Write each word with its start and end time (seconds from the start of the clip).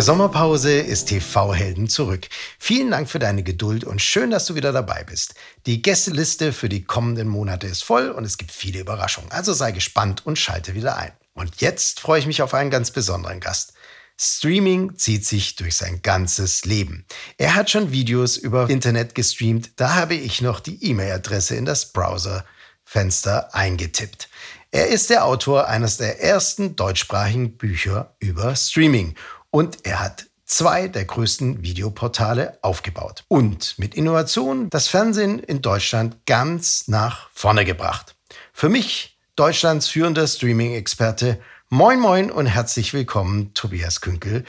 Der 0.00 0.06
Sommerpause 0.06 0.78
ist 0.78 1.08
TV 1.08 1.52
Helden 1.52 1.86
zurück. 1.86 2.26
Vielen 2.58 2.90
Dank 2.90 3.10
für 3.10 3.18
deine 3.18 3.42
Geduld 3.42 3.84
und 3.84 4.00
schön, 4.00 4.30
dass 4.30 4.46
du 4.46 4.54
wieder 4.54 4.72
dabei 4.72 5.04
bist. 5.04 5.34
Die 5.66 5.82
Gästeliste 5.82 6.54
für 6.54 6.70
die 6.70 6.84
kommenden 6.84 7.28
Monate 7.28 7.66
ist 7.66 7.84
voll 7.84 8.08
und 8.08 8.24
es 8.24 8.38
gibt 8.38 8.50
viele 8.50 8.80
Überraschungen. 8.80 9.30
Also 9.30 9.52
sei 9.52 9.72
gespannt 9.72 10.24
und 10.24 10.38
schalte 10.38 10.74
wieder 10.74 10.96
ein. 10.96 11.12
Und 11.34 11.60
jetzt 11.60 12.00
freue 12.00 12.18
ich 12.18 12.26
mich 12.26 12.40
auf 12.40 12.54
einen 12.54 12.70
ganz 12.70 12.92
besonderen 12.92 13.40
Gast. 13.40 13.74
Streaming 14.18 14.96
zieht 14.96 15.26
sich 15.26 15.56
durch 15.56 15.76
sein 15.76 16.00
ganzes 16.00 16.64
Leben. 16.64 17.04
Er 17.36 17.54
hat 17.54 17.68
schon 17.68 17.92
Videos 17.92 18.38
über 18.38 18.70
Internet 18.70 19.14
gestreamt, 19.14 19.72
da 19.76 19.96
habe 19.96 20.14
ich 20.14 20.40
noch 20.40 20.60
die 20.60 20.82
E-Mail-Adresse 20.82 21.56
in 21.56 21.66
das 21.66 21.92
Browserfenster 21.92 23.54
eingetippt. 23.54 24.30
Er 24.70 24.86
ist 24.86 25.10
der 25.10 25.26
Autor 25.26 25.66
eines 25.66 25.98
der 25.98 26.22
ersten 26.22 26.74
deutschsprachigen 26.74 27.58
Bücher 27.58 28.14
über 28.18 28.56
Streaming 28.56 29.14
und 29.50 29.84
er 29.84 30.00
hat 30.00 30.26
zwei 30.44 30.88
der 30.88 31.04
größten 31.04 31.62
Videoportale 31.62 32.58
aufgebaut 32.62 33.24
und 33.28 33.78
mit 33.78 33.94
Innovation 33.94 34.68
das 34.70 34.88
Fernsehen 34.88 35.38
in 35.38 35.62
Deutschland 35.62 36.24
ganz 36.26 36.88
nach 36.88 37.30
vorne 37.32 37.64
gebracht. 37.64 38.16
Für 38.52 38.68
mich 38.68 39.18
Deutschlands 39.36 39.88
führender 39.88 40.26
Streaming-Experte. 40.26 41.40
Moin 41.68 42.00
moin 42.00 42.30
und 42.30 42.46
herzlich 42.46 42.92
willkommen, 42.92 43.54
Tobias 43.54 44.00
Künkel, 44.00 44.44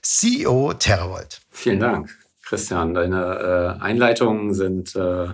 CEO 0.00 0.72
TerraVolt. 0.72 1.42
Vielen 1.50 1.80
Dank, 1.80 2.10
Christian. 2.42 2.94
Deine 2.94 3.78
äh, 3.78 3.82
Einleitungen 3.82 4.54
sind 4.54 4.96
äh, 4.96 5.28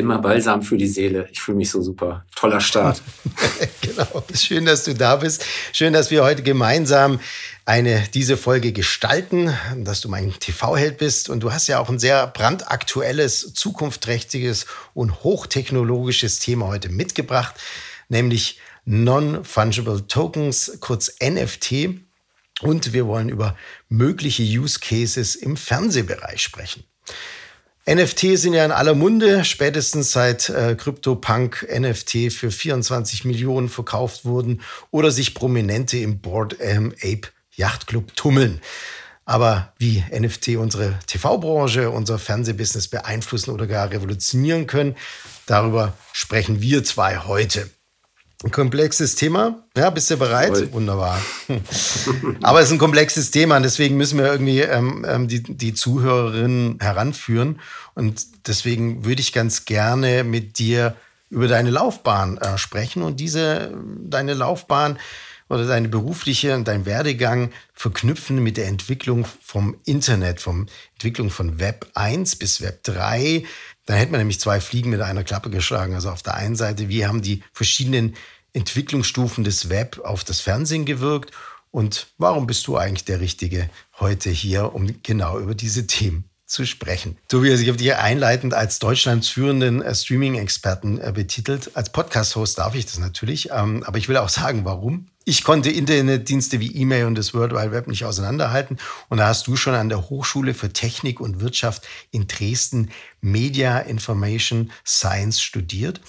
immer 0.00 0.18
Balsam 0.18 0.62
für 0.62 0.76
die 0.76 0.88
Seele. 0.88 1.28
Ich 1.30 1.40
fühle 1.40 1.58
mich 1.58 1.70
so 1.70 1.80
super. 1.80 2.24
Toller 2.34 2.60
Start. 2.60 3.02
genau. 3.80 4.24
Schön, 4.34 4.64
dass 4.64 4.84
du 4.84 4.94
da 4.94 5.16
bist. 5.16 5.44
Schön, 5.72 5.92
dass 5.92 6.10
wir 6.10 6.24
heute 6.24 6.42
gemeinsam 6.42 7.20
eine, 7.66 8.02
diese 8.12 8.36
Folge 8.36 8.72
gestalten, 8.72 9.56
dass 9.76 10.00
du 10.00 10.08
mein 10.08 10.32
TV-Held 10.32 10.98
bist. 10.98 11.30
Und 11.30 11.40
du 11.40 11.52
hast 11.52 11.68
ja 11.68 11.78
auch 11.78 11.88
ein 11.88 11.98
sehr 11.98 12.26
brandaktuelles, 12.26 13.54
zukunftsträchtiges 13.54 14.66
und 14.94 15.22
hochtechnologisches 15.22 16.40
Thema 16.40 16.66
heute 16.66 16.88
mitgebracht, 16.88 17.54
nämlich 18.08 18.58
Non-Fungible 18.84 20.08
Tokens, 20.08 20.78
kurz 20.80 21.14
NFT. 21.22 22.00
Und 22.62 22.92
wir 22.92 23.06
wollen 23.06 23.28
über 23.28 23.56
mögliche 23.88 24.42
Use 24.42 24.80
Cases 24.80 25.36
im 25.36 25.56
Fernsehbereich 25.56 26.42
sprechen. 26.42 26.84
NFT 27.88 28.38
sind 28.38 28.52
ja 28.52 28.64
in 28.64 28.72
aller 28.72 28.94
Munde, 28.94 29.44
spätestens 29.44 30.12
seit 30.12 30.50
äh, 30.50 30.74
CryptoPunk 30.74 31.66
NFT 31.70 32.30
für 32.30 32.50
24 32.50 33.24
Millionen 33.24 33.68
verkauft 33.68 34.24
wurden 34.24 34.60
oder 34.90 35.10
sich 35.10 35.34
Prominente 35.34 35.96
im 35.96 36.20
Board 36.20 36.56
ähm, 36.60 36.94
Ape 37.02 37.28
Yachtclub 37.56 38.14
tummeln. 38.14 38.60
Aber 39.24 39.72
wie 39.78 40.04
NFT 40.10 40.56
unsere 40.56 40.98
TV-Branche, 41.06 41.90
unser 41.90 42.18
Fernsehbusiness 42.18 42.88
beeinflussen 42.88 43.50
oder 43.50 43.66
gar 43.66 43.90
revolutionieren 43.90 44.66
können, 44.66 44.96
darüber 45.46 45.94
sprechen 46.12 46.60
wir 46.60 46.84
zwei 46.84 47.18
heute. 47.18 47.70
Ein 48.42 48.52
komplexes 48.52 49.16
Thema. 49.16 49.62
Ja, 49.76 49.90
bist 49.90 50.10
du 50.10 50.16
bereit? 50.16 50.48
Voll. 50.48 50.72
Wunderbar. 50.72 51.20
Aber 52.42 52.60
es 52.60 52.68
ist 52.68 52.72
ein 52.72 52.78
komplexes 52.78 53.30
Thema 53.30 53.58
und 53.58 53.64
deswegen 53.64 53.98
müssen 53.98 54.18
wir 54.18 54.26
irgendwie 54.32 54.60
ähm, 54.60 55.04
ähm, 55.06 55.28
die, 55.28 55.42
die 55.42 55.74
Zuhörerinnen 55.74 56.78
heranführen. 56.80 57.60
Und 57.94 58.46
deswegen 58.46 59.04
würde 59.04 59.20
ich 59.20 59.34
ganz 59.34 59.66
gerne 59.66 60.24
mit 60.24 60.58
dir 60.58 60.96
über 61.28 61.48
deine 61.48 61.68
Laufbahn 61.68 62.38
äh, 62.38 62.56
sprechen 62.56 63.02
und 63.02 63.20
diese, 63.20 63.74
deine 63.98 64.32
Laufbahn 64.32 64.98
oder 65.50 65.66
deine 65.66 65.88
berufliche 65.88 66.54
und 66.54 66.66
dein 66.66 66.86
Werdegang 66.86 67.50
verknüpfen 67.74 68.42
mit 68.42 68.56
der 68.56 68.68
Entwicklung 68.68 69.26
vom 69.42 69.76
Internet, 69.84 70.40
vom 70.40 70.66
Entwicklung 70.94 71.28
von 71.28 71.58
Web 71.58 71.88
1 71.94 72.36
bis 72.36 72.62
Web 72.62 72.84
3 72.84 73.44
dann 73.90 73.98
hätte 73.98 74.12
man 74.12 74.20
nämlich 74.20 74.38
zwei 74.38 74.60
Fliegen 74.60 74.90
mit 74.90 75.00
einer 75.00 75.24
Klappe 75.24 75.50
geschlagen. 75.50 75.94
Also 75.94 76.10
auf 76.10 76.22
der 76.22 76.34
einen 76.34 76.54
Seite, 76.54 76.88
wie 76.88 77.06
haben 77.06 77.22
die 77.22 77.42
verschiedenen 77.52 78.14
Entwicklungsstufen 78.52 79.44
des 79.44 79.68
Web 79.68 80.00
auf 80.04 80.24
das 80.24 80.40
Fernsehen 80.40 80.84
gewirkt 80.84 81.32
und 81.70 82.08
warum 82.18 82.46
bist 82.46 82.66
du 82.66 82.76
eigentlich 82.76 83.04
der 83.04 83.20
Richtige 83.20 83.70
heute 83.98 84.30
hier, 84.30 84.74
um 84.74 85.02
genau 85.02 85.38
über 85.38 85.54
diese 85.54 85.86
Themen 85.86 86.24
zu 86.50 86.66
sprechen. 86.66 87.16
Tobias, 87.28 87.60
ich 87.60 87.68
habe 87.68 87.78
dich 87.78 87.94
einleitend 87.94 88.54
als 88.54 88.80
Deutschlands 88.80 89.28
führenden 89.28 89.82
äh, 89.82 89.94
Streaming-Experten 89.94 91.00
äh, 91.00 91.12
betitelt. 91.14 91.76
Als 91.76 91.92
Podcast-Host 91.92 92.58
darf 92.58 92.74
ich 92.74 92.86
das 92.86 92.98
natürlich, 92.98 93.50
ähm, 93.52 93.84
aber 93.86 93.98
ich 93.98 94.08
will 94.08 94.16
auch 94.16 94.28
sagen, 94.28 94.64
warum. 94.64 95.06
Ich 95.24 95.44
konnte 95.44 95.70
Internetdienste 95.70 96.58
wie 96.58 96.74
E-Mail 96.74 97.04
und 97.04 97.14
das 97.14 97.34
World 97.34 97.52
Wide 97.52 97.70
Web 97.70 97.86
nicht 97.86 98.04
auseinanderhalten. 98.04 98.78
Und 99.08 99.18
da 99.18 99.28
hast 99.28 99.46
du 99.46 99.54
schon 99.54 99.74
an 99.74 99.88
der 99.88 100.10
Hochschule 100.10 100.54
für 100.54 100.72
Technik 100.72 101.20
und 101.20 101.40
Wirtschaft 101.40 101.86
in 102.10 102.26
Dresden 102.26 102.90
Media 103.20 103.78
Information 103.78 104.72
Science 104.84 105.40
studiert 105.40 106.00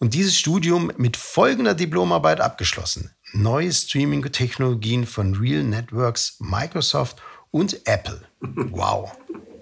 und 0.00 0.14
dieses 0.14 0.36
Studium 0.36 0.90
mit 0.96 1.16
folgender 1.16 1.74
Diplomarbeit 1.74 2.40
abgeschlossen. 2.40 3.10
Neue 3.32 3.70
Streaming-Technologien 3.70 5.06
von 5.06 5.34
Real 5.36 5.62
Networks, 5.62 6.36
Microsoft 6.40 7.22
und 7.50 7.86
Apple. 7.86 8.22
Wow. 8.40 9.12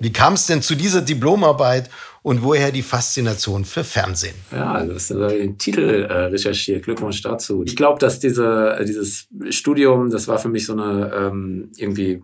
Wie 0.00 0.12
kam 0.12 0.34
es 0.34 0.46
denn 0.46 0.62
zu 0.62 0.76
dieser 0.76 1.02
Diplomarbeit 1.02 1.90
und 2.22 2.42
woher 2.42 2.70
die 2.70 2.82
Faszination 2.82 3.64
für 3.64 3.82
Fernsehen? 3.82 4.36
Ja, 4.52 4.72
also 4.72 4.94
hast 4.94 5.10
du 5.10 5.28
den 5.28 5.58
Titel 5.58 6.06
äh, 6.08 6.12
recherchiert. 6.26 6.84
Glückwunsch 6.84 7.20
dazu. 7.20 7.64
Ich 7.66 7.74
glaube, 7.74 7.98
dass 7.98 8.20
diese, 8.20 8.76
äh, 8.78 8.84
dieses 8.84 9.26
Studium, 9.50 10.10
das 10.10 10.28
war 10.28 10.38
für 10.38 10.48
mich 10.48 10.66
so 10.66 10.74
eine 10.74 11.12
ähm, 11.12 11.72
irgendwie 11.76 12.22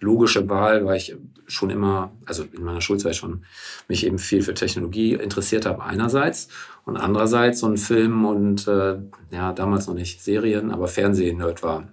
logische 0.00 0.48
Wahl, 0.48 0.86
weil 0.86 0.96
ich 0.96 1.14
schon 1.46 1.70
immer, 1.70 2.12
also 2.24 2.44
in 2.52 2.64
meiner 2.64 2.80
Schulzeit 2.80 3.14
schon, 3.14 3.44
mich 3.88 4.06
eben 4.06 4.18
viel 4.18 4.42
für 4.42 4.54
Technologie 4.54 5.14
interessiert 5.14 5.66
habe 5.66 5.84
einerseits 5.84 6.48
und 6.86 6.96
andererseits 6.96 7.58
so 7.60 7.66
ein 7.66 7.76
Film 7.76 8.24
und 8.24 8.66
äh, 8.68 8.96
ja, 9.32 9.52
damals 9.52 9.88
noch 9.88 9.94
nicht 9.94 10.22
Serien, 10.22 10.70
aber 10.70 10.86
Fernsehen-Nerd 10.86 11.62
war. 11.64 11.88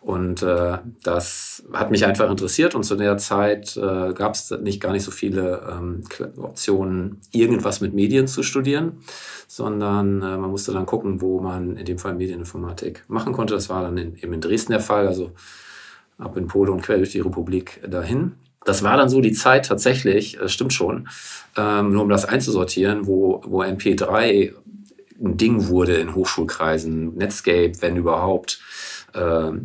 Und 0.00 0.42
äh, 0.42 0.78
das 1.04 1.62
hat 1.72 1.92
mich 1.92 2.04
einfach 2.04 2.28
interessiert 2.28 2.74
und 2.74 2.82
zu 2.82 2.96
der 2.96 3.18
Zeit 3.18 3.76
äh, 3.76 4.12
gab 4.12 4.34
es 4.34 4.50
nicht 4.50 4.80
gar 4.80 4.90
nicht 4.90 5.04
so 5.04 5.12
viele 5.12 5.62
ähm, 5.70 6.02
Optionen, 6.38 7.20
irgendwas 7.30 7.80
mit 7.80 7.94
Medien 7.94 8.26
zu 8.26 8.42
studieren, 8.42 8.98
sondern 9.46 10.20
äh, 10.22 10.36
man 10.36 10.50
musste 10.50 10.72
dann 10.72 10.86
gucken, 10.86 11.20
wo 11.20 11.40
man 11.40 11.76
in 11.76 11.84
dem 11.84 12.00
Fall 12.00 12.14
Medieninformatik 12.14 13.04
machen 13.06 13.32
konnte. 13.32 13.54
Das 13.54 13.70
war 13.70 13.82
dann 13.82 13.96
in, 13.96 14.16
eben 14.16 14.32
in 14.32 14.40
Dresden 14.40 14.72
der 14.72 14.80
Fall, 14.80 15.06
also 15.06 15.30
ab 16.18 16.36
in 16.36 16.48
Polen 16.48 16.72
und 16.72 16.82
quer 16.82 16.96
durch 16.96 17.12
die 17.12 17.20
Republik 17.20 17.80
dahin. 17.88 18.32
Das 18.64 18.82
war 18.82 18.96
dann 18.96 19.08
so 19.08 19.20
die 19.20 19.32
Zeit 19.32 19.66
tatsächlich, 19.66 20.38
das 20.40 20.52
stimmt 20.52 20.72
schon, 20.72 21.08
ähm, 21.56 21.92
nur 21.92 22.02
um 22.02 22.08
das 22.08 22.24
einzusortieren, 22.24 23.06
wo, 23.06 23.42
wo 23.44 23.62
MP3 23.62 24.52
ein 25.22 25.36
Ding 25.36 25.68
wurde 25.68 25.96
in 25.96 26.14
Hochschulkreisen, 26.14 27.14
Netscape, 27.14 27.72
wenn 27.80 27.96
überhaupt. 27.96 28.60
Äh, 29.14 29.18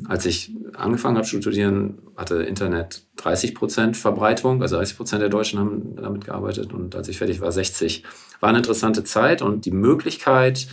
als 0.07 0.25
ich 0.25 0.51
angefangen 0.75 1.17
habe 1.17 1.25
zu 1.25 1.41
studieren, 1.41 1.99
hatte 2.15 2.43
Internet 2.43 3.03
30 3.17 3.55
Prozent 3.55 3.97
Verbreitung, 3.97 4.61
also 4.61 4.75
30 4.75 4.97
Prozent 4.97 5.21
der 5.21 5.29
Deutschen 5.29 5.59
haben 5.59 5.95
damit 5.95 6.25
gearbeitet 6.25 6.73
und 6.73 6.95
als 6.95 7.07
ich 7.07 7.17
fertig 7.17 7.39
war, 7.39 7.51
60. 7.51 8.03
War 8.39 8.49
eine 8.49 8.59
interessante 8.59 9.03
Zeit 9.03 9.41
und 9.41 9.65
die 9.65 9.71
Möglichkeit, 9.71 10.67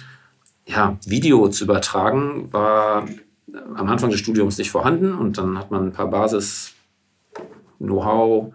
ja, 0.67 0.99
Video 1.07 1.49
zu 1.49 1.65
übertragen, 1.65 2.53
war 2.53 3.07
am 3.77 3.89
Anfang 3.89 4.11
des 4.11 4.21
Studiums 4.21 4.59
nicht 4.59 4.71
vorhanden 4.71 5.15
und 5.15 5.39
dann 5.39 5.59
hat 5.59 5.71
man 5.71 5.87
ein 5.87 5.93
paar 5.93 6.11
Basis 6.11 6.73
Know-how, 7.79 8.55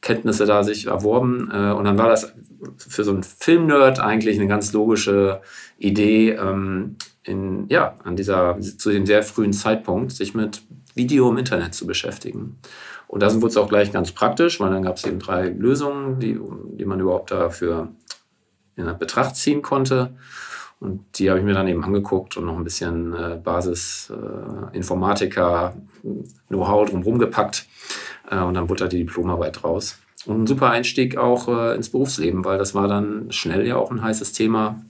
Kenntnisse 0.00 0.46
da 0.46 0.62
sich 0.62 0.86
erworben 0.86 1.50
äh, 1.52 1.72
und 1.72 1.84
dann 1.84 1.98
war 1.98 2.08
das 2.08 2.32
für 2.76 3.04
so 3.04 3.12
einen 3.12 3.22
Filmnerd 3.22 4.00
eigentlich 4.00 4.38
eine 4.38 4.48
ganz 4.48 4.72
logische 4.72 5.40
Idee, 5.78 6.30
ähm, 6.30 6.96
in, 7.24 7.66
ja, 7.68 7.96
an 8.04 8.16
dieser, 8.16 8.58
zu 8.60 8.90
dem 8.90 9.06
sehr 9.06 9.22
frühen 9.22 9.52
Zeitpunkt 9.52 10.12
sich 10.12 10.34
mit 10.34 10.62
Video 10.94 11.30
im 11.30 11.38
Internet 11.38 11.74
zu 11.74 11.86
beschäftigen. 11.86 12.56
Und 13.06 13.22
da 13.22 13.32
wurde 13.34 13.46
es 13.46 13.56
auch 13.56 13.68
gleich 13.68 13.92
ganz 13.92 14.12
praktisch, 14.12 14.60
weil 14.60 14.70
dann 14.70 14.82
gab 14.82 14.96
es 14.96 15.04
eben 15.04 15.18
drei 15.18 15.48
Lösungen, 15.48 16.20
die, 16.20 16.38
die 16.72 16.84
man 16.84 17.00
überhaupt 17.00 17.30
dafür 17.30 17.88
in 18.76 18.84
Betracht 18.98 19.36
ziehen 19.36 19.62
konnte. 19.62 20.14
Und 20.80 21.18
die 21.18 21.28
habe 21.28 21.40
ich 21.40 21.44
mir 21.44 21.54
dann 21.54 21.66
eben 21.66 21.82
angeguckt 21.82 22.36
und 22.36 22.46
noch 22.46 22.56
ein 22.56 22.62
bisschen 22.62 23.12
äh, 23.12 23.36
Basis-Informatiker, 23.42 25.74
äh, 26.04 26.08
Know-how 26.48 26.88
drumherum 26.88 27.18
gepackt. 27.18 27.66
Äh, 28.30 28.38
und 28.40 28.54
dann 28.54 28.68
wurde 28.68 28.84
da 28.84 28.88
die 28.88 28.98
Diplomarbeit 28.98 29.64
raus. 29.64 29.98
Und 30.26 30.42
ein 30.42 30.46
super 30.46 30.70
Einstieg 30.70 31.16
auch 31.16 31.48
äh, 31.48 31.74
ins 31.74 31.90
Berufsleben, 31.90 32.44
weil 32.44 32.58
das 32.58 32.74
war 32.74 32.88
dann 32.88 33.30
schnell 33.32 33.66
ja 33.66 33.76
auch 33.76 33.90
ein 33.90 34.02
heißes 34.02 34.32
Thema 34.32 34.82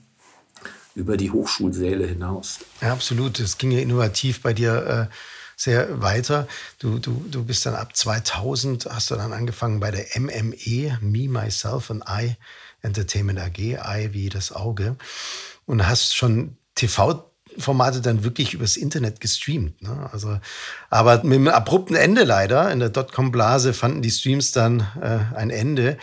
über 0.95 1.17
die 1.17 1.31
Hochschulsäle 1.31 2.05
hinaus. 2.05 2.59
Ja, 2.81 2.91
absolut. 2.91 3.39
Es 3.39 3.57
ging 3.57 3.71
ja 3.71 3.79
innovativ 3.79 4.41
bei 4.41 4.53
dir. 4.53 5.09
Äh 5.09 5.15
sehr 5.59 6.01
weiter. 6.01 6.47
Du, 6.79 6.99
du, 6.99 7.25
du 7.29 7.43
bist 7.43 7.65
dann 7.65 7.75
ab 7.75 7.93
2000, 7.93 8.85
hast 8.89 9.11
du 9.11 9.15
dann 9.15 9.33
angefangen 9.33 9.81
bei 9.81 9.91
der 9.91 10.05
MME, 10.17 10.99
Me, 11.01 11.27
Myself 11.27 11.91
and 11.91 12.05
I 12.07 12.37
Entertainment 12.81 13.39
AG, 13.39 13.59
I 13.59 14.13
wie 14.13 14.29
das 14.29 14.53
Auge, 14.53 14.95
und 15.65 15.85
hast 15.85 16.15
schon 16.15 16.55
TV 16.75 17.28
Formate 17.57 18.01
dann 18.01 18.23
wirklich 18.23 18.53
übers 18.53 18.77
Internet 18.77 19.19
gestreamt. 19.21 19.81
Ne? 19.81 20.09
Also, 20.11 20.39
aber 20.89 21.23
mit 21.23 21.37
einem 21.37 21.47
abrupten 21.49 21.95
Ende 21.95 22.23
leider. 22.23 22.71
In 22.71 22.79
der 22.79 22.89
Dotcom-Blase 22.89 23.73
fanden 23.73 24.01
die 24.01 24.11
Streams 24.11 24.51
dann 24.51 24.81
äh, 25.01 25.35
ein 25.35 25.49
Ende. 25.49 25.97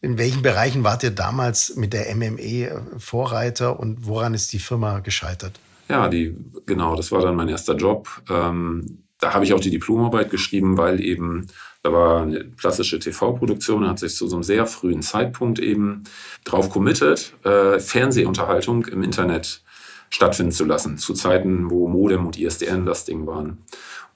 In 0.00 0.18
welchen 0.18 0.42
Bereichen 0.42 0.84
wart 0.84 1.02
ihr 1.02 1.10
damals 1.10 1.74
mit 1.76 1.92
der 1.92 2.14
MME 2.14 2.86
Vorreiter 2.98 3.80
und 3.80 4.06
woran 4.06 4.34
ist 4.34 4.52
die 4.52 4.58
Firma 4.58 5.00
gescheitert? 5.00 5.58
Ja, 5.88 6.08
die, 6.08 6.36
genau, 6.66 6.94
das 6.94 7.10
war 7.10 7.22
dann 7.22 7.34
mein 7.34 7.48
erster 7.48 7.74
Job. 7.74 8.08
Ähm, 8.28 9.02
da 9.18 9.34
habe 9.34 9.44
ich 9.44 9.52
auch 9.52 9.60
die 9.60 9.70
Diplomarbeit 9.70 10.30
geschrieben, 10.30 10.76
weil 10.76 11.00
eben 11.00 11.48
da 11.82 11.92
war 11.92 12.22
eine 12.22 12.44
klassische 12.44 12.98
TV-Produktion, 12.98 13.88
hat 13.88 13.98
sich 13.98 14.14
zu 14.14 14.28
so 14.28 14.36
einem 14.36 14.42
sehr 14.42 14.66
frühen 14.66 15.02
Zeitpunkt 15.02 15.58
eben 15.58 16.04
drauf 16.44 16.70
committed, 16.70 17.34
äh, 17.44 17.78
Fernsehunterhaltung 17.78 18.86
im 18.86 19.02
Internet 19.02 19.62
stattfinden 20.10 20.52
zu 20.52 20.64
lassen, 20.64 20.98
zu 20.98 21.14
Zeiten, 21.14 21.70
wo 21.70 21.88
Modem 21.88 22.26
und 22.26 22.38
ISDN 22.38 22.86
das 22.86 23.04
Ding 23.04 23.26
waren. 23.26 23.58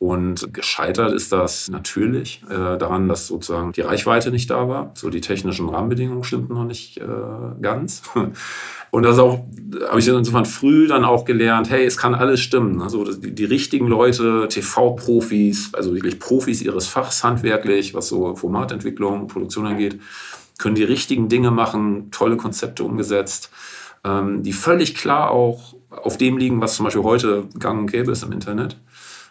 Und 0.03 0.53
gescheitert 0.53 1.13
ist 1.13 1.31
das 1.31 1.69
natürlich 1.69 2.43
äh, 2.51 2.77
daran, 2.77 3.09
dass 3.09 3.29
sozusagen 3.29 3.71
die 3.71 3.83
Reichweite 3.83 4.33
nicht 4.33 4.51
da 4.51 4.69
war. 4.69 4.91
So 4.95 5.11
die 5.11 5.21
technischen 5.21 5.69
Rahmenbedingungen 5.69 6.25
stimmten 6.25 6.55
noch 6.55 6.65
nicht 6.65 6.99
äh, 6.99 7.05
ganz. 7.61 8.03
Und 8.91 9.05
das 9.05 9.21
auch, 9.21 9.45
habe 9.89 10.01
ich 10.01 10.09
insofern 10.09 10.45
früh 10.45 10.89
dann 10.89 11.05
auch 11.05 11.25
gelernt, 11.25 11.71
hey, 11.71 11.87
es 11.87 11.97
kann 11.97 12.17
alles 12.17 12.41
stimmen. 12.41 12.83
Also 12.83 13.05
die, 13.05 13.33
die 13.33 13.45
richtigen 13.45 13.87
Leute, 13.87 14.49
TV-Profis, 14.49 15.73
also 15.73 15.95
wirklich 15.95 16.19
Profis 16.19 16.63
ihres 16.63 16.89
Fachs 16.89 17.23
handwerklich, 17.23 17.95
was 17.95 18.09
so 18.09 18.35
Formatentwicklung, 18.35 19.29
Produktion 19.29 19.69
angeht, 19.69 20.01
können 20.59 20.75
die 20.75 20.83
richtigen 20.83 21.29
Dinge 21.29 21.53
machen, 21.53 22.11
tolle 22.11 22.37
Konzepte 22.37 22.83
umgesetzt, 22.83 23.51
ähm, 24.03 24.43
die 24.43 24.53
völlig 24.53 24.97
klar 24.97 25.31
auch 25.31 25.75
auf 26.03 26.17
dem 26.17 26.39
liegen, 26.39 26.61
was 26.61 26.77
zum 26.77 26.85
Beispiel 26.85 27.03
heute 27.03 27.49
gang 27.59 27.81
und 27.81 27.91
gäbe 27.91 28.13
ist 28.13 28.23
im 28.23 28.33
Internet. 28.33 28.77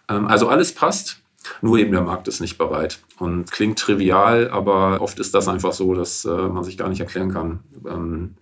Ähm, 0.09 0.27
also 0.27 0.47
alles 0.47 0.73
passt, 0.73 1.21
nur 1.61 1.77
eben 1.77 1.91
der 1.91 2.01
Markt 2.01 2.27
ist 2.27 2.39
nicht 2.39 2.57
bereit. 2.57 2.99
Und 3.17 3.51
klingt 3.51 3.79
trivial, 3.79 4.49
aber 4.49 5.01
oft 5.01 5.19
ist 5.19 5.33
das 5.33 5.47
einfach 5.47 5.73
so, 5.73 5.93
dass 5.93 6.25
äh, 6.25 6.29
man 6.29 6.63
sich 6.63 6.77
gar 6.77 6.89
nicht 6.89 6.99
erklären 6.99 7.33
kann. 7.33 7.59
Ähm, 7.87 8.35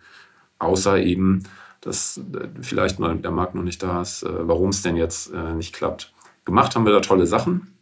außer 0.59 0.99
eben, 0.99 1.43
dass 1.81 2.17
äh, 2.17 2.47
vielleicht 2.61 2.99
mal 2.99 3.15
der 3.17 3.31
Markt 3.31 3.55
noch 3.55 3.63
nicht 3.63 3.81
da 3.81 4.01
ist, 4.01 4.23
äh, 4.23 4.29
warum 4.47 4.69
es 4.69 4.81
denn 4.81 4.95
jetzt 4.95 5.33
nicht 5.55 5.73
klappt. 5.73 6.13
Gemacht 6.45 6.75
haben 6.75 6.85
wir 6.85 6.93
da 6.93 7.01
tolle 7.01 7.27
Sachen. 7.27 7.78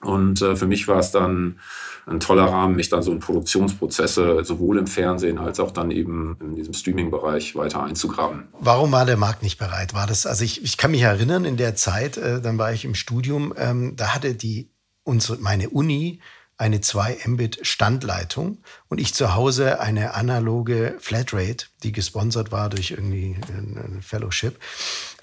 Und 0.00 0.42
äh, 0.42 0.56
für 0.56 0.66
mich 0.66 0.86
war 0.86 0.98
es 0.98 1.10
dann 1.10 1.58
ein 2.06 2.20
toller 2.20 2.44
Rahmen, 2.44 2.76
mich 2.76 2.88
dann 2.88 3.02
so 3.02 3.12
in 3.12 3.20
Produktionsprozesse 3.20 4.44
sowohl 4.44 4.78
im 4.78 4.86
Fernsehen 4.86 5.38
als 5.38 5.60
auch 5.60 5.70
dann 5.70 5.90
eben 5.90 6.36
in 6.40 6.54
diesem 6.54 6.72
Streaming-Bereich 6.72 7.54
weiter 7.54 7.82
einzugraben. 7.82 8.48
Warum 8.58 8.92
war 8.92 9.04
der 9.04 9.16
Markt 9.16 9.42
nicht 9.42 9.58
bereit? 9.58 9.94
War 9.94 10.06
das, 10.06 10.26
also 10.26 10.44
ich, 10.44 10.62
ich 10.62 10.76
kann 10.76 10.92
mich 10.92 11.02
erinnern, 11.02 11.44
in 11.44 11.56
der 11.56 11.74
Zeit, 11.74 12.16
äh, 12.16 12.40
dann 12.40 12.58
war 12.58 12.72
ich 12.72 12.84
im 12.84 12.94
Studium, 12.94 13.52
ähm, 13.56 13.94
da 13.96 14.14
hatte 14.14 14.34
die 14.34 14.70
unsere, 15.04 15.38
meine 15.38 15.70
Uni 15.70 16.20
eine 16.56 16.80
2 16.80 17.18
Mbit 17.26 17.60
Standleitung 17.62 18.58
und 18.88 19.00
ich 19.00 19.14
zu 19.14 19.34
Hause 19.34 19.80
eine 19.80 20.14
analoge 20.14 20.96
Flatrate, 20.98 21.66
die 21.84 21.92
gesponsert 21.92 22.50
war 22.50 22.68
durch 22.68 22.90
irgendwie 22.90 23.36
ein 23.48 24.00
Fellowship. 24.02 24.58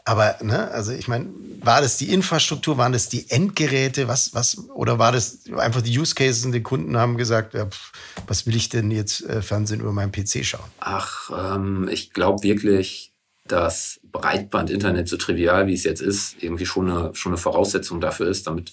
Aber, 0.07 0.35
ne, 0.41 0.69
also 0.69 0.91
ich 0.91 1.07
meine, 1.07 1.29
war 1.61 1.81
das 1.81 1.97
die 1.97 2.13
Infrastruktur, 2.13 2.77
waren 2.77 2.93
das 2.93 3.09
die 3.09 3.29
Endgeräte, 3.29 4.07
was, 4.07 4.35
was, 4.35 4.69
oder 4.69 4.99
war 4.99 5.11
das 5.11 5.39
einfach 5.57 5.81
die 5.81 5.97
Use 5.97 6.13
Cases 6.13 6.45
und 6.45 6.51
die 6.51 6.61
Kunden 6.61 6.95
haben 6.95 7.17
gesagt, 7.17 7.55
ja, 7.55 7.65
pff, 7.65 7.91
was 8.27 8.45
will 8.45 8.55
ich 8.55 8.69
denn 8.69 8.91
jetzt 8.91 9.25
äh, 9.25 9.41
Fernsehen 9.41 9.81
über 9.81 9.91
meinen 9.91 10.11
PC 10.11 10.45
schauen? 10.45 10.69
Ach, 10.79 11.31
ähm, 11.55 11.89
ich 11.91 12.13
glaube 12.13 12.43
wirklich, 12.43 13.13
dass 13.47 13.99
Breitband-Internet, 14.11 15.09
so 15.09 15.17
trivial 15.17 15.65
wie 15.65 15.73
es 15.73 15.83
jetzt 15.83 16.01
ist, 16.01 16.35
irgendwie 16.39 16.67
schon 16.67 16.89
eine, 16.89 17.15
schon 17.15 17.31
eine 17.31 17.37
Voraussetzung 17.37 17.99
dafür 17.99 18.27
ist, 18.27 18.45
damit 18.45 18.71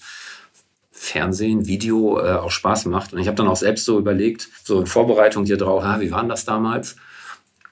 Fernsehen, 0.91 1.65
Video 1.65 2.19
äh, 2.19 2.33
auch 2.33 2.51
Spaß 2.51 2.85
macht. 2.85 3.11
Und 3.11 3.19
ich 3.19 3.27
habe 3.27 3.35
dann 3.35 3.47
auch 3.47 3.57
selbst 3.57 3.85
so 3.85 3.97
überlegt, 3.97 4.49
so 4.63 4.79
in 4.79 4.85
Vorbereitung 4.85 5.45
hier 5.45 5.57
drauf, 5.57 5.83
ah, 5.83 5.99
wie 5.99 6.11
waren 6.11 6.29
das 6.29 6.45
damals? 6.45 6.95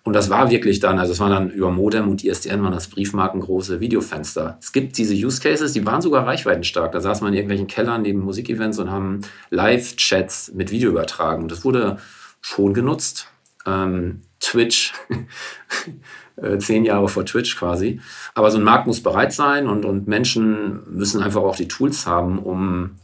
Und 0.03 0.13
das 0.13 0.29
war 0.31 0.49
wirklich 0.49 0.79
dann, 0.79 0.97
also 0.97 1.13
es 1.13 1.19
waren 1.19 1.31
dann 1.31 1.49
über 1.51 1.69
Modem 1.69 2.09
und 2.09 2.23
ISDN 2.23 2.63
waren 2.63 2.71
das 2.71 2.87
briefmarkengroße 2.87 3.79
Videofenster. 3.79 4.57
Es 4.59 4.71
gibt 4.71 4.97
diese 4.97 5.13
Use 5.13 5.39
Cases, 5.39 5.71
die 5.73 5.85
waren 5.85 6.01
sogar 6.01 6.25
reichweitenstark. 6.25 6.91
Da 6.91 7.01
saß 7.01 7.21
man 7.21 7.33
in 7.33 7.35
irgendwelchen 7.35 7.67
Kellern 7.67 8.01
neben 8.01 8.19
Musikevents 8.19 8.79
und 8.79 8.89
haben 8.89 9.21
Live-Chats 9.51 10.53
mit 10.53 10.71
Video 10.71 10.89
übertragen. 10.89 11.43
Und 11.43 11.51
das 11.51 11.63
wurde 11.63 11.97
schon 12.41 12.73
genutzt. 12.73 13.27
Ähm, 13.67 14.21
Twitch, 14.39 14.93
äh, 16.35 16.57
zehn 16.57 16.83
Jahre 16.83 17.07
vor 17.07 17.25
Twitch 17.25 17.55
quasi. 17.55 18.01
Aber 18.33 18.49
so 18.49 18.57
ein 18.57 18.63
Markt 18.63 18.87
muss 18.87 19.03
bereit 19.03 19.33
sein 19.33 19.67
und, 19.67 19.85
und 19.85 20.07
Menschen 20.07 20.81
müssen 20.89 21.21
einfach 21.21 21.43
auch 21.43 21.55
die 21.55 21.67
Tools 21.67 22.07
haben, 22.07 22.39
um 22.39 22.97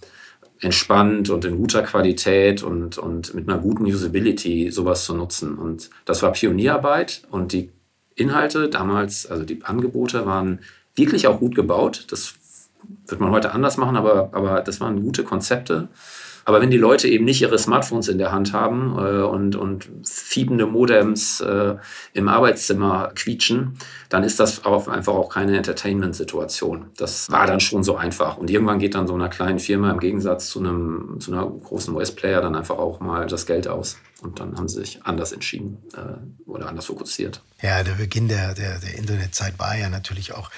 entspannt 0.59 1.29
und 1.29 1.45
in 1.45 1.57
guter 1.57 1.83
Qualität 1.83 2.63
und, 2.63 2.97
und 2.97 3.33
mit 3.33 3.47
einer 3.47 3.59
guten 3.59 3.85
Usability 3.85 4.71
sowas 4.71 5.05
zu 5.05 5.15
nutzen. 5.15 5.57
Und 5.57 5.89
das 6.05 6.23
war 6.23 6.31
Pionierarbeit 6.31 7.23
und 7.29 7.53
die 7.53 7.69
Inhalte 8.15 8.67
damals, 8.67 9.27
also 9.27 9.43
die 9.43 9.63
Angebote 9.63 10.25
waren 10.25 10.59
wirklich 10.95 11.27
auch 11.27 11.39
gut 11.39 11.55
gebaut. 11.55 12.07
Das 12.09 12.33
wird 13.07 13.21
man 13.21 13.31
heute 13.31 13.51
anders 13.51 13.77
machen, 13.77 13.95
aber, 13.95 14.29
aber 14.31 14.61
das 14.61 14.81
waren 14.81 15.01
gute 15.01 15.23
Konzepte. 15.23 15.89
Aber 16.47 16.61
wenn 16.61 16.71
die 16.71 16.77
Leute 16.77 17.09
eben 17.09 17.25
nicht 17.25 17.41
ihre 17.41 17.59
Smartphones 17.59 18.07
in 18.07 18.19
der 18.19 18.31
Hand 18.31 18.53
haben 18.53 18.97
äh, 18.97 19.21
und, 19.21 19.57
und 19.57 19.89
fiebende 20.05 20.65
Modems 20.65 21.41
äh, 21.41 21.75
im 22.13 22.29
Arbeitszimmer 22.29 23.11
quietschen, 23.15 23.77
dann 24.07 24.23
ist 24.23 24.39
das 24.39 24.63
auch 24.63 24.87
einfach 24.87 25.13
auch 25.13 25.27
keine 25.27 25.57
Entertainment-Situation. 25.57 26.85
Das 26.95 27.29
war 27.29 27.47
dann 27.47 27.59
schon 27.59 27.83
so 27.83 27.97
einfach. 27.97 28.37
Und 28.37 28.49
irgendwann 28.49 28.79
geht 28.79 28.95
dann 28.95 29.07
so 29.07 29.13
einer 29.13 29.27
kleinen 29.27 29.59
Firma 29.59 29.91
im 29.91 29.99
Gegensatz 29.99 30.47
zu 30.47 30.59
einem 30.59 31.17
zu 31.19 31.33
einer 31.33 31.45
großen 31.45 31.93
US-Player 31.93 32.39
dann 32.39 32.55
einfach 32.55 32.77
auch 32.77 33.01
mal 33.01 33.27
das 33.27 33.45
Geld 33.45 33.67
aus. 33.67 33.97
Und 34.21 34.39
dann 34.39 34.57
haben 34.57 34.69
sie 34.69 34.79
sich 34.79 35.03
anders 35.03 35.33
entschieden 35.33 35.83
äh, 35.97 36.49
oder 36.49 36.69
anders 36.69 36.85
fokussiert. 36.85 37.41
Ja, 37.61 37.83
der 37.83 37.95
Beginn 37.95 38.29
der, 38.29 38.53
der, 38.53 38.79
der 38.79 38.97
Internetzeit 38.97 39.59
war 39.59 39.77
ja 39.77 39.89
natürlich 39.89 40.33
auch 40.33 40.49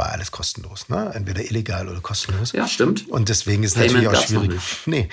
war 0.00 0.12
alles 0.12 0.30
kostenlos. 0.30 0.88
Ne? 0.88 1.12
Entweder 1.14 1.44
illegal 1.44 1.88
oder 1.88 2.00
kostenlos. 2.00 2.52
Ja, 2.52 2.66
stimmt. 2.66 3.08
Und 3.10 3.28
deswegen 3.28 3.62
ist 3.62 3.76
es 3.76 3.82
natürlich 3.82 4.08
auch 4.08 4.26
schwierig. 4.26 4.60
Nee, 4.86 5.08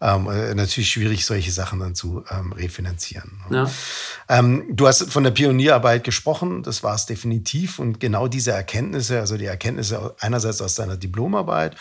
ähm, 0.00 0.30
äh, 0.30 0.54
natürlich 0.54 0.90
schwierig, 0.90 1.26
solche 1.26 1.50
Sachen 1.50 1.80
dann 1.80 1.96
zu 1.96 2.24
ähm, 2.30 2.52
refinanzieren. 2.52 3.40
Ne? 3.50 3.56
Ja. 4.28 4.38
Ähm, 4.38 4.64
du 4.70 4.86
hast 4.86 5.10
von 5.10 5.24
der 5.24 5.32
Pionierarbeit 5.32 6.04
gesprochen, 6.04 6.62
das 6.62 6.84
war 6.84 6.94
es 6.94 7.06
definitiv. 7.06 7.80
Und 7.80 7.98
genau 7.98 8.28
diese 8.28 8.52
Erkenntnisse, 8.52 9.18
also 9.18 9.36
die 9.36 9.46
Erkenntnisse 9.46 10.14
einerseits 10.20 10.62
aus 10.62 10.76
deiner 10.76 10.96
Diplomarbeit, 10.96 11.76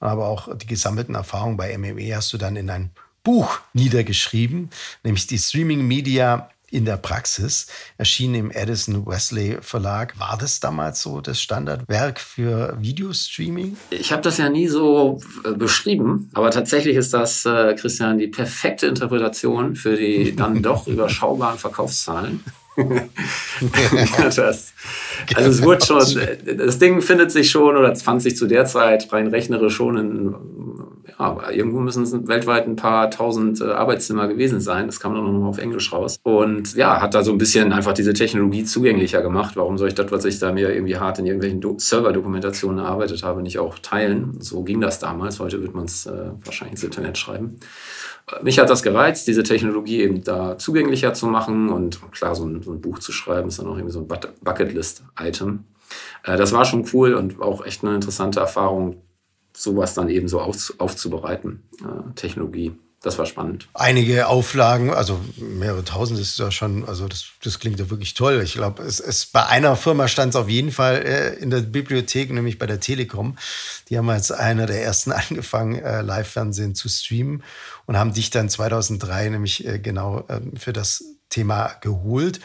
aber 0.00 0.28
auch 0.28 0.56
die 0.56 0.66
gesammelten 0.66 1.14
Erfahrungen 1.14 1.58
bei 1.58 1.76
MME 1.76 2.16
hast 2.16 2.32
du 2.32 2.38
dann 2.38 2.56
in 2.56 2.70
ein 2.70 2.90
Buch 3.22 3.60
niedergeschrieben, 3.74 4.70
nämlich 5.02 5.26
die 5.26 5.38
Streaming 5.38 5.86
Media 5.86 6.48
in 6.70 6.84
der 6.84 6.96
Praxis, 6.96 7.66
erschien 7.96 8.34
im 8.34 8.50
Edison 8.50 9.06
Wesley 9.06 9.58
Verlag. 9.60 10.18
War 10.18 10.36
das 10.38 10.60
damals 10.60 11.00
so 11.02 11.20
das 11.20 11.40
Standardwerk 11.40 12.20
für 12.20 12.76
Videostreaming? 12.80 13.76
Ich 13.90 14.12
habe 14.12 14.22
das 14.22 14.38
ja 14.38 14.48
nie 14.48 14.68
so 14.68 15.20
äh, 15.44 15.52
beschrieben, 15.52 16.30
aber 16.34 16.50
tatsächlich 16.50 16.96
ist 16.96 17.14
das, 17.14 17.44
äh, 17.46 17.74
Christian, 17.74 18.18
die 18.18 18.28
perfekte 18.28 18.86
Interpretation 18.86 19.76
für 19.76 19.96
die 19.96 20.36
dann 20.36 20.62
doch 20.62 20.86
überschaubaren 20.86 21.58
Verkaufszahlen. 21.58 22.44
das, 24.36 24.72
also 25.34 25.50
es 25.50 25.62
wurde 25.62 25.84
schon, 25.84 25.98
das 26.56 26.78
Ding 26.78 27.02
findet 27.02 27.32
sich 27.32 27.50
schon 27.50 27.76
oder 27.76 27.94
fand 27.96 28.22
sich 28.22 28.36
zu 28.36 28.46
der 28.46 28.66
Zeit 28.66 29.12
rein 29.12 29.26
rechnerisch 29.26 29.74
schon 29.74 29.96
in 29.96 30.34
aber 31.18 31.52
irgendwo 31.52 31.80
müssen 31.80 32.04
es 32.04 32.12
weltweit 32.28 32.68
ein 32.68 32.76
paar 32.76 33.10
tausend 33.10 33.60
äh, 33.60 33.64
Arbeitszimmer 33.64 34.28
gewesen 34.28 34.60
sein. 34.60 34.86
Das 34.86 35.00
kam 35.00 35.14
dann 35.14 35.24
noch 35.24 35.48
auf 35.48 35.58
Englisch 35.58 35.92
raus. 35.92 36.20
Und 36.22 36.76
ja, 36.76 37.02
hat 37.02 37.12
da 37.12 37.24
so 37.24 37.32
ein 37.32 37.38
bisschen 37.38 37.72
einfach 37.72 37.92
diese 37.92 38.12
Technologie 38.12 38.62
zugänglicher 38.62 39.20
gemacht. 39.20 39.56
Warum 39.56 39.78
soll 39.78 39.88
ich 39.88 39.94
das, 39.94 40.12
was 40.12 40.24
ich 40.24 40.38
da 40.38 40.52
mir 40.52 40.72
irgendwie 40.72 40.96
hart 40.96 41.18
in 41.18 41.26
irgendwelchen 41.26 41.60
Do 41.60 41.74
Server-Dokumentationen 41.76 42.78
erarbeitet 42.78 43.24
habe, 43.24 43.42
nicht 43.42 43.58
auch 43.58 43.80
teilen? 43.80 44.36
So 44.40 44.62
ging 44.62 44.80
das 44.80 45.00
damals. 45.00 45.40
Heute 45.40 45.60
wird 45.60 45.74
man 45.74 45.86
es 45.86 46.06
äh, 46.06 46.30
wahrscheinlich 46.44 46.74
ins 46.74 46.84
Internet 46.84 47.18
schreiben. 47.18 47.56
Mich 48.42 48.60
hat 48.60 48.70
das 48.70 48.84
gereizt, 48.84 49.26
diese 49.26 49.42
Technologie 49.42 50.02
eben 50.02 50.22
da 50.22 50.56
zugänglicher 50.56 51.14
zu 51.14 51.26
machen 51.26 51.70
und 51.70 51.98
klar, 52.12 52.36
so 52.36 52.44
ein, 52.44 52.62
so 52.62 52.70
ein 52.72 52.80
Buch 52.80 53.00
zu 53.00 53.10
schreiben, 53.10 53.48
ist 53.48 53.58
dann 53.58 53.66
auch 53.66 53.76
irgendwie 53.76 53.92
so 53.92 54.00
ein 54.00 54.06
Bucketlist-Item. 54.06 55.64
Äh, 56.22 56.36
das 56.36 56.52
war 56.52 56.64
schon 56.64 56.86
cool 56.92 57.14
und 57.14 57.40
auch 57.40 57.64
echt 57.64 57.82
eine 57.82 57.96
interessante 57.96 58.38
Erfahrung, 58.38 59.02
sowas 59.58 59.94
dann 59.94 60.08
eben 60.08 60.28
so 60.28 60.40
auf, 60.40 60.74
aufzubereiten, 60.78 61.62
äh, 61.80 62.14
Technologie. 62.14 62.72
das 63.02 63.18
war 63.18 63.26
spannend. 63.26 63.68
Einige 63.74 64.26
Auflagen, 64.28 64.92
also 64.92 65.20
mehrere 65.36 65.84
tausend 65.84 66.18
ist 66.18 66.38
ja 66.38 66.50
schon, 66.50 66.84
also 66.88 67.06
das, 67.06 67.26
das 67.42 67.58
klingt 67.58 67.78
ja 67.78 67.90
wirklich 67.90 68.14
toll. 68.14 68.40
Ich 68.42 68.54
glaube, 68.54 68.82
es, 68.82 69.00
es 69.00 69.26
bei 69.26 69.46
einer 69.46 69.76
Firma 69.76 70.08
stand 70.08 70.30
es 70.30 70.36
auf 70.36 70.48
jeden 70.48 70.72
Fall 70.72 70.96
äh, 70.96 71.34
in 71.34 71.50
der 71.50 71.60
Bibliothek, 71.60 72.32
nämlich 72.32 72.58
bei 72.58 72.66
der 72.66 72.80
Telekom. 72.80 73.36
Die 73.88 73.98
haben 73.98 74.08
als 74.10 74.32
einer 74.32 74.66
der 74.66 74.82
ersten 74.82 75.12
angefangen, 75.12 75.76
äh, 75.76 76.02
Live-Fernsehen 76.02 76.74
zu 76.74 76.88
streamen 76.88 77.42
und 77.86 77.96
haben 77.96 78.14
dich 78.14 78.30
dann 78.30 78.48
2003 78.48 79.28
nämlich 79.30 79.66
äh, 79.66 79.78
genau 79.78 80.24
äh, 80.28 80.40
für 80.56 80.72
das 80.72 81.04
Thema 81.30 81.74
geholt. 81.80 82.40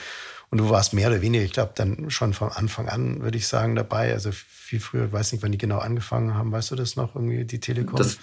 Und 0.54 0.60
du 0.60 0.70
warst 0.70 0.94
mehr 0.94 1.08
oder 1.10 1.20
weniger, 1.20 1.44
ich 1.44 1.52
glaube, 1.52 1.72
dann 1.74 2.12
schon 2.12 2.32
von 2.32 2.50
Anfang 2.50 2.88
an, 2.88 3.24
würde 3.24 3.40
ich 3.40 3.48
sagen, 3.48 3.76
dabei. 3.76 4.14
Also 4.14 4.30
viel 4.32 4.80
früher, 4.80 5.06
ich 5.06 5.12
weiß 5.12 5.32
nicht, 5.32 5.42
wann 5.42 5.52
die 5.52 5.58
genau 5.58 5.80
angefangen 5.80 6.36
haben. 6.36 6.52
Weißt 6.52 6.70
du 6.70 6.76
das 6.76 6.96
noch, 6.96 7.16
irgendwie, 7.16 7.44
die 7.44 7.60
Telekom? 7.60 7.96
Das, 7.96 8.20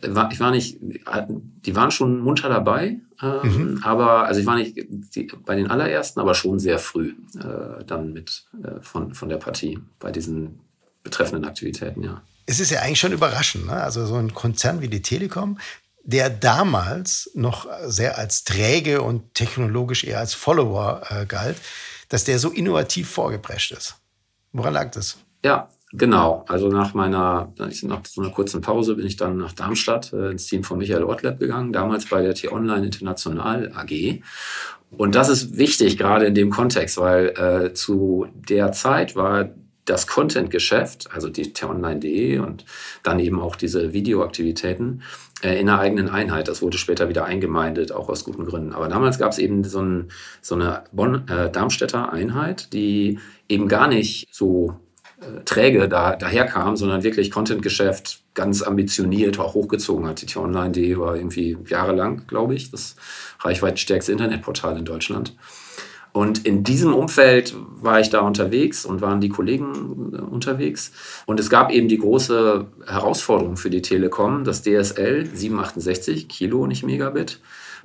äh, 0.00 0.14
war, 0.14 0.32
ich 0.32 0.40
war 0.40 0.50
nicht, 0.50 0.78
die 0.80 1.76
waren 1.76 1.90
schon 1.90 2.20
munter 2.20 2.48
dabei, 2.48 2.96
ähm, 3.20 3.40
mhm. 3.42 3.80
aber, 3.82 4.24
also 4.24 4.40
ich 4.40 4.46
war 4.46 4.56
nicht 4.56 4.78
die, 4.78 5.30
bei 5.44 5.56
den 5.56 5.70
allerersten, 5.70 6.20
aber 6.20 6.34
schon 6.34 6.58
sehr 6.58 6.78
früh 6.78 7.12
äh, 7.38 7.84
dann 7.86 8.14
mit 8.14 8.46
äh, 8.64 8.80
von, 8.80 9.12
von 9.12 9.28
der 9.28 9.36
Partie 9.36 9.78
bei 9.98 10.10
diesen 10.10 10.60
betreffenden 11.02 11.44
Aktivitäten, 11.44 12.02
ja. 12.02 12.22
Es 12.46 12.60
ist 12.60 12.70
ja 12.70 12.80
eigentlich 12.80 13.00
schon 13.00 13.12
überraschend, 13.12 13.66
ne? 13.66 13.74
also 13.74 14.06
so 14.06 14.14
ein 14.14 14.32
Konzern 14.32 14.80
wie 14.80 14.88
die 14.88 15.02
Telekom, 15.02 15.58
der 16.04 16.30
damals 16.30 17.30
noch 17.34 17.66
sehr 17.86 18.18
als 18.18 18.44
träge 18.44 19.02
und 19.02 19.34
technologisch 19.34 20.04
eher 20.04 20.20
als 20.20 20.34
Follower 20.34 21.02
äh, 21.08 21.26
galt, 21.26 21.56
dass 22.10 22.24
der 22.24 22.38
so 22.38 22.50
innovativ 22.50 23.08
vorgeprescht 23.08 23.72
ist. 23.72 23.96
Woran 24.52 24.74
lag 24.74 24.90
das? 24.90 25.16
Ja, 25.44 25.68
genau. 25.92 26.44
Also 26.46 26.68
nach 26.68 26.94
meiner, 26.94 27.52
nach 27.58 28.06
so 28.06 28.20
einer 28.20 28.30
kurzen 28.30 28.60
Pause 28.60 28.94
bin 28.94 29.06
ich 29.06 29.16
dann 29.16 29.38
nach 29.38 29.52
Darmstadt 29.52 30.12
äh, 30.12 30.30
ins 30.30 30.46
Team 30.46 30.62
von 30.62 30.78
Michael 30.78 31.04
Ortleb 31.04 31.38
gegangen, 31.38 31.72
damals 31.72 32.06
bei 32.06 32.22
der 32.22 32.34
T-Online 32.34 32.84
International 32.84 33.72
AG. 33.74 34.20
Und 34.90 35.14
das 35.14 35.28
ist 35.28 35.56
wichtig, 35.56 35.96
gerade 35.96 36.26
in 36.26 36.34
dem 36.34 36.50
Kontext, 36.50 36.98
weil 36.98 37.28
äh, 37.28 37.72
zu 37.72 38.26
der 38.34 38.72
Zeit 38.72 39.16
war 39.16 39.48
das 39.84 40.06
Content-Geschäft, 40.06 41.08
also 41.12 41.28
die 41.28 41.52
t-online.de 41.52 42.38
und 42.38 42.64
dann 43.02 43.18
eben 43.18 43.40
auch 43.40 43.56
diese 43.56 43.92
Videoaktivitäten 43.92 45.02
äh, 45.42 45.60
in 45.60 45.68
einer 45.68 45.78
eigenen 45.78 46.08
Einheit. 46.08 46.48
Das 46.48 46.62
wurde 46.62 46.78
später 46.78 47.08
wieder 47.08 47.24
eingemeindet, 47.24 47.92
auch 47.92 48.08
aus 48.08 48.24
guten 48.24 48.46
Gründen. 48.46 48.72
Aber 48.72 48.88
damals 48.88 49.18
gab 49.18 49.32
es 49.32 49.38
eben 49.38 49.64
so, 49.64 49.80
ein, 49.80 50.08
so 50.40 50.54
eine 50.54 50.84
Bonn, 50.92 51.28
äh, 51.28 51.50
Darmstädter 51.50 52.12
Einheit, 52.12 52.72
die 52.72 53.18
eben 53.48 53.68
gar 53.68 53.88
nicht 53.88 54.28
so 54.32 54.80
äh, 55.20 55.44
träge 55.44 55.88
da, 55.88 56.16
daherkam, 56.16 56.76
sondern 56.76 57.02
wirklich 57.02 57.30
Content-Geschäft 57.30 58.22
ganz 58.34 58.62
ambitioniert 58.62 59.38
auch 59.38 59.54
hochgezogen 59.54 60.06
hat. 60.06 60.22
Die 60.22 60.26
t-online.de 60.26 60.98
war 60.98 61.16
irgendwie 61.16 61.56
jahrelang, 61.66 62.26
glaube 62.26 62.54
ich, 62.54 62.70
das 62.70 62.96
reichweitenstärkste 63.40 64.12
Internetportal 64.12 64.78
in 64.78 64.84
Deutschland. 64.84 65.36
Und 66.14 66.46
in 66.46 66.62
diesem 66.62 66.94
Umfeld 66.94 67.56
war 67.82 67.98
ich 67.98 68.08
da 68.08 68.20
unterwegs 68.20 68.86
und 68.86 69.00
waren 69.00 69.20
die 69.20 69.30
Kollegen 69.30 70.12
äh, 70.14 70.20
unterwegs. 70.20 70.92
Und 71.26 71.40
es 71.40 71.50
gab 71.50 71.72
eben 71.72 71.88
die 71.88 71.98
große 71.98 72.66
Herausforderung 72.86 73.56
für 73.56 73.68
die 73.68 73.82
Telekom, 73.82 74.44
dass 74.44 74.62
DSL 74.62 75.26
768 75.26 76.28
Kilo, 76.28 76.68
nicht 76.68 76.84
Megabit, 76.84 77.40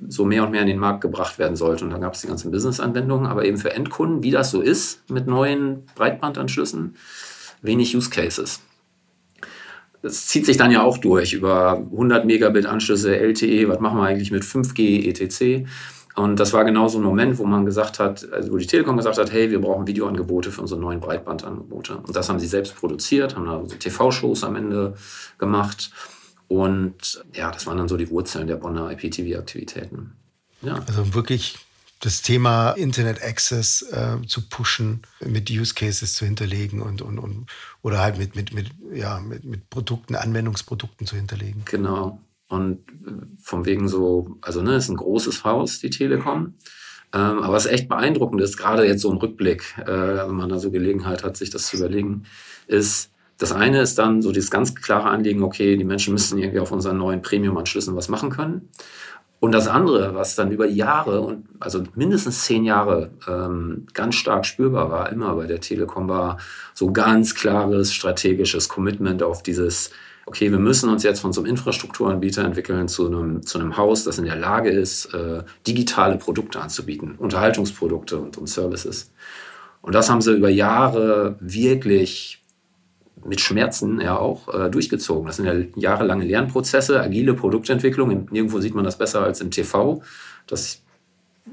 so 0.06 0.24
mehr 0.24 0.44
und 0.44 0.52
mehr 0.52 0.60
in 0.60 0.68
den 0.68 0.78
Markt 0.78 1.00
gebracht 1.00 1.40
werden 1.40 1.56
sollte. 1.56 1.84
Und 1.84 1.90
dann 1.90 2.02
gab 2.02 2.14
es 2.14 2.20
die 2.20 2.28
ganzen 2.28 2.52
Business-Anwendungen, 2.52 3.26
aber 3.26 3.44
eben 3.44 3.58
für 3.58 3.72
Endkunden, 3.72 4.22
wie 4.22 4.30
das 4.30 4.52
so 4.52 4.60
ist 4.60 5.10
mit 5.10 5.26
neuen 5.26 5.86
Breitbandanschlüssen, 5.96 6.94
wenig 7.62 7.96
Use 7.96 8.10
Cases. 8.10 8.60
Das 10.02 10.28
zieht 10.28 10.46
sich 10.46 10.56
dann 10.56 10.70
ja 10.70 10.82
auch 10.82 10.98
durch 10.98 11.32
über 11.32 11.78
100 11.78 12.24
Megabit 12.24 12.66
Anschlüsse, 12.66 13.18
LTE, 13.18 13.68
was 13.68 13.80
machen 13.80 13.98
wir 13.98 14.04
eigentlich 14.04 14.30
mit 14.30 14.44
5G, 14.44 15.08
etc. 15.08 15.68
Und 16.20 16.38
das 16.38 16.52
war 16.52 16.66
genau 16.66 16.86
so 16.86 16.98
ein 16.98 17.04
Moment, 17.04 17.38
wo 17.38 17.46
man 17.46 17.64
gesagt 17.64 17.98
hat, 17.98 18.30
also 18.30 18.52
wo 18.52 18.58
die 18.58 18.66
Telekom 18.66 18.98
gesagt 18.98 19.16
hat, 19.16 19.32
hey, 19.32 19.50
wir 19.50 19.58
brauchen 19.58 19.86
Videoangebote 19.86 20.52
für 20.52 20.60
unsere 20.60 20.78
neuen 20.78 21.00
Breitbandangebote. 21.00 21.96
Und 21.96 22.14
das 22.14 22.28
haben 22.28 22.38
sie 22.38 22.46
selbst 22.46 22.76
produziert, 22.76 23.36
haben 23.36 23.46
da 23.46 23.62
so 23.66 23.74
TV-Shows 23.74 24.44
am 24.44 24.56
Ende 24.56 24.94
gemacht. 25.38 25.90
Und 26.46 27.24
ja, 27.32 27.50
das 27.50 27.66
waren 27.66 27.78
dann 27.78 27.88
so 27.88 27.96
die 27.96 28.10
Wurzeln 28.10 28.46
der 28.46 28.56
Bonner 28.56 28.90
IPTV-Aktivitäten. 28.90 30.12
Ja. 30.60 30.82
Also 30.86 31.14
wirklich 31.14 31.58
das 32.00 32.20
Thema 32.20 32.72
Internet 32.72 33.22
Access 33.22 33.80
äh, 33.90 34.18
zu 34.26 34.46
pushen, 34.46 35.00
mit 35.20 35.50
Use 35.50 35.72
Cases 35.72 36.12
zu 36.12 36.26
hinterlegen 36.26 36.82
und, 36.82 37.00
und, 37.00 37.18
und 37.18 37.46
oder 37.80 38.00
halt 38.00 38.18
mit, 38.18 38.36
mit, 38.36 38.52
mit, 38.52 38.66
ja, 38.92 39.20
mit, 39.20 39.44
mit 39.44 39.70
Produkten, 39.70 40.16
Anwendungsprodukten 40.16 41.06
zu 41.06 41.16
hinterlegen. 41.16 41.62
Genau. 41.64 42.20
Und 42.50 42.80
von 43.40 43.64
wegen 43.64 43.88
so, 43.88 44.36
also 44.42 44.60
ne, 44.60 44.74
ist 44.74 44.88
ein 44.88 44.96
großes 44.96 45.44
Haus, 45.44 45.78
die 45.78 45.88
Telekom. 45.88 46.54
Ähm, 47.12 47.38
aber 47.38 47.52
was 47.52 47.66
echt 47.66 47.88
beeindruckend 47.88 48.40
ist, 48.40 48.56
gerade 48.56 48.84
jetzt 48.84 49.02
so 49.02 49.10
im 49.10 49.18
Rückblick, 49.18 49.76
äh, 49.78 49.86
wenn 50.26 50.34
man 50.34 50.48
da 50.48 50.58
so 50.58 50.70
Gelegenheit 50.72 51.22
hat, 51.22 51.36
sich 51.36 51.50
das 51.50 51.66
zu 51.66 51.76
überlegen, 51.76 52.24
ist, 52.66 53.10
das 53.38 53.52
eine 53.52 53.80
ist 53.80 53.98
dann 53.98 54.20
so 54.20 54.32
dieses 54.32 54.50
ganz 54.50 54.74
klare 54.74 55.08
Anliegen, 55.08 55.44
okay, 55.44 55.76
die 55.76 55.84
Menschen 55.84 56.12
müssen 56.12 56.38
irgendwie 56.38 56.58
auf 56.58 56.72
unseren 56.72 56.98
neuen 56.98 57.22
Premium-Anschlüssen 57.22 57.94
was 57.94 58.08
machen 58.08 58.30
können. 58.30 58.68
Und 59.38 59.52
das 59.52 59.68
andere, 59.68 60.14
was 60.14 60.34
dann 60.34 60.50
über 60.50 60.66
Jahre 60.66 61.22
und 61.22 61.46
also 61.60 61.82
mindestens 61.94 62.44
zehn 62.44 62.64
Jahre 62.64 63.10
ähm, 63.26 63.86
ganz 63.94 64.16
stark 64.16 64.44
spürbar 64.44 64.90
war, 64.90 65.10
immer 65.12 65.34
bei 65.36 65.46
der 65.46 65.60
Telekom, 65.60 66.08
war 66.08 66.36
so 66.74 66.92
ganz 66.92 67.34
klares 67.34 67.94
strategisches 67.94 68.68
Commitment 68.68 69.22
auf 69.22 69.42
dieses 69.42 69.92
okay, 70.30 70.52
wir 70.52 70.60
müssen 70.60 70.88
uns 70.88 71.02
jetzt 71.02 71.18
von 71.18 71.32
so 71.32 71.40
einem 71.40 71.50
Infrastrukturanbieter 71.50 72.44
entwickeln 72.44 72.86
zu 72.86 73.08
einem, 73.08 73.42
zu 73.44 73.58
einem 73.58 73.76
Haus, 73.76 74.04
das 74.04 74.16
in 74.16 74.26
der 74.26 74.36
Lage 74.36 74.70
ist, 74.70 75.12
äh, 75.12 75.42
digitale 75.66 76.18
Produkte 76.18 76.60
anzubieten, 76.60 77.16
Unterhaltungsprodukte 77.18 78.16
und, 78.16 78.38
und 78.38 78.46
Services. 78.46 79.10
Und 79.82 79.92
das 79.92 80.08
haben 80.08 80.20
sie 80.20 80.36
über 80.36 80.48
Jahre 80.48 81.34
wirklich 81.40 82.44
mit 83.24 83.40
Schmerzen 83.40 84.00
ja 84.00 84.16
auch 84.16 84.54
äh, 84.54 84.70
durchgezogen. 84.70 85.26
Das 85.26 85.36
sind 85.36 85.46
ja 85.46 85.54
jahrelange 85.74 86.24
Lernprozesse, 86.24 87.00
agile 87.00 87.34
Produktentwicklung. 87.34 88.28
Nirgendwo 88.30 88.60
sieht 88.60 88.76
man 88.76 88.84
das 88.84 88.98
besser 88.98 89.24
als 89.24 89.40
im 89.40 89.50
TV, 89.50 90.00
das 90.46 90.80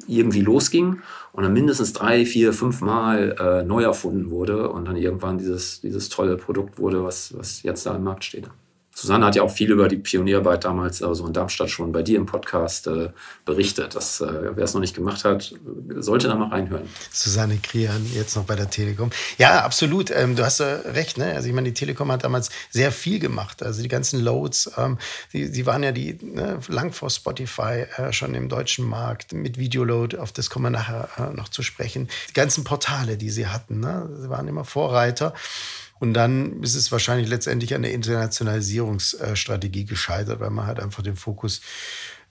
irgendwie 0.07 0.41
losging 0.41 1.01
und 1.33 1.43
dann 1.43 1.53
mindestens 1.53 1.93
drei, 1.93 2.27
vier, 2.27 2.53
fünf 2.53 2.81
Mal 2.81 3.35
äh, 3.39 3.63
neu 3.63 3.81
erfunden 3.81 4.29
wurde 4.29 4.69
und 4.69 4.85
dann 4.85 4.97
irgendwann 4.97 5.39
dieses, 5.39 5.81
dieses 5.81 6.09
tolle 6.09 6.37
Produkt 6.37 6.77
wurde, 6.77 7.03
was, 7.03 7.35
was 7.35 7.63
jetzt 7.63 7.87
da 7.87 7.95
im 7.95 8.03
Markt 8.03 8.23
steht. 8.23 8.47
Susanne 8.97 9.27
hat 9.27 9.35
ja 9.35 9.43
auch 9.43 9.51
viel 9.51 9.71
über 9.71 9.87
die 9.87 9.97
Pionierarbeit 9.97 10.63
damals 10.63 11.03
also 11.03 11.27
in 11.27 11.33
Darmstadt 11.33 11.69
schon 11.69 11.91
bei 11.91 12.01
dir 12.01 12.17
im 12.17 12.25
Podcast 12.25 12.87
äh, 12.87 13.09
berichtet. 13.45 13.93
Das, 13.93 14.21
äh, 14.21 14.55
wer 14.55 14.63
es 14.63 14.73
noch 14.73 14.81
nicht 14.81 14.95
gemacht 14.95 15.23
hat, 15.23 15.53
sollte 15.97 16.27
da 16.27 16.33
mal 16.33 16.49
reinhören. 16.49 16.89
Susanne 17.11 17.57
Krian, 17.57 18.09
jetzt 18.15 18.35
noch 18.35 18.45
bei 18.45 18.55
der 18.55 18.71
Telekom. 18.71 19.11
Ja, 19.37 19.63
absolut. 19.63 20.09
Ähm, 20.09 20.35
du 20.35 20.43
hast 20.43 20.61
äh, 20.61 20.63
recht. 20.63 21.19
Ne? 21.19 21.35
Also 21.35 21.47
ich 21.47 21.53
meine, 21.53 21.67
die 21.67 21.75
Telekom 21.75 22.11
hat 22.11 22.23
damals 22.23 22.49
sehr 22.71 22.91
viel 22.91 23.19
gemacht. 23.19 23.61
Also 23.61 23.83
die 23.83 23.87
ganzen 23.87 24.19
Loads, 24.19 24.71
ähm, 24.77 24.97
die, 25.31 25.51
die 25.51 25.67
waren 25.67 25.83
ja 25.83 25.91
die 25.91 26.17
ne, 26.19 26.59
lang 26.67 26.91
vor 26.91 27.11
Spotify 27.11 27.85
äh, 27.97 28.11
schon 28.11 28.33
im 28.33 28.49
deutschen 28.49 28.89
Markt 28.89 29.31
mit 29.31 29.59
Videoload. 29.59 30.17
Auf 30.17 30.31
das 30.31 30.49
kommen 30.49 30.65
wir 30.65 30.69
nachher 30.71 31.07
äh, 31.19 31.35
noch 31.35 31.49
zu 31.49 31.61
sprechen. 31.61 32.09
Die 32.29 32.33
ganzen 32.33 32.63
Portale, 32.63 33.17
die 33.17 33.29
sie 33.29 33.45
hatten, 33.45 33.79
ne? 33.79 34.09
sie 34.19 34.29
waren 34.31 34.47
immer 34.47 34.65
Vorreiter. 34.65 35.35
Und 35.99 36.13
dann 36.13 36.61
ist 36.61 36.75
es 36.75 36.91
wahrscheinlich 36.91 37.29
letztendlich 37.29 37.73
an 37.73 37.81
der 37.81 37.93
Internationalisierungsstrategie 37.93 39.85
gescheitert, 39.85 40.39
weil 40.39 40.49
man 40.49 40.67
halt 40.67 40.79
einfach 40.79 41.03
den 41.03 41.15
Fokus 41.15 41.61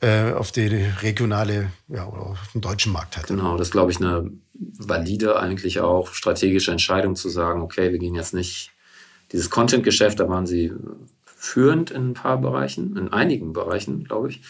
äh, 0.00 0.32
auf 0.32 0.52
die 0.52 0.66
regionale, 1.02 1.70
ja, 1.88 2.06
oder 2.06 2.22
auf 2.22 2.52
den 2.52 2.60
deutschen 2.60 2.92
Markt 2.92 3.16
hat. 3.16 3.28
Genau, 3.28 3.56
das 3.56 3.68
ist, 3.68 3.72
glaube 3.72 3.90
ich, 3.90 3.98
eine 3.98 4.30
valide 4.52 5.38
eigentlich 5.38 5.80
auch 5.80 6.12
strategische 6.12 6.70
Entscheidung 6.70 7.16
zu 7.16 7.28
sagen, 7.28 7.62
okay, 7.62 7.92
wir 7.92 7.98
gehen 7.98 8.14
jetzt 8.14 8.34
nicht 8.34 8.72
dieses 9.32 9.50
Content-Geschäft, 9.50 10.20
da 10.20 10.28
waren 10.28 10.46
sie 10.46 10.72
führend 11.24 11.90
in 11.90 12.10
ein 12.10 12.14
paar 12.14 12.38
Bereichen, 12.38 12.96
in 12.96 13.12
einigen 13.12 13.52
Bereichen, 13.52 14.04
glaube 14.04 14.30
ich. 14.30 14.42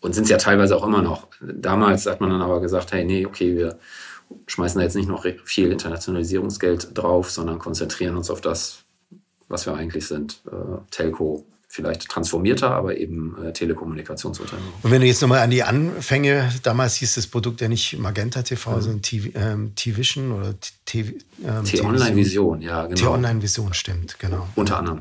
Und 0.00 0.14
sind 0.14 0.24
es 0.24 0.30
ja 0.30 0.36
teilweise 0.36 0.76
auch 0.76 0.86
immer 0.86 1.02
noch. 1.02 1.28
Damals 1.40 2.06
hat 2.06 2.20
man 2.20 2.30
dann 2.30 2.42
aber 2.42 2.60
gesagt, 2.60 2.92
hey, 2.92 3.04
nee, 3.04 3.24
okay, 3.24 3.56
wir 3.56 3.78
schmeißen 4.46 4.78
da 4.78 4.84
jetzt 4.84 4.96
nicht 4.96 5.08
noch 5.08 5.26
viel 5.44 5.72
Internationalisierungsgeld 5.72 6.96
drauf, 6.96 7.30
sondern 7.30 7.58
konzentrieren 7.58 8.16
uns 8.16 8.30
auf 8.30 8.40
das, 8.40 8.84
was 9.48 9.66
wir 9.66 9.74
eigentlich 9.74 10.06
sind. 10.06 10.42
Äh, 10.46 10.78
Telco, 10.90 11.46
vielleicht 11.74 12.08
transformierter, 12.08 12.70
aber 12.70 12.96
eben 12.98 13.36
äh, 13.42 13.52
Telekommunikationsunternehmen. 13.52 14.72
Und 14.82 14.90
wenn 14.92 15.00
du 15.00 15.08
jetzt 15.08 15.20
nochmal 15.22 15.40
an 15.40 15.50
die 15.50 15.64
Anfänge, 15.64 16.52
damals 16.62 16.94
hieß 16.96 17.16
das 17.16 17.26
Produkt 17.26 17.60
ja 17.60 17.68
nicht 17.68 17.98
Magenta 17.98 18.42
TV, 18.42 18.76
mhm. 18.76 18.80
sondern 18.80 19.02
T-Vision 19.02 20.24
ähm, 20.26 20.38
oder 20.38 20.54
T-Online 20.84 22.14
Vision, 22.14 22.62
ja, 22.62 22.86
genau. 22.86 22.94
T-Online 22.94 23.42
Vision, 23.42 23.74
stimmt, 23.74 24.20
genau. 24.20 24.46
Unter 24.54 24.78
anderem. 24.78 25.00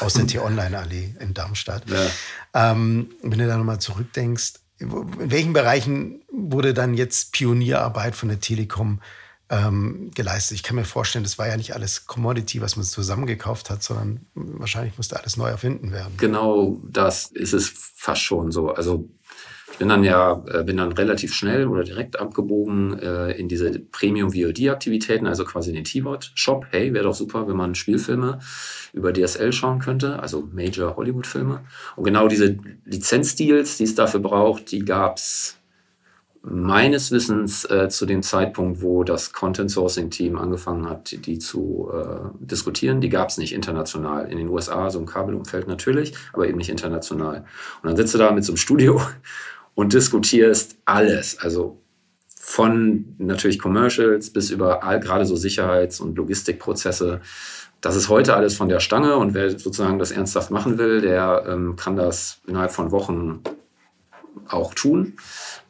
Aus 0.00 0.14
der 0.14 0.26
T-Online-Allee 0.26 1.14
in 1.20 1.34
Darmstadt. 1.34 1.84
Ja. 1.88 2.72
Ähm, 2.72 3.10
wenn 3.22 3.38
du 3.38 3.46
da 3.46 3.56
nochmal 3.56 3.78
zurückdenkst, 3.78 4.54
in 4.78 5.30
welchen 5.30 5.52
Bereichen 5.52 6.22
wurde 6.30 6.74
dann 6.74 6.94
jetzt 6.94 7.32
Pionierarbeit 7.32 8.16
von 8.16 8.28
der 8.28 8.40
Telekom 8.40 9.00
ähm, 9.48 10.10
geleistet? 10.14 10.56
Ich 10.56 10.62
kann 10.62 10.76
mir 10.76 10.84
vorstellen, 10.84 11.24
das 11.24 11.38
war 11.38 11.46
ja 11.46 11.56
nicht 11.56 11.74
alles 11.74 12.06
Commodity, 12.06 12.60
was 12.60 12.76
man 12.76 12.84
zusammengekauft 12.84 13.70
hat, 13.70 13.82
sondern 13.82 14.26
wahrscheinlich 14.34 14.96
musste 14.96 15.18
alles 15.18 15.36
neu 15.36 15.48
erfinden 15.48 15.92
werden. 15.92 16.16
Genau 16.16 16.80
das 16.84 17.26
ist 17.26 17.52
es 17.52 17.72
fast 17.94 18.22
schon 18.22 18.50
so. 18.50 18.70
Also 18.70 19.08
Ich 19.72 19.78
bin 19.78 19.88
dann 19.88 20.04
ja, 20.04 20.44
äh, 20.52 20.62
bin 20.62 20.76
dann 20.76 20.92
relativ 20.92 21.34
schnell 21.34 21.66
oder 21.66 21.84
direkt 21.84 22.20
abgebogen 22.20 22.98
äh, 22.98 23.32
in 23.32 23.48
diese 23.48 23.70
Premium-VOD-Aktivitäten, 23.70 25.26
also 25.26 25.44
quasi 25.44 25.70
in 25.70 25.76
den 25.76 25.84
T-Bot-Shop. 25.84 26.66
Hey, 26.70 26.92
wäre 26.92 27.04
doch 27.04 27.14
super, 27.14 27.48
wenn 27.48 27.56
man 27.56 27.74
Spielfilme 27.74 28.38
über 28.92 29.12
DSL 29.12 29.52
schauen 29.52 29.80
könnte, 29.80 30.20
also 30.20 30.48
Major 30.52 30.96
Hollywood-Filme. 30.96 31.64
Und 31.96 32.04
genau 32.04 32.28
diese 32.28 32.56
Lizenzdeals, 32.84 33.78
die 33.78 33.84
es 33.84 33.94
dafür 33.94 34.20
braucht, 34.20 34.70
die 34.70 34.84
gab's 34.84 35.58
meines 36.46 37.10
Wissens 37.10 37.64
äh, 37.70 37.88
zu 37.88 38.04
dem 38.04 38.22
Zeitpunkt, 38.22 38.82
wo 38.82 39.02
das 39.02 39.32
Content 39.32 39.70
Sourcing 39.70 40.10
Team 40.10 40.38
angefangen 40.38 40.88
hat, 40.88 41.26
die 41.26 41.38
zu 41.38 41.90
äh, 41.90 42.28
diskutieren. 42.38 43.00
Die 43.00 43.08
gab 43.08 43.30
es 43.30 43.38
nicht 43.38 43.54
international. 43.54 44.30
In 44.30 44.36
den 44.36 44.48
USA, 44.48 44.90
so 44.90 44.98
im 44.98 45.06
Kabelumfeld 45.06 45.66
natürlich, 45.66 46.14
aber 46.34 46.46
eben 46.46 46.58
nicht 46.58 46.68
international. 46.68 47.46
Und 47.82 47.88
dann 47.88 47.96
sitzt 47.96 48.12
du 48.12 48.18
da 48.18 48.30
mit 48.30 48.44
so 48.44 48.52
einem 48.52 48.58
Studio 48.58 49.00
und 49.74 49.92
diskutierst 49.92 50.76
alles. 50.84 51.38
Also 51.38 51.80
von 52.28 53.14
natürlich 53.18 53.58
Commercials 53.58 54.30
bis 54.30 54.50
über 54.50 54.80
gerade 55.00 55.26
so 55.26 55.34
Sicherheits- 55.34 56.00
und 56.00 56.16
Logistikprozesse. 56.16 57.20
Das 57.80 57.96
ist 57.96 58.08
heute 58.08 58.34
alles 58.34 58.54
von 58.54 58.68
der 58.68 58.80
Stange 58.80 59.16
und 59.16 59.34
wer 59.34 59.50
sozusagen 59.50 59.98
das 59.98 60.10
ernsthaft 60.10 60.50
machen 60.50 60.78
will, 60.78 61.00
der 61.00 61.44
ähm, 61.48 61.76
kann 61.76 61.96
das 61.96 62.40
innerhalb 62.46 62.72
von 62.72 62.90
Wochen 62.92 63.42
auch 64.48 64.74
tun 64.74 65.14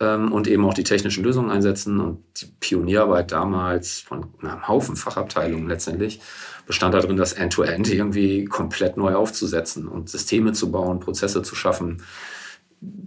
ähm, 0.01 0.33
und 0.33 0.47
eben 0.47 0.65
auch 0.65 0.75
die 0.75 0.85
technischen 0.85 1.25
Lösungen 1.25 1.51
einsetzen. 1.51 2.01
Und 2.01 2.23
die 2.41 2.47
Pionierarbeit 2.61 3.33
damals 3.33 4.01
von 4.01 4.27
einem 4.43 4.67
Haufen 4.67 4.97
Fachabteilungen 4.97 5.69
letztendlich 5.69 6.21
bestand 6.67 6.95
darin, 6.95 7.17
das 7.17 7.35
End-to-End 7.35 7.87
-End 7.87 7.95
irgendwie 7.95 8.45
komplett 8.47 8.97
neu 8.97 9.15
aufzusetzen 9.15 9.87
und 9.87 10.09
Systeme 10.09 10.53
zu 10.53 10.71
bauen, 10.71 11.01
Prozesse 11.01 11.43
zu 11.43 11.55
schaffen, 11.55 12.03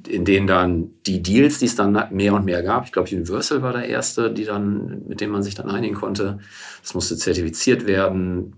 in 0.07 0.25
denen 0.25 0.47
dann 0.47 0.91
die 1.05 1.21
Deals, 1.21 1.59
die 1.59 1.65
es 1.65 1.75
dann 1.75 2.07
mehr 2.11 2.33
und 2.33 2.45
mehr 2.45 2.63
gab, 2.63 2.85
ich 2.85 2.91
glaube 2.91 3.09
Universal 3.09 3.61
war 3.61 3.73
der 3.73 3.87
erste, 3.87 4.31
die 4.31 4.45
dann, 4.45 5.03
mit 5.07 5.21
dem 5.21 5.31
man 5.31 5.43
sich 5.43 5.55
dann 5.55 5.69
einigen 5.69 5.95
konnte. 5.95 6.39
Das 6.81 6.93
musste 6.93 7.17
zertifiziert 7.17 7.85
werden. 7.85 8.55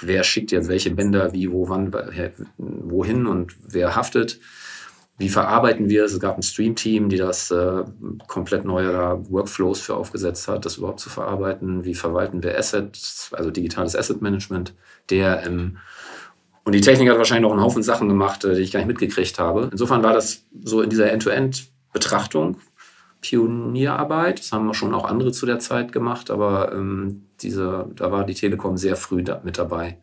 Wer 0.00 0.24
schickt 0.24 0.52
jetzt 0.52 0.68
welche 0.68 0.90
Bänder, 0.90 1.32
wie, 1.32 1.50
wo, 1.50 1.68
wann, 1.68 1.92
wohin 2.58 3.26
und 3.26 3.56
wer 3.66 3.96
haftet. 3.96 4.40
Wie 5.20 5.28
verarbeiten 5.28 5.90
wir 5.90 6.04
es? 6.04 6.14
Es 6.14 6.20
gab 6.20 6.38
ein 6.38 6.42
Stream-Team, 6.42 7.10
die 7.10 7.18
das 7.18 7.50
äh, 7.50 7.84
komplett 8.26 8.64
neue 8.64 9.20
Workflows 9.30 9.78
für 9.78 9.94
aufgesetzt 9.94 10.48
hat, 10.48 10.64
das 10.64 10.78
überhaupt 10.78 11.00
zu 11.00 11.10
verarbeiten. 11.10 11.84
Wie 11.84 11.94
verwalten 11.94 12.42
wir 12.42 12.58
Assets, 12.58 13.30
also 13.34 13.50
digitales 13.50 13.94
Asset 13.94 14.22
Management, 14.22 14.74
DRM. 15.10 15.76
Und 16.64 16.74
die 16.74 16.80
Technik 16.80 17.08
hat 17.08 17.18
wahrscheinlich 17.18 17.42
noch 17.42 17.52
einen 17.52 17.62
Haufen 17.62 17.82
Sachen 17.82 18.08
gemacht, 18.08 18.44
äh, 18.44 18.54
die 18.54 18.62
ich 18.62 18.72
gar 18.72 18.80
nicht 18.80 18.88
mitgekriegt 18.88 19.38
habe. 19.38 19.68
Insofern 19.72 20.02
war 20.02 20.12
das 20.12 20.44
so 20.62 20.82
in 20.82 20.90
dieser 20.90 21.10
End-to-End-Betrachtung 21.10 22.56
Pionierarbeit. 23.20 24.38
Das 24.38 24.52
haben 24.52 24.72
schon 24.74 24.94
auch 24.94 25.04
andere 25.04 25.32
zu 25.32 25.46
der 25.46 25.58
Zeit 25.58 25.92
gemacht, 25.92 26.30
aber 26.30 26.72
ähm, 26.72 27.26
diese, 27.40 27.88
da 27.94 28.10
war 28.10 28.24
die 28.24 28.34
Telekom 28.34 28.76
sehr 28.76 28.96
früh 28.96 29.22
da, 29.22 29.40
mit 29.44 29.58
dabei. 29.58 29.98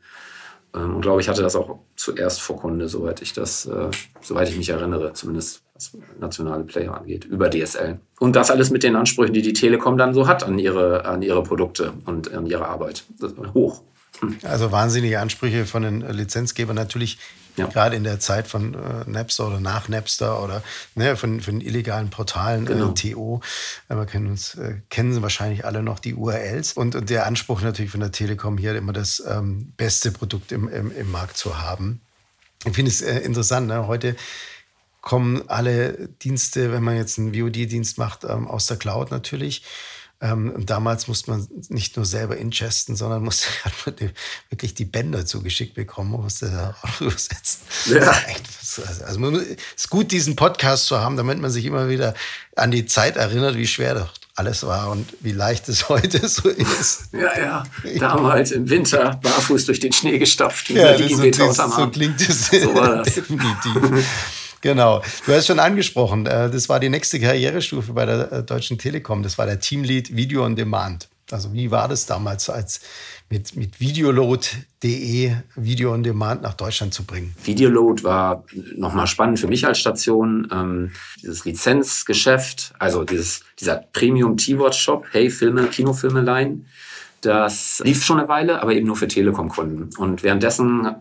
Ähm, 0.76 0.96
und 0.96 1.02
glaube 1.02 1.22
ich, 1.22 1.30
hatte 1.30 1.42
das 1.42 1.56
auch 1.56 1.80
zuerst 1.96 2.42
vor 2.42 2.58
Kunde, 2.58 2.90
soweit 2.90 3.22
ich 3.22 3.34
das, 3.34 3.66
äh, 3.66 3.90
soweit 4.22 4.50
ich 4.50 4.58
mich 4.58 4.70
erinnere, 4.70 5.14
zumindest 5.14 5.64
was 5.74 5.98
nationale 6.20 6.64
Player 6.64 6.96
angeht, 6.96 7.26
über 7.26 7.50
DSL. 7.50 8.00
Und 8.20 8.36
das 8.36 8.52
alles 8.52 8.72
mit 8.72 8.84
den 8.84 8.96
Ansprüchen, 8.96 9.34
die 9.34 9.42
die 9.42 9.54
Telekom 9.54 9.98
dann 9.98 10.14
so 10.14 10.28
hat 10.28 10.44
an 10.44 10.60
ihre, 10.60 11.06
an 11.06 11.22
ihre 11.22 11.44
Produkte 11.44 11.94
und 12.06 12.34
an 12.34 12.46
ihre 12.46 12.68
Arbeit. 12.68 13.04
hoch. 13.54 13.82
Also 14.43 14.71
wahnsinnige 14.71 15.19
Ansprüche 15.19 15.65
von 15.65 15.83
den 15.83 16.01
Lizenzgebern 16.01 16.75
natürlich 16.75 17.19
ja. 17.57 17.65
Gerade 17.65 17.95
in 17.95 18.03
der 18.03 18.19
Zeit 18.19 18.47
von 18.47 18.75
äh, 18.75 19.09
Napster 19.09 19.47
oder 19.47 19.59
nach 19.59 19.89
Napster 19.89 20.43
oder 20.43 20.62
ne, 20.93 21.17
von, 21.17 21.41
von 21.41 21.59
illegalen 21.59 22.12
Portalen, 22.12 22.65
äh, 22.65 22.74
genau. 22.74 22.91
äh, 22.91 22.93
TO. 22.93 23.41
wir 23.88 24.05
kennen 24.05 24.27
uns, 24.27 24.55
äh, 24.55 24.75
kennen 24.89 25.12
Sie 25.12 25.24
wahrscheinlich 25.24 25.65
alle 25.65 25.81
noch 25.81 26.00
die 26.00 26.13
URLs. 26.13 26.74
Und, 26.74 26.95
und 26.95 27.09
der 27.09 27.25
Anspruch 27.25 27.62
natürlich 27.62 27.91
von 27.91 28.00
der 28.00 28.12
Telekom 28.12 28.57
hier 28.59 28.75
immer 28.75 28.93
das 28.93 29.24
ähm, 29.27 29.74
beste 29.75 30.12
Produkt 30.12 30.51
im, 30.51 30.67
im, 30.67 30.95
im 30.95 31.12
Markt 31.12 31.38
zu 31.38 31.59
haben. 31.59 32.01
Ich 32.65 32.73
finde 32.73 32.91
es 32.91 33.01
äh, 33.01 33.19
interessant. 33.19 33.67
Ne? 33.67 33.88
Heute 33.88 34.15
kommen 35.01 35.43
alle 35.47 36.10
Dienste, 36.21 36.71
wenn 36.71 36.84
man 36.84 36.95
jetzt 36.95 37.17
einen 37.17 37.34
VOD-Dienst 37.34 37.97
macht, 37.97 38.23
ähm, 38.23 38.47
aus 38.47 38.67
der 38.67 38.77
Cloud 38.77 39.10
natürlich. 39.10 39.63
Ähm, 40.19 40.51
und 40.51 40.69
damals 40.69 41.08
musste 41.08 41.30
man 41.30 41.47
nicht 41.69 41.95
nur 41.95 42.06
selber 42.06 42.38
ingesten, 42.38 42.95
sondern 42.95 43.23
musste 43.23 43.47
wirklich 44.49 44.73
die 44.73 44.86
Bänder 44.86 45.25
zugeschickt 45.25 45.75
bekommen, 45.75 46.12
man 46.12 46.21
musste 46.21 46.49
da 46.49 46.75
auch 46.82 47.01
übersetzen. 47.01 47.62
Ja. 47.86 48.12
Also 49.06 49.19
man, 49.19 49.36
es 49.36 49.58
ist 49.75 49.89
gut, 49.89 50.12
diesen 50.12 50.36
Podcast 50.36 50.88
zu 50.88 50.99
haben, 50.99 51.17
damit 51.17 51.39
man 51.39 51.51
sich 51.51 51.65
immer 51.65 51.88
wieder 51.88 52.15
an 52.56 52.71
die 52.71 52.88
Zeit 52.88 53.15
erinnert, 53.15 53.56
wie 53.58 53.67
schwer 53.67 53.93
doch 53.93 54.12
alles 54.34 54.65
war 54.65 54.89
und 54.89 55.13
wie 55.19 55.34
leicht 55.34 55.69
es 55.69 55.89
heute 55.89 56.27
so 56.27 56.49
ist. 56.49 57.10
Ja, 57.12 57.39
ja. 57.39 57.63
Damals 57.99 58.51
im 58.51 58.69
Winter 58.69 59.19
barfuß 59.21 59.65
durch 59.65 59.80
den 59.80 59.91
Schnee 59.91 60.17
gestopft, 60.17 60.69
ja, 60.69 60.93
die 60.95 61.10
so, 61.13 61.51
so 61.51 61.89
klingt 61.89 62.21
es 62.21 62.47
so 62.47 62.73
war 62.73 62.97
das. 62.97 63.13
definitiv. 63.13 64.06
Genau. 64.62 65.02
Du 65.26 65.34
hast 65.34 65.48
schon 65.48 65.60
angesprochen, 65.60 66.26
äh, 66.26 66.50
das 66.50 66.70
war 66.70 66.80
die 66.80 66.89
nächste 66.89 67.20
Karrierestufe 67.20 67.93
bei 67.93 68.06
der 68.06 68.32
äh, 68.32 68.43
Deutschen 68.43 68.78
Telekom. 68.78 69.24
Das 69.24 69.38
war 69.38 69.46
der 69.46 69.60
Teamlead 69.60 70.15
Video 70.15 70.46
on 70.46 70.56
Demand. 70.56 71.10
Also 71.30 71.52
wie 71.54 71.72
war 71.72 71.89
das 71.89 72.06
damals, 72.06 72.50
als 72.50 72.80
mit, 73.30 73.56
mit 73.58 73.82
Videoload.de 73.82 75.32
Video 75.56 75.93
on 75.93 76.02
Demand 76.02 76.41
nach 76.41 76.54
Deutschland 76.54 76.93
zu 76.93 77.04
bringen? 77.04 77.36
Videoload 77.43 78.04
war 78.04 78.46
nochmal 78.78 79.08
spannend 79.08 79.38
für 79.39 79.48
mich 79.48 79.67
als 79.67 79.80
Station. 79.80 80.48
Ähm, 80.52 80.91
dieses 81.22 81.43
Lizenzgeschäft, 81.43 82.74
also 82.80 83.04
dieses, 83.04 83.41
dieser 83.60 83.76
Premium 83.91 84.38
T-Watch-Shop, 84.38 85.06
hey, 85.12 85.30
Filme, 85.30 85.67
Kinofilme 85.67 86.22
leihen 86.22 86.65
das 87.21 87.82
lief 87.84 88.03
schon 88.03 88.19
eine 88.19 88.27
Weile, 88.27 88.62
aber 88.62 88.73
eben 88.73 88.88
nur 88.88 88.95
für 88.95 89.08
Telekom-Kunden. 89.08 89.89
Und 89.97 90.23
währenddessen 90.23 90.95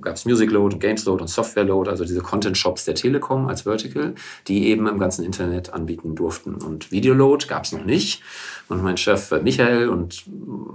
gab 0.00 0.14
es 0.14 0.24
Music 0.24 0.50
Load 0.50 0.74
und 0.74 0.80
Games 0.80 1.04
Load 1.04 1.22
und 1.22 1.28
Software 1.28 1.64
Load, 1.64 1.90
also 1.90 2.04
diese 2.04 2.20
Content-Shops 2.20 2.84
der 2.84 2.94
Telekom 2.94 3.48
als 3.48 3.62
Vertical, 3.62 4.14
die 4.46 4.68
eben 4.68 4.86
im 4.86 4.98
ganzen 4.98 5.24
Internet 5.24 5.72
anbieten 5.72 6.14
durften. 6.14 6.54
Und 6.54 6.92
Video 6.92 7.14
Load 7.14 7.46
gab 7.48 7.64
es 7.64 7.72
noch 7.72 7.84
nicht. 7.84 8.22
Und 8.68 8.82
mein 8.82 8.96
Chef 8.96 9.32
äh, 9.32 9.40
Michael 9.40 9.88
und 9.88 10.24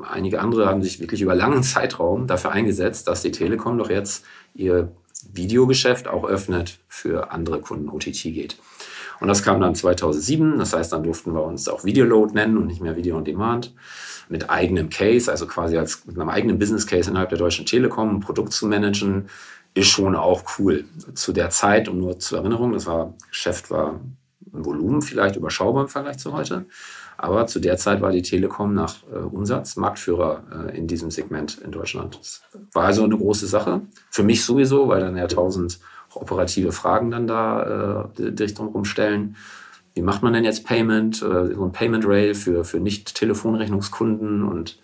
einige 0.09 0.41
andere 0.41 0.67
haben 0.67 0.83
sich 0.83 0.99
wirklich 0.99 1.21
über 1.21 1.35
langen 1.35 1.63
Zeitraum 1.63 2.27
dafür 2.27 2.51
eingesetzt, 2.51 3.07
dass 3.07 3.21
die 3.21 3.31
Telekom 3.31 3.77
doch 3.77 3.89
jetzt 3.89 4.25
ihr 4.53 4.91
Videogeschäft 5.33 6.07
auch 6.07 6.25
öffnet 6.25 6.79
für 6.87 7.31
andere 7.31 7.61
Kunden, 7.61 7.89
OTT 7.89 8.23
geht. 8.23 8.57
Und 9.19 9.27
das 9.27 9.43
kam 9.43 9.61
dann 9.61 9.75
2007, 9.75 10.57
das 10.57 10.73
heißt, 10.73 10.91
dann 10.91 11.03
durften 11.03 11.33
wir 11.33 11.43
uns 11.43 11.67
auch 11.67 11.83
Videoload 11.83 12.33
nennen 12.33 12.57
und 12.57 12.65
nicht 12.65 12.81
mehr 12.81 12.95
Video 12.95 13.15
on 13.17 13.23
Demand 13.23 13.73
mit 14.31 14.49
eigenem 14.49 14.89
Case, 14.89 15.29
also 15.29 15.45
quasi 15.45 15.77
als 15.77 16.05
mit 16.05 16.17
einem 16.17 16.29
eigenen 16.29 16.57
Business 16.57 16.87
Case 16.87 17.09
innerhalb 17.09 17.29
der 17.29 17.37
Deutschen 17.37 17.65
Telekom 17.65 18.15
ein 18.15 18.19
Produkt 18.21 18.53
zu 18.53 18.65
managen, 18.65 19.27
ist 19.73 19.87
schon 19.87 20.15
auch 20.15 20.43
cool. 20.57 20.85
Zu 21.13 21.33
der 21.33 21.49
Zeit, 21.49 21.87
um 21.87 21.99
nur 21.99 22.17
zur 22.19 22.39
Erinnerung, 22.39 22.73
das 22.73 22.87
war, 22.87 23.13
Geschäft 23.29 23.69
war 23.69 23.99
ein 24.53 24.65
Volumen 24.65 25.01
vielleicht 25.01 25.35
überschaubar 25.35 25.83
im 25.83 25.89
Vergleich 25.89 26.17
zu 26.17 26.33
heute. 26.33 26.65
Aber 27.17 27.45
zu 27.45 27.59
der 27.59 27.77
Zeit 27.77 28.01
war 28.01 28.11
die 28.11 28.23
Telekom 28.23 28.73
nach 28.73 28.95
äh, 29.13 29.17
Umsatz 29.17 29.75
Marktführer 29.75 30.43
äh, 30.69 30.77
in 30.77 30.87
diesem 30.87 31.11
Segment 31.11 31.59
in 31.59 31.71
Deutschland. 31.71 32.17
Das 32.19 32.41
war 32.73 32.85
also 32.85 33.03
eine 33.03 33.17
große 33.17 33.47
Sache. 33.47 33.81
Für 34.09 34.23
mich 34.23 34.43
sowieso, 34.43 34.87
weil 34.87 35.01
dann 35.01 35.15
ja 35.15 35.27
tausend 35.27 35.79
operative 36.13 36.71
Fragen 36.71 37.11
dann 37.11 37.27
da 37.27 38.09
äh, 38.17 38.31
direkt 38.31 38.57
drumherum 38.57 38.85
stellen 38.85 39.35
wie 39.93 40.01
macht 40.01 40.23
man 40.23 40.33
denn 40.33 40.43
jetzt 40.43 40.65
Payment, 40.65 41.21
äh, 41.21 41.53
so 41.53 41.65
ein 41.65 41.71
Payment 41.71 42.05
Rail 42.05 42.33
für, 42.33 42.63
für 42.63 42.79
Nicht-Telefonrechnungskunden 42.79 44.43
und 44.43 44.79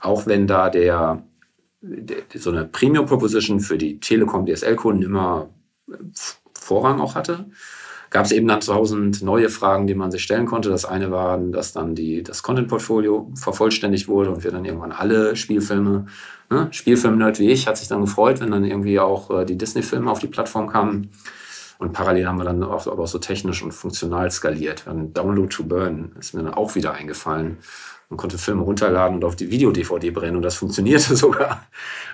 auch 0.00 0.26
wenn 0.26 0.46
da 0.46 0.70
der, 0.70 1.22
der 1.80 2.18
so 2.34 2.50
eine 2.50 2.64
Premium 2.64 3.06
Proposition 3.06 3.60
für 3.60 3.78
die 3.78 3.98
Telekom 4.00 4.46
DSL-Kunden 4.46 5.02
immer 5.02 5.48
Vorrang 6.52 7.00
auch 7.00 7.14
hatte, 7.14 7.46
gab 8.10 8.26
es 8.26 8.32
eben 8.32 8.46
dann 8.46 8.60
tausend 8.60 9.22
neue 9.22 9.48
Fragen, 9.48 9.88
die 9.88 9.94
man 9.94 10.12
sich 10.12 10.22
stellen 10.22 10.46
konnte. 10.46 10.68
Das 10.68 10.84
eine 10.84 11.10
war, 11.10 11.36
dass 11.36 11.72
dann 11.72 11.96
die, 11.96 12.22
das 12.22 12.44
Content-Portfolio 12.44 13.32
vervollständigt 13.34 14.06
wurde 14.06 14.30
und 14.30 14.44
wir 14.44 14.52
dann 14.52 14.64
irgendwann 14.64 14.92
alle 14.92 15.34
Spielfilme, 15.34 16.06
ne? 16.48 16.68
Spielfilm-Nerd 16.70 17.40
wie 17.40 17.50
ich, 17.50 17.66
hat 17.66 17.76
sich 17.76 17.88
dann 17.88 18.02
gefreut, 18.02 18.40
wenn 18.40 18.52
dann 18.52 18.64
irgendwie 18.64 19.00
auch 19.00 19.30
äh, 19.30 19.44
die 19.44 19.58
Disney-Filme 19.58 20.08
auf 20.08 20.20
die 20.20 20.28
Plattform 20.28 20.68
kamen. 20.68 21.10
Und 21.78 21.92
parallel 21.92 22.26
haben 22.26 22.38
wir 22.38 22.44
dann 22.44 22.62
auch, 22.62 22.86
aber 22.86 23.02
auch 23.02 23.08
so 23.08 23.18
technisch 23.18 23.62
und 23.62 23.72
funktional 23.72 24.30
skaliert. 24.30 24.84
Dann 24.86 25.12
Download 25.12 25.48
to 25.48 25.64
Burn 25.64 26.12
ist 26.18 26.34
mir 26.34 26.42
dann 26.42 26.54
auch 26.54 26.74
wieder 26.74 26.92
eingefallen. 26.92 27.58
Man 28.10 28.18
konnte 28.18 28.38
Filme 28.38 28.62
runterladen 28.62 29.16
und 29.16 29.24
auf 29.24 29.34
die 29.34 29.50
Video-DVD 29.50 30.10
brennen 30.10 30.36
und 30.36 30.42
das 30.42 30.54
funktionierte 30.56 31.16
sogar. 31.16 31.66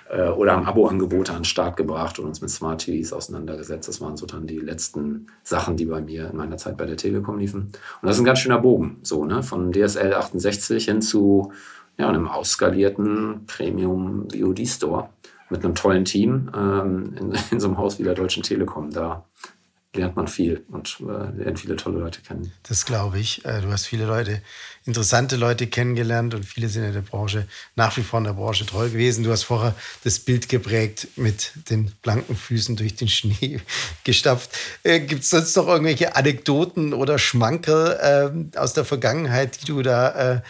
Äh, 0.09 0.29
oder 0.29 0.53
haben 0.55 0.65
Abo-Angebote 0.65 1.31
an 1.31 1.39
den 1.39 1.45
Start 1.45 1.77
gebracht 1.77 2.17
und 2.17 2.25
uns 2.25 2.41
mit 2.41 2.49
Smart 2.49 2.81
TVs 2.81 3.13
auseinandergesetzt. 3.13 3.87
Das 3.87 4.01
waren 4.01 4.17
so 4.17 4.25
dann 4.25 4.47
die 4.47 4.59
letzten 4.59 5.27
Sachen, 5.43 5.77
die 5.77 5.85
bei 5.85 6.01
mir 6.01 6.29
in 6.29 6.37
meiner 6.37 6.57
Zeit 6.57 6.77
bei 6.77 6.85
der 6.85 6.97
Telekom 6.97 7.37
liefen. 7.37 7.71
Und 8.01 8.07
das 8.07 8.15
ist 8.15 8.21
ein 8.21 8.25
ganz 8.25 8.39
schöner 8.39 8.59
Bogen, 8.59 8.99
so, 9.03 9.25
ne? 9.25 9.43
Von 9.43 9.71
DSL 9.71 10.13
68 10.13 10.85
hin 10.85 11.01
zu 11.01 11.51
ja, 11.97 12.09
einem 12.09 12.27
ausskalierten 12.27 13.45
Premium 13.45 14.27
VOD 14.31 14.67
Store 14.67 15.09
mit 15.49 15.63
einem 15.63 15.75
tollen 15.75 16.05
Team 16.05 16.49
ähm, 16.55 17.13
in, 17.19 17.33
in, 17.51 17.59
so 17.59 17.67
einem 17.67 17.77
Haus 17.77 17.99
wie 17.99 18.03
der 18.03 18.15
Deutschen 18.15 18.41
Telekom. 18.41 18.91
Da 18.91 19.25
lernt 19.93 20.15
man 20.15 20.27
viel 20.27 20.63
und 20.69 20.97
äh, 21.01 21.43
lernt 21.43 21.59
viele 21.59 21.75
tolle 21.75 21.99
Leute 21.99 22.21
kennen. 22.21 22.53
Das 22.63 22.85
glaube 22.85 23.19
ich. 23.19 23.43
Äh, 23.43 23.61
du 23.61 23.71
hast 23.71 23.85
viele 23.85 24.05
Leute, 24.05 24.41
interessante 24.85 25.35
Leute 25.35 25.67
kennengelernt 25.67 26.33
und 26.33 26.45
viele 26.45 26.69
sind 26.69 26.83
in 26.83 26.93
der 26.93 27.01
Branche, 27.01 27.47
nach 27.75 27.97
wie 27.97 28.01
vor 28.01 28.19
in 28.19 28.23
der 28.23 28.33
Branche 28.33 28.65
treu 28.65 28.89
gewesen. 28.89 29.23
Du 29.23 29.31
hast 29.31 29.43
vorher 29.43 29.75
das 30.03 30.19
Bild 30.19 30.47
geprägt 30.47 31.09
mit 31.17 31.51
den 31.69 31.91
blanken 32.01 32.35
Füßen 32.35 32.77
durch 32.77 32.95
den 32.95 33.09
Schnee 33.09 33.59
gestapft. 34.05 34.51
Äh, 34.83 35.01
Gibt 35.01 35.23
es 35.23 35.29
sonst 35.29 35.55
noch 35.57 35.67
irgendwelche 35.67 36.15
Anekdoten 36.15 36.93
oder 36.93 37.19
Schmankerl 37.19 38.51
äh, 38.53 38.57
aus 38.57 38.73
der 38.73 38.85
Vergangenheit, 38.85 39.61
die 39.61 39.65
du 39.65 39.81
da 39.81 40.35
äh, 40.35 40.41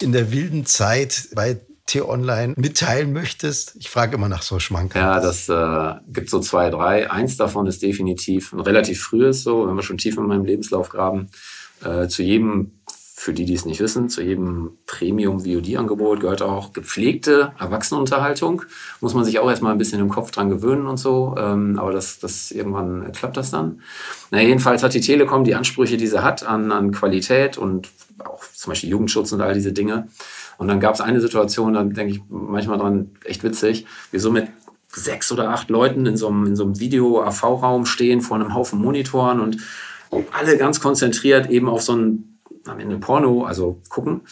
in 0.00 0.12
der 0.12 0.32
wilden 0.32 0.64
Zeit 0.64 1.28
bei 1.34 1.60
T-Online 1.88 2.54
mitteilen 2.56 3.12
möchtest? 3.12 3.74
Ich 3.78 3.88
frage 3.88 4.14
immer 4.16 4.28
nach 4.28 4.42
so 4.42 4.58
Schmankerl. 4.58 5.02
Ja, 5.02 5.20
das 5.20 5.48
äh, 5.48 5.94
gibt 6.12 6.30
so 6.30 6.38
zwei, 6.40 6.70
drei. 6.70 7.10
Eins 7.10 7.36
davon 7.36 7.66
ist 7.66 7.82
definitiv 7.82 8.52
ein 8.52 8.60
relativ 8.60 9.00
frühes 9.02 9.42
so, 9.42 9.66
wenn 9.66 9.74
wir 9.74 9.82
schon 9.82 9.98
tief 9.98 10.16
in 10.16 10.26
meinem 10.26 10.44
Lebenslauf 10.44 10.90
graben. 10.90 11.30
Äh, 11.82 12.08
zu 12.08 12.22
jedem, 12.22 12.77
für 13.18 13.32
die, 13.32 13.44
die 13.44 13.54
es 13.54 13.64
nicht 13.64 13.80
wissen, 13.80 14.08
zu 14.08 14.22
jedem 14.22 14.78
Premium-VOD-Angebot 14.86 16.20
gehört 16.20 16.40
auch 16.40 16.72
gepflegte 16.72 17.52
Erwachsenenunterhaltung. 17.58 18.62
Muss 19.00 19.14
man 19.14 19.24
sich 19.24 19.38
auch 19.38 19.48
erstmal 19.50 19.72
ein 19.72 19.78
bisschen 19.78 20.00
im 20.00 20.08
Kopf 20.08 20.30
dran 20.30 20.48
gewöhnen 20.48 20.86
und 20.86 20.98
so. 20.98 21.34
Ähm, 21.36 21.78
aber 21.78 21.92
das, 21.92 22.20
das 22.20 22.52
irgendwann 22.52 23.10
klappt 23.12 23.36
das 23.36 23.50
dann. 23.50 23.82
Na, 24.30 24.40
jedenfalls 24.40 24.82
hat 24.82 24.94
die 24.94 25.00
Telekom 25.00 25.44
die 25.44 25.54
Ansprüche, 25.54 25.96
die 25.96 26.06
sie 26.06 26.22
hat 26.22 26.46
an, 26.46 26.70
an 26.70 26.92
Qualität 26.92 27.58
und 27.58 27.88
auch 28.24 28.44
zum 28.54 28.70
Beispiel 28.70 28.90
Jugendschutz 28.90 29.32
und 29.32 29.40
all 29.40 29.54
diese 29.54 29.72
Dinge 29.72 30.08
und 30.58 30.66
dann 30.66 30.80
gab 30.80 30.94
es 30.94 31.00
eine 31.00 31.20
Situation, 31.20 31.74
da 31.74 31.84
denke 31.84 32.12
ich 32.12 32.20
manchmal 32.28 32.78
dran, 32.78 33.12
echt 33.24 33.44
witzig, 33.44 33.86
wir 34.10 34.20
so 34.20 34.30
mit 34.30 34.48
sechs 34.88 35.30
oder 35.30 35.50
acht 35.50 35.70
Leuten 35.70 36.04
in 36.04 36.16
so 36.16 36.28
einem, 36.28 36.46
in 36.46 36.56
so 36.56 36.64
einem 36.64 36.80
Video-AV-Raum 36.80 37.86
stehen 37.86 38.20
vor 38.20 38.36
einem 38.36 38.54
Haufen 38.54 38.80
Monitoren 38.80 39.40
und 39.40 39.58
alle 40.32 40.56
ganz 40.58 40.80
konzentriert 40.80 41.48
eben 41.48 41.68
auf 41.68 41.82
so 41.82 41.94
ein 41.94 42.37
am 42.68 42.80
Ende 42.80 42.96
Porno, 42.96 43.44
also 43.44 43.80
gucken 43.88 44.22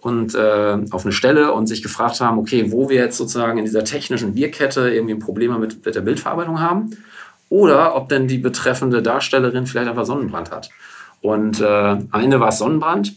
und 0.00 0.34
äh, 0.34 0.78
auf 0.90 1.04
eine 1.04 1.12
Stelle 1.12 1.52
und 1.52 1.66
sich 1.66 1.82
gefragt 1.82 2.20
haben, 2.20 2.38
okay, 2.38 2.70
wo 2.70 2.88
wir 2.88 2.96
jetzt 2.96 3.16
sozusagen 3.16 3.58
in 3.58 3.64
dieser 3.64 3.84
technischen 3.84 4.34
Bierkette 4.34 4.92
irgendwie 4.92 5.14
Probleme 5.14 5.58
mit, 5.58 5.84
mit 5.84 5.94
der 5.94 6.02
Bildverarbeitung 6.02 6.60
haben 6.60 6.90
oder 7.48 7.96
ob 7.96 8.08
denn 8.08 8.28
die 8.28 8.38
betreffende 8.38 9.02
Darstellerin 9.02 9.66
vielleicht 9.66 9.88
einfach 9.88 10.04
Sonnenbrand 10.04 10.50
hat. 10.50 10.70
Und 11.20 11.60
äh, 11.60 11.64
am 11.66 12.20
Ende 12.20 12.40
war 12.40 12.48
es 12.48 12.58
Sonnenbrand 12.58 13.14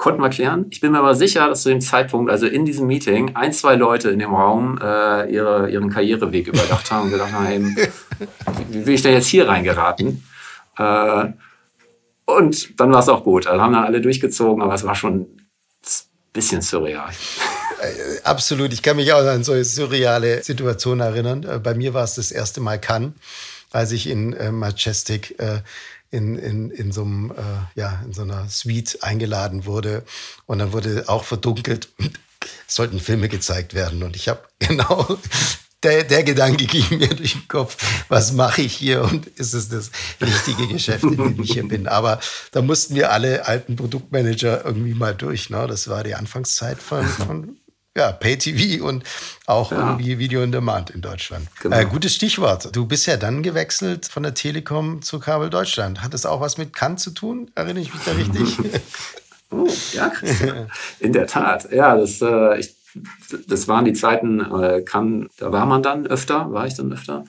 konnten 0.00 0.22
wir 0.22 0.30
klären. 0.30 0.64
Ich 0.70 0.80
bin 0.80 0.92
mir 0.92 0.98
aber 0.98 1.14
sicher, 1.14 1.46
dass 1.46 1.62
zu 1.62 1.68
dem 1.68 1.82
Zeitpunkt, 1.82 2.30
also 2.30 2.46
in 2.46 2.64
diesem 2.64 2.86
Meeting, 2.86 3.36
ein, 3.36 3.52
zwei 3.52 3.76
Leute 3.76 4.08
in 4.08 4.18
dem 4.18 4.32
Raum 4.32 4.78
äh, 4.82 5.30
ihre, 5.30 5.70
ihren 5.70 5.90
Karriereweg 5.90 6.48
überdacht 6.48 6.90
haben 6.90 7.04
und 7.04 7.10
gedacht 7.10 7.32
haben, 7.34 7.76
wie 8.70 8.86
will 8.86 8.94
ich 8.94 9.02
denn 9.02 9.12
jetzt 9.12 9.26
hier 9.26 9.46
reingeraten? 9.46 10.24
Äh, 10.78 11.26
und 12.36 12.78
dann 12.80 12.92
war 12.92 13.00
es 13.00 13.08
auch 13.08 13.24
gut. 13.24 13.46
Also 13.46 13.62
haben 13.62 13.72
dann 13.72 13.84
alle 13.84 14.00
durchgezogen, 14.00 14.62
aber 14.62 14.74
es 14.74 14.84
war 14.84 14.94
schon 14.94 15.20
ein 15.20 15.48
bisschen 16.32 16.62
surreal. 16.62 17.10
Äh, 17.80 18.20
absolut. 18.24 18.72
Ich 18.72 18.82
kann 18.82 18.96
mich 18.96 19.12
auch 19.12 19.24
an 19.24 19.44
solche 19.44 19.64
surreale 19.64 20.42
Situationen 20.42 21.06
erinnern. 21.06 21.44
Äh, 21.44 21.58
bei 21.58 21.74
mir 21.74 21.94
war 21.94 22.04
es 22.04 22.14
das 22.14 22.30
erste 22.30 22.60
Mal 22.60 22.80
Cannes, 22.80 23.12
als 23.70 23.92
ich 23.92 24.08
in 24.08 24.32
äh, 24.34 24.52
Majestic 24.52 25.36
in, 26.12 26.36
in, 26.36 26.72
in, 26.72 26.90
so 26.90 27.02
einem, 27.02 27.32
ja, 27.76 28.02
in 28.04 28.12
so 28.12 28.22
einer 28.22 28.48
Suite 28.48 28.98
eingeladen 29.02 29.64
wurde. 29.64 30.02
Und 30.46 30.58
dann 30.58 30.72
wurde 30.72 31.04
auch 31.06 31.22
verdunkelt, 31.22 31.88
sollten 32.66 32.98
Filme 32.98 33.28
gezeigt 33.28 33.74
werden. 33.74 34.02
Und 34.02 34.16
ich 34.16 34.28
habe 34.28 34.40
genau 34.58 35.18
der, 35.82 36.04
der 36.04 36.22
Gedanke 36.22 36.66
ging 36.66 36.98
mir 36.98 37.08
durch 37.08 37.32
den 37.32 37.48
Kopf, 37.48 37.76
was 38.08 38.32
mache 38.32 38.62
ich 38.62 38.74
hier 38.74 39.02
und 39.02 39.26
ist 39.26 39.54
es 39.54 39.68
das 39.68 39.90
richtige 40.20 40.68
Geschäft, 40.68 41.04
in 41.04 41.16
dem 41.16 41.42
ich 41.42 41.52
hier 41.52 41.66
bin. 41.66 41.88
Aber 41.88 42.20
da 42.52 42.62
mussten 42.62 42.94
wir 42.94 43.12
alle 43.12 43.46
alten 43.46 43.76
Produktmanager 43.76 44.64
irgendwie 44.64 44.94
mal 44.94 45.14
durch. 45.14 45.50
Ne? 45.50 45.66
Das 45.66 45.88
war 45.88 46.04
die 46.04 46.14
Anfangszeit 46.14 46.78
von, 46.78 47.06
von 47.06 47.56
ja, 47.96 48.12
Pay-TV 48.12 48.84
und 48.84 49.04
auch 49.46 49.72
ja. 49.72 49.78
irgendwie 49.78 50.18
Video 50.18 50.42
on 50.42 50.52
Demand 50.52 50.90
in 50.90 51.00
Deutschland. 51.00 51.48
Genau. 51.60 51.76
Äh, 51.76 51.86
gutes 51.86 52.14
Stichwort. 52.14 52.74
Du 52.74 52.86
bist 52.86 53.06
ja 53.06 53.16
dann 53.16 53.42
gewechselt 53.42 54.06
von 54.06 54.22
der 54.22 54.34
Telekom 54.34 55.02
zu 55.02 55.18
Kabel 55.18 55.50
Deutschland. 55.50 56.02
Hat 56.02 56.14
das 56.14 56.24
auch 56.24 56.40
was 56.40 56.56
mit 56.56 56.72
Kant 56.72 57.00
zu 57.00 57.10
tun? 57.10 57.50
Erinnere 57.54 57.82
ich 57.82 57.92
mich 57.92 58.02
da 58.04 58.12
richtig? 58.12 58.58
oh, 59.50 59.68
ja, 59.92 60.08
Christian. 60.08 60.70
In 61.00 61.12
der 61.12 61.26
Tat. 61.26 61.70
Ja, 61.72 61.96
das, 61.96 62.22
äh, 62.22 62.60
ich, 62.60 62.74
das 63.48 63.68
waren 63.68 63.84
die 63.84 63.92
Zeiten, 63.92 64.40
äh, 64.40 64.82
kann, 64.82 65.28
da 65.38 65.52
war 65.52 65.66
man 65.66 65.82
dann 65.82 66.06
öfter, 66.06 66.52
war 66.52 66.66
ich 66.66 66.74
dann 66.74 66.92
öfter. 66.92 67.24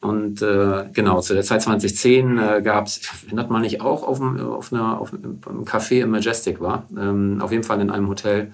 Und 0.00 0.42
äh, 0.42 0.84
genau, 0.92 1.20
zu 1.20 1.34
der 1.34 1.42
Zeit 1.42 1.62
2010 1.62 2.38
äh, 2.38 2.62
gab 2.62 2.86
es, 2.86 3.00
erinnert 3.24 3.50
man 3.50 3.62
nicht 3.62 3.80
auch 3.80 4.02
auf, 4.02 4.18
dem, 4.18 4.38
auf, 4.38 4.72
auf 4.72 5.12
einem 5.12 5.64
Café 5.64 6.02
im 6.02 6.10
Majestic 6.10 6.60
war, 6.60 6.86
ähm, 6.96 7.40
auf 7.40 7.50
jeden 7.50 7.64
Fall 7.64 7.80
in 7.80 7.90
einem 7.90 8.08
Hotel 8.08 8.52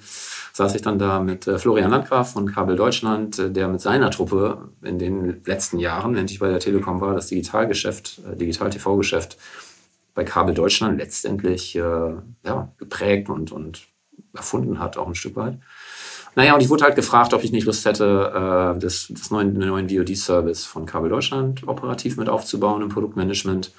saß 0.53 0.75
ich 0.75 0.83
dann 0.83 0.99
da 0.99 1.21
mit 1.21 1.47
äh, 1.47 1.59
Florian 1.59 1.91
Landgraf 1.91 2.33
von 2.33 2.53
Kabel 2.53 2.77
Deutschland, 2.77 3.39
äh, 3.39 3.51
der 3.51 3.69
mit 3.69 3.81
seiner 3.81 4.11
Truppe 4.11 4.69
in 4.83 4.99
den 4.99 5.43
letzten 5.45 5.79
Jahren, 5.79 6.15
wenn 6.15 6.27
ich 6.27 6.39
bei 6.39 6.49
der 6.49 6.61
Telekom 6.61 7.01
war, 7.01 7.15
das 7.15 7.29
Digitalgeschäft, 7.29 8.21
äh, 8.31 8.37
Digital-TV-Geschäft 8.37 9.39
bei 10.15 10.25
Kabel 10.25 10.55
Deutschland 10.55 10.99
letztendlich 10.99 11.73
ja, 11.73 12.23
geprägt 12.77 13.31
und, 13.31 13.51
und 13.51 13.87
erfunden 14.35 14.79
hat, 14.79 14.99
auch 14.99 15.07
ein 15.07 15.15
Stück 15.15 15.37
weit. 15.37 15.59
Naja, 16.35 16.55
und 16.55 16.63
ich 16.63 16.71
wurde 16.71 16.85
halt 16.85 16.97
gefragt, 16.97 17.35
ob 17.35 17.45
ich 17.45 17.53
nicht 17.53 17.67
Lust 17.67 17.85
hätte, 17.85 18.77
das, 18.81 19.09
das 19.11 19.31
neuen, 19.31 19.53
neuen 19.53 19.91
VOD-Service 19.91 20.65
von 20.65 20.87
Kabel 20.87 21.11
Deutschland 21.11 21.69
operativ 21.69 22.17
mit 22.17 22.29
aufzubauen 22.29 22.81
im 22.81 22.89
Produktmanagement. 22.89 23.71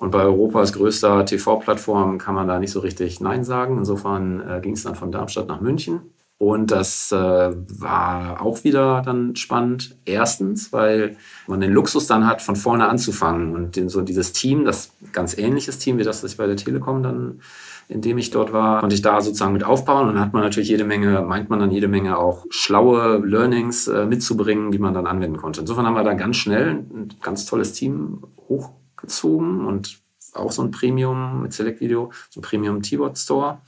Und 0.00 0.12
bei 0.12 0.22
Europas 0.22 0.72
größter 0.72 1.26
TV-Plattform 1.26 2.16
kann 2.16 2.34
man 2.34 2.48
da 2.48 2.58
nicht 2.58 2.72
so 2.72 2.80
richtig 2.80 3.20
Nein 3.20 3.44
sagen. 3.44 3.76
Insofern 3.76 4.40
äh, 4.40 4.60
ging 4.62 4.72
es 4.72 4.82
dann 4.82 4.94
von 4.94 5.12
Darmstadt 5.12 5.46
nach 5.46 5.60
München. 5.60 6.00
Und 6.38 6.70
das 6.70 7.12
äh, 7.12 7.16
war 7.16 8.40
auch 8.40 8.64
wieder 8.64 9.02
dann 9.04 9.36
spannend. 9.36 9.98
Erstens, 10.06 10.72
weil 10.72 11.18
man 11.46 11.60
den 11.60 11.70
Luxus 11.70 12.06
dann 12.06 12.26
hat, 12.26 12.40
von 12.40 12.56
vorne 12.56 12.88
anzufangen. 12.88 13.54
Und 13.54 13.76
den, 13.76 13.90
so 13.90 14.00
dieses 14.00 14.32
Team, 14.32 14.64
das 14.64 14.92
ganz 15.12 15.36
ähnliches 15.36 15.76
Team 15.76 15.98
wie 15.98 16.02
das, 16.02 16.22
das 16.22 16.32
ich 16.32 16.38
bei 16.38 16.46
der 16.46 16.56
Telekom 16.56 17.02
dann, 17.02 17.42
in 17.90 18.00
dem 18.00 18.18
ich 18.18 18.30
dort 18.30 18.52
war, 18.52 18.80
konnte 18.80 18.94
ich 18.94 19.02
da 19.02 19.20
sozusagen 19.20 19.52
mit 19.52 19.64
aufbauen. 19.64 20.08
Und 20.08 20.14
dann 20.14 20.24
hat 20.24 20.32
man 20.32 20.42
natürlich 20.42 20.68
jede 20.68 20.84
Menge, 20.84 21.22
meint 21.22 21.50
man 21.50 21.58
dann 21.58 21.72
jede 21.72 21.88
Menge 21.88 22.18
auch 22.18 22.46
schlaue 22.48 23.18
Learnings 23.18 23.88
äh, 23.88 24.06
mitzubringen, 24.06 24.70
die 24.70 24.78
man 24.78 24.94
dann 24.94 25.08
anwenden 25.08 25.36
konnte. 25.36 25.60
Insofern 25.60 25.86
haben 25.86 25.94
wir 25.94 26.04
da 26.04 26.14
ganz 26.14 26.36
schnell 26.36 26.84
ein 26.94 27.14
ganz 27.20 27.46
tolles 27.46 27.72
Team 27.72 28.22
hoch 28.48 28.70
gezogen 28.96 29.66
und 29.66 29.98
auch 30.34 30.52
so 30.52 30.62
ein 30.62 30.70
Premium 30.70 31.42
mit 31.42 31.52
Select 31.52 31.80
Video, 31.80 32.12
so 32.28 32.38
ein 32.38 32.42
Premium 32.42 32.80
T-Bot 32.80 33.18
Store 33.18 33.58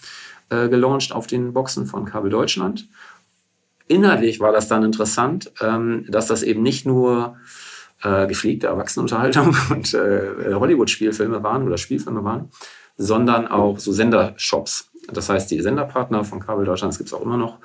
äh, 0.50 0.68
gelauncht 0.68 1.12
auf 1.12 1.26
den 1.26 1.52
Boxen 1.52 1.86
von 1.86 2.04
Kabel 2.04 2.30
Deutschland. 2.30 2.88
Inhaltlich 3.88 4.38
war 4.38 4.52
das 4.52 4.68
dann 4.68 4.84
interessant, 4.84 5.50
ähm, 5.60 6.04
dass 6.08 6.28
das 6.28 6.44
eben 6.44 6.62
nicht 6.62 6.86
nur 6.86 7.36
äh, 8.02 8.28
gepflegte 8.28 8.68
Erwachsenenunterhaltung 8.68 9.56
und 9.70 9.94
äh, 9.94 10.54
Hollywood-Spielfilme 10.54 11.42
waren 11.42 11.66
oder 11.66 11.76
Spielfilme 11.76 12.22
waren, 12.22 12.50
sondern 12.96 13.48
auch 13.48 13.78
so 13.78 13.92
Sendershops. 13.92 14.90
Das 15.12 15.28
heißt, 15.28 15.50
die 15.50 15.60
Senderpartner 15.60 16.24
von 16.24 16.40
Kabel 16.40 16.64
Deutschland, 16.64 16.92
das 16.92 16.98
gibt 16.98 17.08
es 17.08 17.14
auch 17.14 17.22
immer 17.22 17.36
noch 17.36 17.58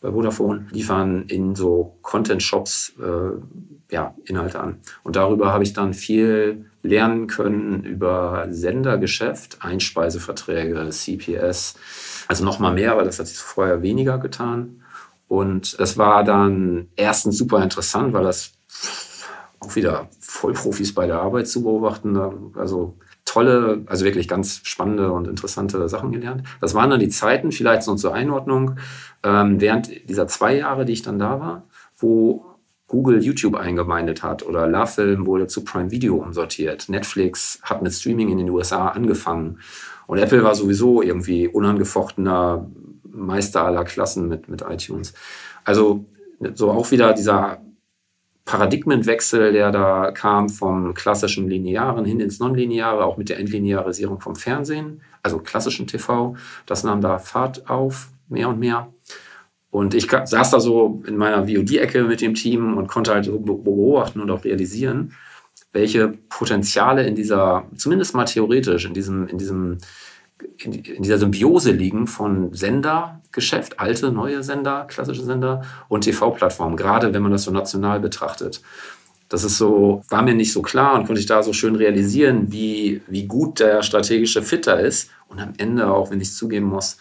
bei 0.00 0.12
Vodafone, 0.12 0.66
liefern 0.70 1.24
in 1.26 1.54
so 1.54 1.98
Content-Shops 2.02 2.94
äh, 3.00 3.94
ja, 3.94 4.14
Inhalte 4.24 4.60
an. 4.60 4.80
Und 5.02 5.16
darüber 5.16 5.52
habe 5.52 5.64
ich 5.64 5.72
dann 5.72 5.94
viel 5.94 6.66
lernen 6.82 7.26
können 7.26 7.84
über 7.84 8.46
Sendergeschäft, 8.50 9.58
Einspeiseverträge, 9.60 10.88
CPS. 10.90 11.74
Also 12.28 12.44
nochmal 12.44 12.74
mehr, 12.74 12.96
weil 12.96 13.04
das 13.04 13.18
hat 13.18 13.26
sich 13.26 13.38
vorher 13.38 13.82
weniger 13.82 14.18
getan. 14.18 14.82
Und 15.26 15.76
es 15.78 15.98
war 15.98 16.24
dann 16.24 16.88
erstens 16.96 17.36
super 17.36 17.62
interessant, 17.62 18.12
weil 18.12 18.24
das 18.24 18.52
auch 19.60 19.74
wieder 19.74 20.08
Vollprofis 20.20 20.94
bei 20.94 21.06
der 21.06 21.20
Arbeit 21.20 21.48
zu 21.48 21.62
beobachten. 21.62 22.16
Also 22.56 22.96
tolle, 23.28 23.82
also 23.86 24.04
wirklich 24.04 24.26
ganz 24.26 24.60
spannende 24.64 25.12
und 25.12 25.28
interessante 25.28 25.88
Sachen 25.88 26.12
gelernt. 26.12 26.42
Das 26.60 26.74
waren 26.74 26.90
dann 26.90 27.00
die 27.00 27.08
Zeiten, 27.08 27.52
vielleicht 27.52 27.82
so 27.82 27.94
zur 27.94 28.14
Einordnung, 28.14 28.76
ähm, 29.22 29.60
während 29.60 30.08
dieser 30.08 30.26
zwei 30.26 30.56
Jahre, 30.56 30.84
die 30.84 30.94
ich 30.94 31.02
dann 31.02 31.18
da 31.18 31.38
war, 31.38 31.64
wo 31.98 32.44
Google 32.86 33.22
YouTube 33.22 33.54
eingemeindet 33.54 34.22
hat 34.22 34.46
oder 34.46 34.66
LaFilm 34.66 35.26
wurde 35.26 35.46
zu 35.46 35.62
Prime 35.62 35.90
Video 35.90 36.16
umsortiert. 36.16 36.88
Netflix 36.88 37.60
hat 37.62 37.82
mit 37.82 37.92
Streaming 37.92 38.30
in 38.30 38.38
den 38.38 38.48
USA 38.48 38.88
angefangen. 38.88 39.58
Und 40.06 40.18
Apple 40.18 40.42
war 40.42 40.54
sowieso 40.54 41.02
irgendwie 41.02 41.48
unangefochtener 41.48 42.66
Meister 43.04 43.64
aller 43.64 43.84
Klassen 43.84 44.28
mit, 44.28 44.48
mit 44.48 44.62
iTunes. 44.62 45.12
Also 45.64 46.06
so 46.54 46.70
auch 46.70 46.90
wieder 46.90 47.12
dieser 47.12 47.60
Paradigmenwechsel, 48.48 49.52
der 49.52 49.70
da 49.70 50.10
kam 50.10 50.48
vom 50.48 50.94
klassischen 50.94 51.50
Linearen 51.50 52.06
hin 52.06 52.18
ins 52.18 52.38
Nonlineare, 52.38 53.04
auch 53.04 53.18
mit 53.18 53.28
der 53.28 53.38
Entlinearisierung 53.38 54.22
vom 54.22 54.36
Fernsehen, 54.36 55.02
also 55.22 55.38
klassischen 55.38 55.86
TV. 55.86 56.34
Das 56.64 56.82
nahm 56.82 57.02
da 57.02 57.18
Fahrt 57.18 57.68
auf, 57.68 58.08
mehr 58.30 58.48
und 58.48 58.58
mehr. 58.58 58.88
Und 59.70 59.92
ich 59.92 60.10
saß 60.10 60.50
da 60.50 60.60
so 60.60 61.02
in 61.06 61.18
meiner 61.18 61.46
VOD-Ecke 61.46 62.04
mit 62.04 62.22
dem 62.22 62.32
Team 62.32 62.78
und 62.78 62.86
konnte 62.86 63.12
halt 63.12 63.26
so 63.26 63.38
beobachten 63.38 64.18
und 64.18 64.30
auch 64.30 64.44
realisieren, 64.44 65.12
welche 65.74 66.08
Potenziale 66.30 67.06
in 67.06 67.14
dieser, 67.14 67.66
zumindest 67.76 68.14
mal 68.14 68.24
theoretisch, 68.24 68.86
in 68.86 68.94
diesem, 68.94 69.28
in 69.28 69.36
diesem 69.36 69.76
in 70.58 71.02
dieser 71.02 71.18
Symbiose 71.18 71.72
liegen 71.72 72.06
von 72.06 72.52
Sendergeschäft, 72.52 73.80
alte, 73.80 74.12
neue 74.12 74.42
Sender, 74.42 74.86
klassische 74.88 75.24
Sender 75.24 75.62
und 75.88 76.02
TV-Plattformen, 76.02 76.76
gerade 76.76 77.12
wenn 77.12 77.22
man 77.22 77.32
das 77.32 77.44
so 77.44 77.50
national 77.50 78.00
betrachtet. 78.00 78.62
Das 79.28 79.44
ist 79.44 79.58
so, 79.58 80.02
war 80.08 80.22
mir 80.22 80.34
nicht 80.34 80.52
so 80.52 80.62
klar 80.62 80.94
und 80.94 81.06
konnte 81.06 81.20
ich 81.20 81.26
da 81.26 81.42
so 81.42 81.52
schön 81.52 81.76
realisieren, 81.76 82.50
wie, 82.50 83.02
wie 83.08 83.26
gut 83.26 83.60
der 83.60 83.82
strategische 83.82 84.42
Fit 84.42 84.66
da 84.66 84.74
ist 84.74 85.10
und 85.28 85.38
am 85.38 85.52
Ende 85.58 85.90
auch, 85.92 86.10
wenn 86.10 86.20
ich 86.20 86.28
es 86.28 86.36
zugeben 86.36 86.66
muss, 86.66 86.96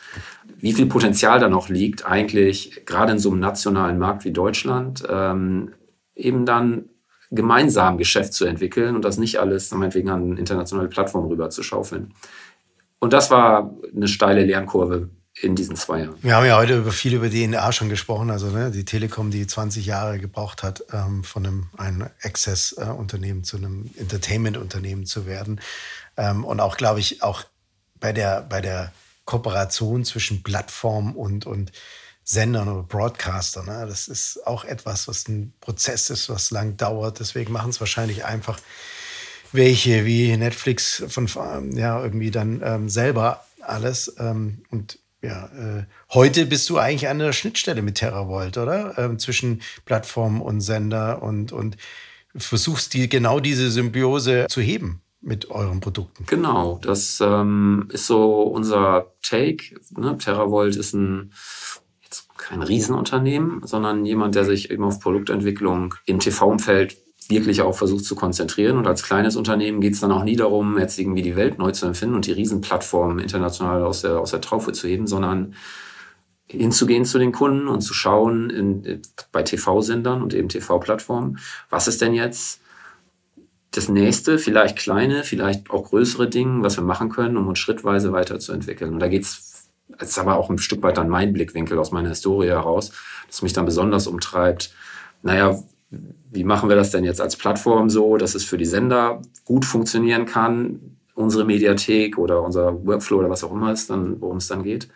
wie 0.57 0.73
viel 0.73 0.87
Potenzial 0.87 1.39
da 1.39 1.47
noch 1.47 1.69
liegt, 1.69 2.05
eigentlich 2.05 2.85
gerade 2.85 3.13
in 3.13 3.19
so 3.19 3.31
einem 3.31 3.39
nationalen 3.39 3.97
Markt 3.97 4.25
wie 4.25 4.31
Deutschland, 4.31 5.03
ähm, 5.09 5.73
eben 6.15 6.45
dann 6.45 6.89
gemeinsam 7.31 7.97
Geschäft 7.97 8.33
zu 8.33 8.45
entwickeln 8.45 8.95
und 8.95 9.03
das 9.03 9.17
nicht 9.17 9.39
alles 9.39 9.71
meinetwegen 9.71 10.09
an 10.09 10.37
internationale 10.37 10.87
Plattformen 10.87 11.27
rüber 11.27 11.49
zu 11.49 11.63
schaufeln. 11.63 12.13
Und 12.99 13.13
das 13.13 13.29
war 13.29 13.71
eine 13.95 14.07
steile 14.07 14.43
Lernkurve 14.43 15.09
in 15.41 15.55
diesen 15.55 15.75
zwei 15.75 15.99
Jahren. 15.99 16.15
Wir 16.21 16.35
haben 16.35 16.45
ja 16.45 16.57
heute 16.57 16.77
über 16.77 16.91
viel 16.91 17.13
über 17.13 17.29
DNA 17.29 17.71
schon 17.71 17.89
gesprochen, 17.89 18.31
also 18.31 18.47
ne, 18.47 18.71
die 18.71 18.85
Telekom, 18.85 19.29
die 19.29 19.45
20 19.45 19.85
Jahre 19.85 20.17
gebraucht 20.17 20.63
hat, 20.63 20.83
ähm, 20.91 21.23
von 21.23 21.45
einem, 21.45 21.67
einem 21.77 22.09
Access-Unternehmen 22.23 23.43
zu 23.43 23.57
einem 23.57 23.89
Entertainment-Unternehmen 23.97 25.05
zu 25.05 25.27
werden. 25.27 25.61
Ähm, 26.17 26.43
und 26.43 26.59
auch, 26.59 26.77
glaube 26.77 26.99
ich, 26.99 27.21
auch 27.21 27.43
bei 27.99 28.13
der, 28.13 28.41
bei 28.41 28.61
der 28.61 28.91
Kooperation 29.25 30.05
zwischen 30.05 30.41
Plattform 30.41 31.15
und, 31.15 31.45
und 31.45 31.71
Sendern 32.23 32.67
oder 32.67 32.83
Broadcaster. 32.83 33.63
Ne? 33.63 33.85
Das 33.87 34.07
ist 34.07 34.45
auch 34.47 34.65
etwas, 34.65 35.07
was 35.07 35.27
ein 35.27 35.53
Prozess 35.61 36.09
ist, 36.09 36.29
was 36.29 36.49
lang 36.49 36.77
dauert. 36.77 37.19
Deswegen 37.19 37.53
machen 37.53 37.69
es 37.69 37.79
wahrscheinlich 37.79 38.25
einfach 38.25 38.59
welche 39.51 40.05
wie 40.05 40.35
Netflix 40.37 41.03
von 41.07 41.27
ja 41.75 42.01
irgendwie 42.03 42.31
dann 42.31 42.61
ähm, 42.63 42.89
selber 42.89 43.45
alles. 43.61 44.15
Ähm, 44.19 44.63
und 44.69 44.99
ja, 45.21 45.45
äh, 45.45 45.83
heute 46.13 46.45
bist 46.45 46.69
du 46.69 46.77
eigentlich 46.77 47.09
an 47.09 47.19
der 47.19 47.33
Schnittstelle 47.33 47.81
mit 47.81 47.95
TerraVolt, 47.95 48.57
oder? 48.57 48.97
Ähm, 48.97 49.19
zwischen 49.19 49.61
Plattform 49.85 50.41
und 50.41 50.61
Sender 50.61 51.23
und, 51.23 51.51
und 51.51 51.77
versuchst 52.35 52.93
die 52.93 53.09
genau 53.09 53.39
diese 53.39 53.71
Symbiose 53.71 54.45
zu 54.47 54.61
heben 54.61 55.01
mit 55.21 55.49
euren 55.49 55.79
Produkten. 55.79 56.25
Genau, 56.27 56.79
das 56.81 57.19
ähm, 57.21 57.89
ist 57.91 58.07
so 58.07 58.43
unser 58.43 59.13
Take. 59.23 59.75
Ne? 59.97 60.17
TerraVolt 60.17 60.75
ist 60.75 60.93
ein 60.93 61.33
kein 62.37 62.61
Riesenunternehmen, 62.61 63.61
sondern 63.65 64.05
jemand, 64.05 64.35
der 64.35 64.45
sich 64.45 64.71
eben 64.71 64.83
auf 64.83 64.99
Produktentwicklung 64.99 65.95
im 66.05 66.19
TV-Umfeld 66.19 66.97
wirklich 67.29 67.61
auch 67.61 67.75
versucht 67.75 68.05
zu 68.05 68.15
konzentrieren. 68.15 68.77
Und 68.77 68.87
als 68.87 69.03
kleines 69.03 69.35
Unternehmen 69.35 69.81
geht 69.81 69.93
es 69.93 69.99
dann 69.99 70.11
auch 70.11 70.23
nie 70.23 70.35
darum, 70.35 70.77
jetzt 70.77 70.97
irgendwie 70.97 71.21
die 71.21 71.35
Welt 71.35 71.57
neu 71.57 71.71
zu 71.71 71.85
empfinden 71.85 72.15
und 72.15 72.25
die 72.25 72.31
Riesenplattformen 72.31 73.19
international 73.19 73.83
aus 73.83 74.01
der, 74.01 74.19
aus 74.19 74.31
der 74.31 74.41
Traufe 74.41 74.71
zu 74.71 74.87
heben, 74.87 75.07
sondern 75.07 75.53
hinzugehen 76.49 77.05
zu 77.05 77.19
den 77.19 77.31
Kunden 77.33 77.67
und 77.67 77.81
zu 77.81 77.93
schauen 77.93 78.49
in, 78.49 79.01
bei 79.31 79.43
TV-Sendern 79.43 80.21
und 80.21 80.33
eben 80.33 80.47
TV-Plattformen, 80.47 81.39
was 81.69 81.87
ist 81.87 82.01
denn 82.01 82.13
jetzt 82.13 82.61
das 83.71 83.89
nächste, 83.89 84.39
vielleicht 84.39 84.77
kleine, 84.77 85.23
vielleicht 85.23 85.69
auch 85.69 85.89
größere 85.89 86.29
Ding, 86.29 86.63
was 86.63 86.77
wir 86.77 86.83
machen 86.83 87.09
können, 87.09 87.37
um 87.37 87.47
uns 87.47 87.59
schrittweise 87.59 88.11
weiterzuentwickeln. 88.11 88.93
Und 88.93 88.99
da 88.99 89.07
geht 89.07 89.23
es, 89.23 89.67
das 89.89 90.09
ist 90.09 90.19
aber 90.19 90.37
auch 90.37 90.49
ein 90.49 90.57
Stück 90.57 90.81
weit 90.83 90.97
dann 90.97 91.09
mein 91.09 91.33
Blickwinkel 91.33 91.77
aus 91.77 91.91
meiner 91.91 92.09
Historie 92.09 92.47
heraus, 92.47 92.91
das 93.27 93.41
mich 93.41 93.53
dann 93.53 93.65
besonders 93.65 94.07
umtreibt. 94.07 94.73
Naja, 95.21 95.59
wie 96.31 96.43
machen 96.43 96.69
wir 96.69 96.75
das 96.75 96.91
denn 96.91 97.03
jetzt 97.03 97.21
als 97.21 97.35
Plattform 97.35 97.89
so, 97.89 98.17
dass 98.17 98.35
es 98.35 98.43
für 98.43 98.57
die 98.57 98.65
Sender 98.65 99.21
gut 99.45 99.65
funktionieren 99.65 100.25
kann, 100.25 100.97
unsere 101.13 101.45
Mediathek 101.45 102.17
oder 102.17 102.43
unser 102.43 102.85
Workflow 102.85 103.19
oder 103.19 103.29
was 103.29 103.43
auch 103.43 103.51
immer 103.51 103.71
es 103.71 103.87
dann, 103.87 104.21
worum 104.21 104.37
es 104.37 104.47
dann 104.47 104.63
geht. 104.63 104.87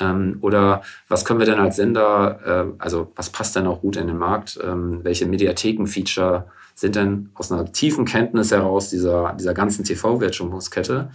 Ähm, 0.00 0.38
oder 0.40 0.82
was 1.08 1.24
können 1.24 1.38
wir 1.38 1.46
denn 1.46 1.58
als 1.58 1.76
Sender, 1.76 2.40
äh, 2.44 2.82
also 2.82 3.12
was 3.14 3.30
passt 3.30 3.56
denn 3.56 3.66
auch 3.66 3.80
gut 3.80 3.96
in 3.96 4.06
den 4.06 4.16
Markt? 4.16 4.58
Ähm, 4.62 5.00
welche 5.02 5.26
Mediatheken-Feature 5.26 6.46
sind 6.74 6.96
denn 6.96 7.30
aus 7.34 7.52
einer 7.52 7.70
tiefen 7.70 8.06
Kenntnis 8.06 8.50
heraus 8.50 8.88
dieser, 8.88 9.34
dieser 9.38 9.52
ganzen 9.52 9.84
TV-Wertschöpfungskette 9.84 11.10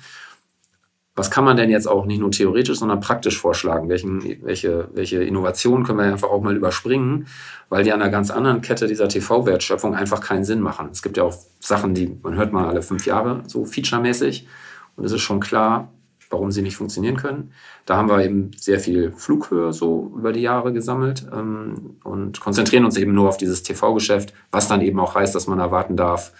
was 1.17 1.31
kann 1.31 1.43
man 1.43 1.57
denn 1.57 1.71
jetzt 1.71 1.87
auch 1.87 2.05
nicht 2.05 2.19
nur 2.19 2.29
theoretisch, 2.29 2.77
sondern 2.77 2.99
praktisch 2.99 3.39
vorschlagen? 3.39 3.89
Welchen, 3.89 4.23
welche, 4.43 4.87
welche 4.93 5.23
Innovationen 5.23 5.83
können 5.83 5.97
wir 5.97 6.05
einfach 6.05 6.29
auch 6.29 6.43
mal 6.43 6.55
überspringen, 6.55 7.25
weil 7.69 7.83
die 7.83 7.91
an 7.91 8.03
einer 8.03 8.11
ganz 8.11 8.29
anderen 8.29 8.61
Kette 8.61 8.85
dieser 8.85 9.09
TV-Wertschöpfung 9.09 9.95
einfach 9.95 10.21
keinen 10.21 10.43
Sinn 10.43 10.61
machen. 10.61 10.89
Es 10.91 11.01
gibt 11.01 11.17
ja 11.17 11.23
auch 11.23 11.35
Sachen, 11.59 11.95
die 11.95 12.15
man 12.21 12.35
hört 12.35 12.53
mal 12.53 12.67
alle 12.67 12.83
fünf 12.83 13.07
Jahre, 13.07 13.41
so 13.47 13.65
featuremäßig. 13.65 14.47
Und 14.95 15.05
es 15.05 15.11
ist 15.11 15.21
schon 15.21 15.39
klar, 15.39 15.91
warum 16.29 16.51
sie 16.51 16.61
nicht 16.61 16.77
funktionieren 16.77 17.17
können. 17.17 17.51
Da 17.87 17.97
haben 17.97 18.09
wir 18.09 18.23
eben 18.23 18.51
sehr 18.55 18.79
viel 18.79 19.11
Flughöhe 19.11 19.73
so 19.73 20.13
über 20.15 20.31
die 20.31 20.41
Jahre 20.41 20.71
gesammelt 20.71 21.25
ähm, 21.33 21.97
und 22.03 22.39
konzentrieren 22.39 22.85
uns 22.85 22.95
eben 22.95 23.15
nur 23.15 23.27
auf 23.27 23.37
dieses 23.37 23.63
TV-Geschäft, 23.63 24.35
was 24.51 24.67
dann 24.67 24.81
eben 24.81 24.99
auch 24.99 25.15
heißt, 25.15 25.33
dass 25.33 25.47
man 25.47 25.57
erwarten 25.57 25.97
darf, 25.97 26.31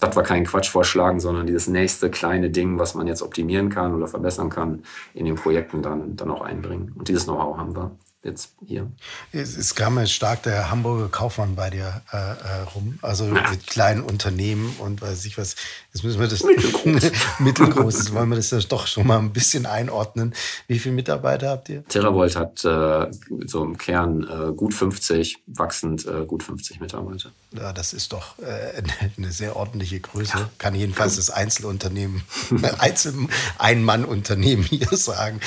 das 0.00 0.16
war 0.16 0.22
kein 0.22 0.44
Quatsch 0.44 0.68
vorschlagen, 0.68 1.20
sondern 1.20 1.46
dieses 1.46 1.68
nächste 1.68 2.10
kleine 2.10 2.50
Ding, 2.50 2.78
was 2.78 2.94
man 2.94 3.06
jetzt 3.06 3.22
optimieren 3.22 3.68
kann 3.68 3.94
oder 3.94 4.06
verbessern 4.06 4.50
kann, 4.50 4.82
in 5.14 5.26
den 5.26 5.34
Projekten 5.34 5.82
dann, 5.82 6.16
dann 6.16 6.30
auch 6.30 6.40
einbringen. 6.40 6.92
Und 6.96 7.08
dieses 7.08 7.24
Know-how 7.24 7.58
haben 7.58 7.76
wir 7.76 7.92
jetzt 8.22 8.54
hier. 8.66 8.90
Es, 9.32 9.56
es 9.56 9.74
kam 9.74 9.96
ja 9.96 10.06
stark 10.06 10.42
der 10.42 10.70
Hamburger 10.70 11.08
Kaufmann 11.08 11.54
bei 11.54 11.70
dir 11.70 12.02
äh, 12.12 12.16
äh, 12.16 12.62
rum, 12.74 12.98
also 13.00 13.24
ja. 13.24 13.50
mit 13.50 13.66
kleinen 13.66 14.02
Unternehmen 14.02 14.74
und 14.78 15.00
weiß 15.00 15.24
ich 15.24 15.38
was. 15.38 15.56
Jetzt 15.92 16.04
müssen 16.04 16.20
wir 16.20 16.28
das 16.28 16.42
mittelgroß, 16.42 17.12
mittelgroß 17.38 18.12
wollen 18.12 18.28
wir 18.28 18.36
das 18.36 18.50
ja 18.50 18.58
doch 18.58 18.86
schon 18.86 19.06
mal 19.06 19.18
ein 19.18 19.32
bisschen 19.32 19.64
einordnen. 19.64 20.34
Wie 20.66 20.78
viele 20.78 20.94
Mitarbeiter 20.94 21.48
habt 21.48 21.70
ihr? 21.70 21.84
TerraVolt 21.86 22.36
hat 22.36 22.64
äh, 22.64 23.10
so 23.46 23.64
im 23.64 23.78
Kern 23.78 24.24
äh, 24.24 24.52
gut 24.52 24.74
50, 24.74 25.38
wachsend 25.46 26.06
äh, 26.06 26.26
gut 26.26 26.42
50 26.42 26.80
Mitarbeiter. 26.80 27.30
Ja, 27.52 27.72
das 27.72 27.92
ist 27.92 28.12
doch 28.12 28.38
äh, 28.38 28.80
eine 29.16 29.32
sehr 29.32 29.56
ordentliche 29.56 29.98
Größe. 29.98 30.38
Ja. 30.38 30.50
Kann 30.58 30.74
jedenfalls 30.76 31.16
das 31.16 31.30
Einzelunternehmen, 31.30 32.22
Einzel 32.78 33.12
Ein-Mann-Unternehmen 33.58 34.62
hier 34.62 34.86
sagen. 34.92 35.40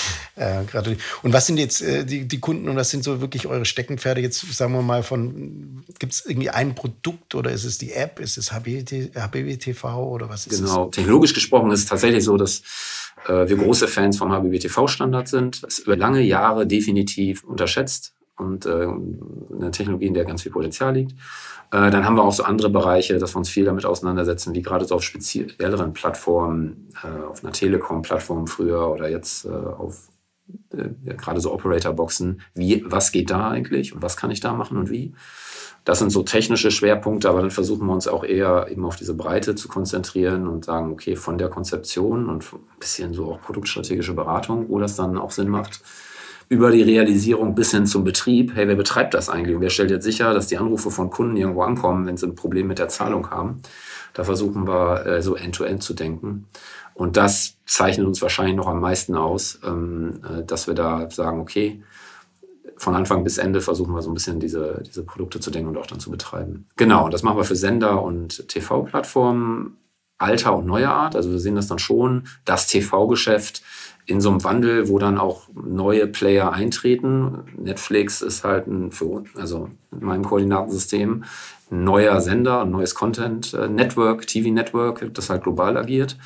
und 1.21 1.33
was 1.33 1.47
sind 1.47 1.57
jetzt 1.57 1.81
die, 1.81 2.27
die 2.27 2.39
Kunden? 2.39 2.67
Und 2.67 2.75
was 2.75 2.89
sind 2.89 3.03
so 3.05 3.21
wirklich 3.21 3.47
eure 3.47 3.63
Steckenpferde 3.65 4.19
jetzt, 4.21 4.41
sagen 4.53 4.73
wir 4.73 4.81
mal, 4.81 5.03
von, 5.03 5.85
gibt 5.99 6.11
es 6.13 6.25
irgendwie 6.25 6.49
ein 6.49 6.75
Produkt 6.75 7.35
oder 7.35 7.51
ist 7.51 7.63
es 7.63 7.77
die 7.77 7.93
App, 7.93 8.19
ist 8.19 8.37
es 8.37 8.51
HBBTV 8.51 9.83
oder 9.99 10.29
was 10.29 10.47
ist 10.47 10.59
Genau, 10.59 10.85
es? 10.89 10.95
technologisch 10.95 11.33
gesprochen 11.33 11.71
ist 11.71 11.81
es 11.81 11.85
tatsächlich 11.85 12.23
so, 12.23 12.37
dass 12.37 12.63
äh, 13.27 13.47
wir 13.47 13.55
große 13.55 13.87
Fans 13.87 14.17
vom 14.17 14.31
HBBTV-Standard 14.31 15.27
sind. 15.27 15.63
Das 15.63 15.79
ist 15.79 15.85
über 15.85 15.95
lange 15.95 16.21
Jahre 16.21 16.67
definitiv 16.67 17.43
unterschätzt 17.43 18.13
und 18.37 18.65
äh, 18.65 18.87
eine 19.55 19.71
Technologie, 19.71 20.07
in 20.07 20.13
der 20.13 20.25
ganz 20.25 20.43
viel 20.43 20.51
Potenzial 20.51 20.93
liegt. 20.93 21.11
Äh, 21.71 21.91
dann 21.91 22.05
haben 22.05 22.15
wir 22.15 22.23
auch 22.23 22.33
so 22.33 22.43
andere 22.43 22.69
Bereiche, 22.69 23.17
dass 23.17 23.35
wir 23.35 23.39
uns 23.39 23.49
viel 23.49 23.65
damit 23.65 23.85
auseinandersetzen, 23.85 24.53
wie 24.53 24.61
gerade 24.61 24.85
so 24.85 24.95
auf 24.95 25.03
spezielleren 25.03 25.93
Plattformen, 25.93 26.89
äh, 27.03 27.25
auf 27.25 27.43
einer 27.43 27.53
Telekom-Plattform 27.53 28.47
früher 28.47 28.89
oder 28.89 29.09
jetzt 29.09 29.45
äh, 29.45 29.49
auf 29.49 30.09
äh, 30.71 30.89
gerade 31.15 31.39
so 31.39 31.53
Operator-Boxen, 31.53 32.41
was 32.85 33.11
geht 33.11 33.29
da 33.29 33.49
eigentlich 33.49 33.93
und 33.93 34.01
was 34.01 34.17
kann 34.17 34.31
ich 34.31 34.39
da 34.39 34.53
machen 34.53 34.77
und 34.77 34.89
wie. 34.89 35.13
Das 35.85 35.99
sind 35.99 36.11
so 36.11 36.23
technische 36.23 36.71
Schwerpunkte, 36.71 37.29
aber 37.29 37.41
dann 37.41 37.51
versuchen 37.51 37.85
wir 37.87 37.93
uns 37.93 38.07
auch 38.07 38.23
eher 38.23 38.67
eben 38.69 38.85
auf 38.85 38.95
diese 38.95 39.13
Breite 39.13 39.55
zu 39.55 39.67
konzentrieren 39.67 40.47
und 40.47 40.65
sagen, 40.65 40.91
okay, 40.91 41.17
von 41.17 41.37
der 41.37 41.49
Konzeption 41.49 42.29
und 42.29 42.43
ein 42.53 42.59
bisschen 42.79 43.13
so 43.13 43.33
auch 43.33 43.41
produktstrategische 43.41 44.13
Beratung, 44.13 44.69
wo 44.69 44.79
das 44.79 44.95
dann 44.95 45.17
auch 45.17 45.31
Sinn 45.31 45.49
macht, 45.49 45.81
über 46.53 46.71
die 46.71 46.83
Realisierung 46.83 47.55
bis 47.55 47.71
hin 47.71 47.87
zum 47.87 48.03
Betrieb. 48.03 48.53
Hey, 48.55 48.67
wer 48.67 48.75
betreibt 48.75 49.15
das 49.15 49.27
eigentlich? 49.27 49.55
Und 49.55 49.61
wer 49.61 49.71
stellt 49.71 49.89
jetzt 49.89 50.03
sicher, 50.03 50.33
dass 50.33 50.47
die 50.47 50.57
Anrufe 50.57 50.91
von 50.91 51.09
Kunden 51.09 51.35
irgendwo 51.35 51.63
ankommen, 51.63 52.05
wenn 52.05 52.15
sie 52.15 52.27
ein 52.27 52.35
Problem 52.35 52.67
mit 52.67 52.77
der 52.77 52.89
Zahlung 52.89 53.31
haben? 53.31 53.61
Da 54.13 54.23
versuchen 54.23 54.67
wir 54.67 55.05
äh, 55.05 55.21
so 55.23 55.35
end-to-end 55.35 55.81
-end 55.81 55.83
zu 55.83 55.95
denken. 55.95 56.45
Und 56.93 57.17
das 57.17 57.57
zeichnet 57.65 58.05
uns 58.05 58.21
wahrscheinlich 58.21 58.55
noch 58.55 58.67
am 58.67 58.79
meisten 58.79 59.15
aus, 59.15 59.59
ähm, 59.65 60.21
äh, 60.23 60.43
dass 60.43 60.67
wir 60.67 60.75
da 60.75 61.09
sagen, 61.09 61.39
okay, 61.39 61.81
von 62.77 62.93
Anfang 62.95 63.23
bis 63.23 63.39
Ende 63.39 63.61
versuchen 63.61 63.95
wir 63.95 64.03
so 64.03 64.11
ein 64.11 64.13
bisschen 64.13 64.39
diese, 64.39 64.83
diese 64.85 65.03
Produkte 65.03 65.39
zu 65.39 65.49
denken 65.49 65.69
und 65.69 65.77
auch 65.77 65.87
dann 65.87 65.99
zu 65.99 66.11
betreiben. 66.11 66.67
Genau, 66.75 67.09
das 67.09 67.23
machen 67.23 67.37
wir 67.37 67.45
für 67.45 67.55
Sender 67.55 68.03
und 68.03 68.47
TV-Plattformen 68.47 69.77
alter 70.19 70.55
und 70.55 70.65
neuer 70.65 70.91
Art. 70.91 71.15
Also 71.15 71.31
wir 71.31 71.39
sehen 71.39 71.55
das 71.55 71.67
dann 71.67 71.79
schon, 71.79 72.27
das 72.45 72.67
TV-Geschäft 72.67 73.63
in 74.05 74.21
so 74.21 74.29
einem 74.29 74.43
Wandel, 74.43 74.89
wo 74.89 74.99
dann 74.99 75.17
auch 75.17 75.47
neue 75.53 76.07
Player 76.07 76.51
eintreten. 76.51 77.43
Netflix 77.57 78.21
ist 78.21 78.43
halt 78.43 78.67
ein, 78.67 78.91
für, 78.91 79.23
also 79.35 79.69
in 79.91 80.05
meinem 80.05 80.23
Koordinatensystem 80.23 81.23
ein 81.71 81.83
neuer 81.83 82.19
Sender, 82.21 82.61
ein 82.61 82.71
neues 82.71 82.95
Content-Network, 82.95 84.27
TV-Network, 84.27 85.13
das 85.13 85.29
halt 85.29 85.43
global 85.43 85.77
agiert. 85.77 86.17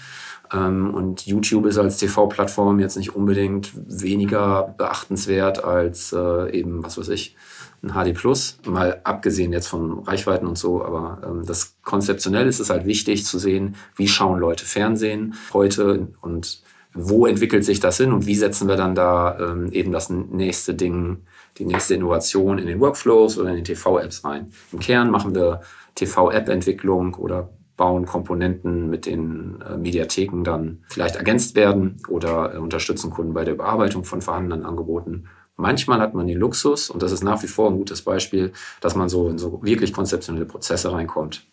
Ähm, 0.51 0.93
und 0.93 1.25
YouTube 1.25 1.65
ist 1.65 1.77
als 1.77 1.97
TV-Plattform 1.97 2.79
jetzt 2.79 2.97
nicht 2.97 3.15
unbedingt 3.15 3.71
weniger 3.75 4.73
beachtenswert 4.77 5.63
als 5.63 6.13
äh, 6.13 6.51
eben, 6.57 6.83
was 6.83 6.97
weiß 6.97 7.09
ich, 7.09 7.35
ein 7.83 7.91
HD 7.91 8.15
Plus, 8.15 8.57
mal 8.65 9.01
abgesehen 9.03 9.53
jetzt 9.53 9.67
von 9.67 9.99
Reichweiten 9.99 10.47
und 10.47 10.57
so, 10.57 10.83
aber 10.83 11.21
ähm, 11.23 11.45
das 11.45 11.75
konzeptionell 11.83 12.47
ist 12.47 12.59
es 12.59 12.71
halt 12.71 12.85
wichtig 12.85 13.25
zu 13.25 13.37
sehen, 13.37 13.75
wie 13.95 14.07
schauen 14.07 14.39
Leute 14.39 14.65
Fernsehen 14.65 15.35
heute 15.53 16.07
und 16.21 16.63
wo 16.97 17.25
entwickelt 17.25 17.63
sich 17.63 17.79
das 17.79 17.97
hin 17.97 18.12
und 18.12 18.25
wie 18.25 18.36
setzen 18.36 18.67
wir 18.67 18.75
dann 18.75 18.95
da 18.95 19.38
ähm, 19.39 19.71
eben 19.71 19.91
das 19.91 20.10
nächste 20.10 20.73
Ding, 20.73 21.19
die 21.57 21.65
nächste 21.65 21.95
Innovation 21.95 22.57
in 22.57 22.67
den 22.67 22.79
Workflows 22.79 23.38
oder 23.38 23.49
in 23.49 23.55
den 23.55 23.65
TV-Apps 23.65 24.23
rein. 24.23 24.51
Im 24.71 24.79
Kern 24.79 25.12
machen 25.12 25.36
wir 25.36 25.62
TV-App-Entwicklung 25.95 27.15
oder 27.15 27.49
bauen 27.75 28.05
Komponenten, 28.05 28.89
mit 28.89 29.05
den 29.05 29.62
äh, 29.62 29.77
Mediatheken 29.77 30.43
dann 30.43 30.79
vielleicht 30.89 31.15
ergänzt 31.15 31.55
werden 31.55 32.01
oder 32.10 32.55
äh, 32.55 32.57
unterstützen 32.57 33.12
Kunden 33.12 33.33
bei 33.33 33.45
der 33.45 33.53
Überarbeitung 33.53 34.03
von 34.03 34.21
vorhandenen 34.21 34.65
Angeboten. 34.65 35.25
Manchmal 35.55 35.99
hat 36.01 36.13
man 36.13 36.27
den 36.27 36.38
Luxus, 36.38 36.89
und 36.89 37.01
das 37.01 37.12
ist 37.12 37.23
nach 37.23 37.41
wie 37.43 37.47
vor 37.47 37.69
ein 37.69 37.77
gutes 37.77 38.01
Beispiel, 38.01 38.51
dass 38.81 38.95
man 38.95 39.10
so 39.10 39.29
in 39.29 39.38
so 39.38 39.60
wirklich 39.63 39.93
konzeptionelle 39.93 40.45
Prozesse 40.45 40.91
reinkommt 40.91 41.45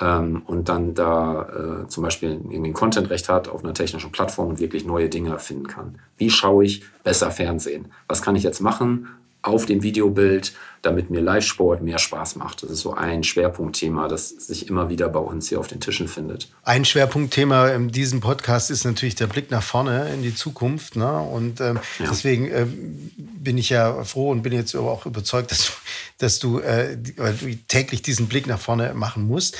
ähm, 0.00 0.42
und 0.46 0.68
dann 0.68 0.94
da 0.94 1.82
äh, 1.84 1.88
zum 1.88 2.04
Beispiel 2.04 2.40
in 2.50 2.64
den 2.64 2.72
Content-Recht 2.72 3.28
hat 3.28 3.48
auf 3.48 3.62
einer 3.62 3.74
technischen 3.74 4.10
Plattform 4.10 4.48
und 4.48 4.58
wirklich 4.58 4.84
neue 4.84 5.08
Dinge 5.08 5.30
erfinden 5.30 5.66
kann. 5.66 5.98
Wie 6.16 6.30
schaue 6.30 6.64
ich 6.64 6.82
besser 7.04 7.30
Fernsehen? 7.30 7.92
Was 8.08 8.22
kann 8.22 8.34
ich 8.34 8.42
jetzt 8.42 8.60
machen 8.60 9.08
auf 9.42 9.64
dem 9.64 9.82
Videobild, 9.82 10.52
damit 10.82 11.08
mir 11.08 11.20
Live-Sport 11.20 11.82
mehr 11.82 11.98
Spaß 11.98 12.36
macht? 12.36 12.62
Das 12.62 12.70
ist 12.70 12.80
so 12.80 12.94
ein 12.94 13.24
Schwerpunktthema, 13.24 14.08
das 14.08 14.30
sich 14.30 14.68
immer 14.68 14.88
wieder 14.88 15.08
bei 15.10 15.20
uns 15.20 15.50
hier 15.50 15.60
auf 15.60 15.66
den 15.66 15.80
Tischen 15.80 16.08
findet. 16.08 16.48
Ein 16.62 16.86
Schwerpunktthema 16.86 17.68
in 17.68 17.90
diesem 17.90 18.20
Podcast 18.20 18.70
ist 18.70 18.84
natürlich 18.84 19.16
der 19.16 19.26
Blick 19.26 19.50
nach 19.50 19.62
vorne 19.62 20.12
in 20.14 20.22
die 20.22 20.34
Zukunft. 20.34 20.96
Ne? 20.96 21.10
Und 21.20 21.60
ähm, 21.60 21.78
ja. 21.98 22.06
deswegen 22.10 22.50
ähm, 22.50 23.10
bin 23.16 23.58
ich 23.58 23.68
ja 23.68 24.02
froh 24.04 24.30
und 24.30 24.42
bin 24.42 24.52
jetzt 24.52 24.74
aber 24.74 24.90
auch 24.90 25.04
überzeugt, 25.04 25.50
dass, 25.50 25.72
dass 26.18 26.38
du, 26.38 26.60
äh, 26.60 26.96
du 26.96 27.54
täglich 27.68 28.00
diesen 28.00 28.28
Blick 28.28 28.46
nach 28.46 28.60
vorne 28.60 28.94
machen 28.94 29.26
musst 29.26 29.56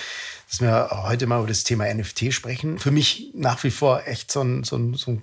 dass 0.51 0.61
wir 0.61 0.91
heute 1.05 1.29
mal 1.29 1.39
über 1.39 1.47
das 1.47 1.63
Thema 1.63 1.93
NFT 1.93 2.35
sprechen. 2.35 2.81
Für 2.81 2.91
mich 2.91 3.31
nach 3.35 3.63
wie 3.63 3.71
vor 3.71 4.03
echt 4.07 4.33
so 4.33 4.43
ein, 4.43 4.65
so 4.65 4.77
ein, 4.77 4.95
so 4.95 5.13
ein 5.13 5.23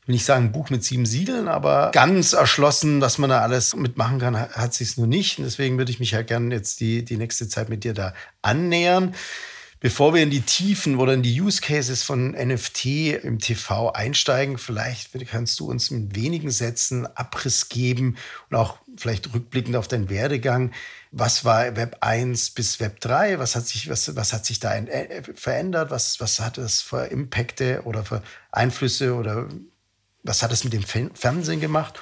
ich 0.00 0.08
will 0.08 0.14
nicht 0.14 0.24
sagen 0.24 0.50
Buch 0.50 0.70
mit 0.70 0.82
sieben 0.82 1.06
Siegeln, 1.06 1.46
aber 1.46 1.92
ganz 1.92 2.32
erschlossen, 2.32 3.00
was 3.00 3.18
man 3.18 3.30
da 3.30 3.42
alles 3.42 3.76
mitmachen 3.76 4.18
kann, 4.18 4.36
hat 4.36 4.74
sich 4.74 4.88
es 4.88 4.96
nur 4.96 5.06
nicht. 5.06 5.38
Und 5.38 5.44
deswegen 5.44 5.78
würde 5.78 5.92
ich 5.92 6.00
mich 6.00 6.12
ja 6.12 6.22
gerne 6.22 6.52
jetzt 6.54 6.80
die, 6.80 7.04
die 7.04 7.18
nächste 7.18 7.48
Zeit 7.48 7.68
mit 7.68 7.84
dir 7.84 7.94
da 7.94 8.14
annähern. 8.40 9.14
Bevor 9.78 10.14
wir 10.14 10.22
in 10.22 10.30
die 10.30 10.40
Tiefen 10.40 10.96
oder 10.96 11.12
in 11.12 11.22
die 11.22 11.40
Use 11.40 11.60
Cases 11.60 12.02
von 12.02 12.30
NFT 12.30 12.86
im 13.22 13.40
TV 13.40 13.92
einsteigen, 13.92 14.56
vielleicht 14.56 15.10
kannst 15.28 15.60
du 15.60 15.68
uns 15.68 15.90
mit 15.90 16.16
wenigen 16.16 16.50
Sätzen 16.50 17.06
Abriss 17.16 17.68
geben 17.68 18.16
und 18.48 18.56
auch 18.56 18.78
vielleicht 18.96 19.34
rückblickend 19.34 19.76
auf 19.76 19.86
deinen 19.86 20.08
Werdegang. 20.08 20.72
Was 21.14 21.44
war 21.44 21.76
Web 21.76 21.98
1 22.00 22.50
bis 22.50 22.80
Web 22.80 23.00
3? 23.00 23.38
Was 23.38 23.54
hat 23.54 23.66
sich, 23.66 23.90
was, 23.90 24.16
was 24.16 24.32
hat 24.32 24.46
sich 24.46 24.60
da 24.60 24.74
äh, 24.74 25.22
verändert? 25.34 25.90
Was, 25.90 26.20
was 26.20 26.40
hat 26.40 26.56
es 26.56 26.80
für 26.80 27.04
Impacte 27.04 27.82
oder 27.84 28.02
für 28.02 28.22
Einflüsse 28.50 29.14
oder 29.14 29.46
was 30.22 30.42
hat 30.42 30.52
es 30.52 30.64
mit 30.64 30.72
dem 30.72 30.82
Fernsehen 30.82 31.60
gemacht? 31.60 31.98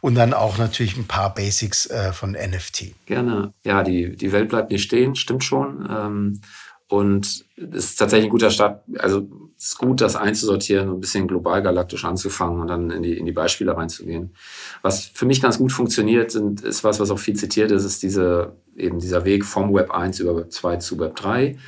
Und 0.00 0.16
dann 0.16 0.34
auch 0.34 0.58
natürlich 0.58 0.96
ein 0.96 1.06
paar 1.06 1.32
Basics 1.32 1.86
äh, 1.86 2.12
von 2.12 2.32
NFT. 2.32 2.94
Gerne. 3.06 3.52
Ja, 3.62 3.82
die, 3.84 4.16
die 4.16 4.32
Welt 4.32 4.48
bleibt 4.48 4.72
nicht 4.72 4.82
stehen, 4.82 5.14
stimmt 5.14 5.44
schon. 5.44 5.88
Ähm, 5.88 6.40
und 6.88 7.44
es 7.56 7.84
ist 7.84 7.96
tatsächlich 7.96 8.26
ein 8.26 8.32
guter 8.32 8.50
Start. 8.50 8.82
Also 8.98 9.28
ist 9.60 9.76
gut, 9.76 10.00
das 10.00 10.16
einzusortieren, 10.16 10.88
ein 10.88 11.00
bisschen 11.00 11.28
global 11.28 11.62
galaktisch 11.62 12.06
anzufangen 12.06 12.60
und 12.62 12.68
dann 12.68 12.90
in 12.90 13.02
die, 13.02 13.18
in 13.18 13.26
die 13.26 13.32
Beispiele 13.32 13.76
reinzugehen. 13.76 14.30
Was 14.80 15.04
für 15.04 15.26
mich 15.26 15.42
ganz 15.42 15.58
gut 15.58 15.70
funktioniert, 15.70 16.30
sind, 16.30 16.62
ist 16.62 16.82
was, 16.82 16.98
was 16.98 17.10
auch 17.10 17.18
viel 17.18 17.36
zitiert 17.36 17.70
ist, 17.70 17.84
ist 17.84 18.02
diese, 18.02 18.52
eben 18.74 18.98
dieser 19.00 19.26
Weg 19.26 19.44
vom 19.44 19.74
Web 19.74 19.90
1 19.90 20.20
über 20.20 20.34
Web 20.34 20.50
2 20.50 20.76
zu 20.76 20.98
Web 20.98 21.14
3. 21.16 21.58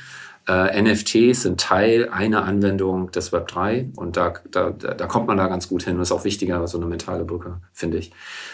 Äh, 0.45 0.81
NFTs 0.81 1.43
sind 1.43 1.61
Teil 1.61 2.09
einer 2.09 2.43
Anwendung 2.43 3.11
des 3.11 3.31
Web 3.31 3.47
3 3.47 3.91
und 3.95 4.17
da, 4.17 4.33
da, 4.51 4.71
da 4.71 5.07
kommt 5.07 5.27
man 5.27 5.37
da 5.37 5.47
ganz 5.47 5.69
gut 5.69 5.83
hin. 5.83 5.97
Das 5.97 6.09
ist 6.09 6.11
auch 6.11 6.25
wichtiger, 6.25 6.67
so 6.67 6.77
eine 6.77 6.85
mentale 6.85 7.23
Brücke, 7.23 7.61
finde 7.71 7.97
ich. 7.97 8.11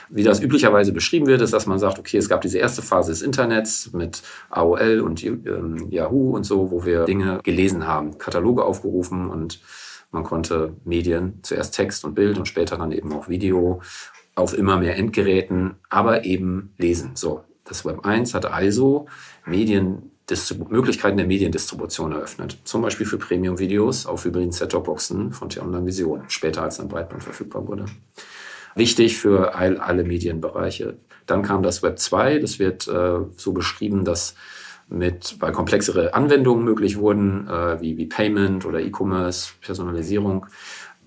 Wie 0.07 0.23
das 0.23 0.39
üblicherweise 0.39 0.91
beschrieben 0.91 1.25
wird, 1.25 1.41
ist, 1.41 1.51
dass 1.51 1.65
man 1.65 1.79
sagt, 1.79 1.97
okay, 1.97 2.17
es 2.17 2.29
gab 2.29 2.41
diese 2.41 2.59
erste 2.59 2.83
Phase 2.83 3.11
des 3.11 3.23
Internets 3.23 3.91
mit 3.91 4.21
AOL 4.51 4.99
und 4.99 5.23
ähm, 5.23 5.87
Yahoo 5.89 6.35
und 6.35 6.43
so, 6.43 6.69
wo 6.69 6.85
wir 6.85 7.05
Dinge 7.05 7.39
gelesen 7.41 7.87
haben, 7.87 8.19
Kataloge 8.19 8.63
aufgerufen 8.65 9.27
und 9.27 9.59
man 10.11 10.23
konnte 10.23 10.73
Medien, 10.85 11.39
zuerst 11.41 11.73
Text 11.73 12.05
und 12.05 12.13
Bild 12.13 12.37
und 12.37 12.47
später 12.47 12.77
dann 12.77 12.91
eben 12.91 13.11
auch 13.13 13.29
Video 13.29 13.81
auf 14.35 14.55
immer 14.55 14.77
mehr 14.77 14.95
Endgeräten, 14.95 15.75
aber 15.89 16.23
eben 16.23 16.73
lesen. 16.77 17.11
So, 17.15 17.43
das 17.63 17.83
Web 17.83 18.05
1 18.05 18.33
hat 18.33 18.45
also 18.45 19.07
Medien 19.45 20.11
Distribu 20.29 20.65
Möglichkeiten 20.69 21.17
der 21.17 21.25
Mediendistribution 21.25 22.11
eröffnet. 22.11 22.57
Zum 22.63 22.81
Beispiel 22.81 23.05
für 23.05 23.17
Premium-Videos 23.17 24.05
auf 24.05 24.25
hybriden 24.25 24.51
Set-Top-Boxen 24.51 25.33
von 25.33 25.49
T-Online 25.49 25.85
Vision, 25.85 26.23
später 26.27 26.63
als 26.63 26.77
dann 26.77 26.87
Breitband 26.87 27.23
verfügbar 27.23 27.67
wurde. 27.67 27.85
Wichtig 28.75 29.17
für 29.17 29.55
all, 29.55 29.77
alle 29.77 30.03
Medienbereiche. 30.03 30.97
Dann 31.25 31.41
kam 31.41 31.63
das 31.63 31.83
Web 31.83 31.99
2, 31.99 32.39
das 32.39 32.59
wird 32.59 32.87
äh, 32.87 33.19
so 33.35 33.51
beschrieben, 33.53 34.05
dass 34.05 34.35
mit, 34.89 35.35
weil 35.39 35.51
komplexere 35.51 36.13
Anwendungen 36.13 36.63
möglich 36.63 36.97
wurden, 36.97 37.47
äh, 37.47 37.79
wie, 37.79 37.97
wie 37.97 38.07
Payment 38.07 38.65
oder 38.65 38.79
E-Commerce, 38.79 39.51
Personalisierung, 39.61 40.47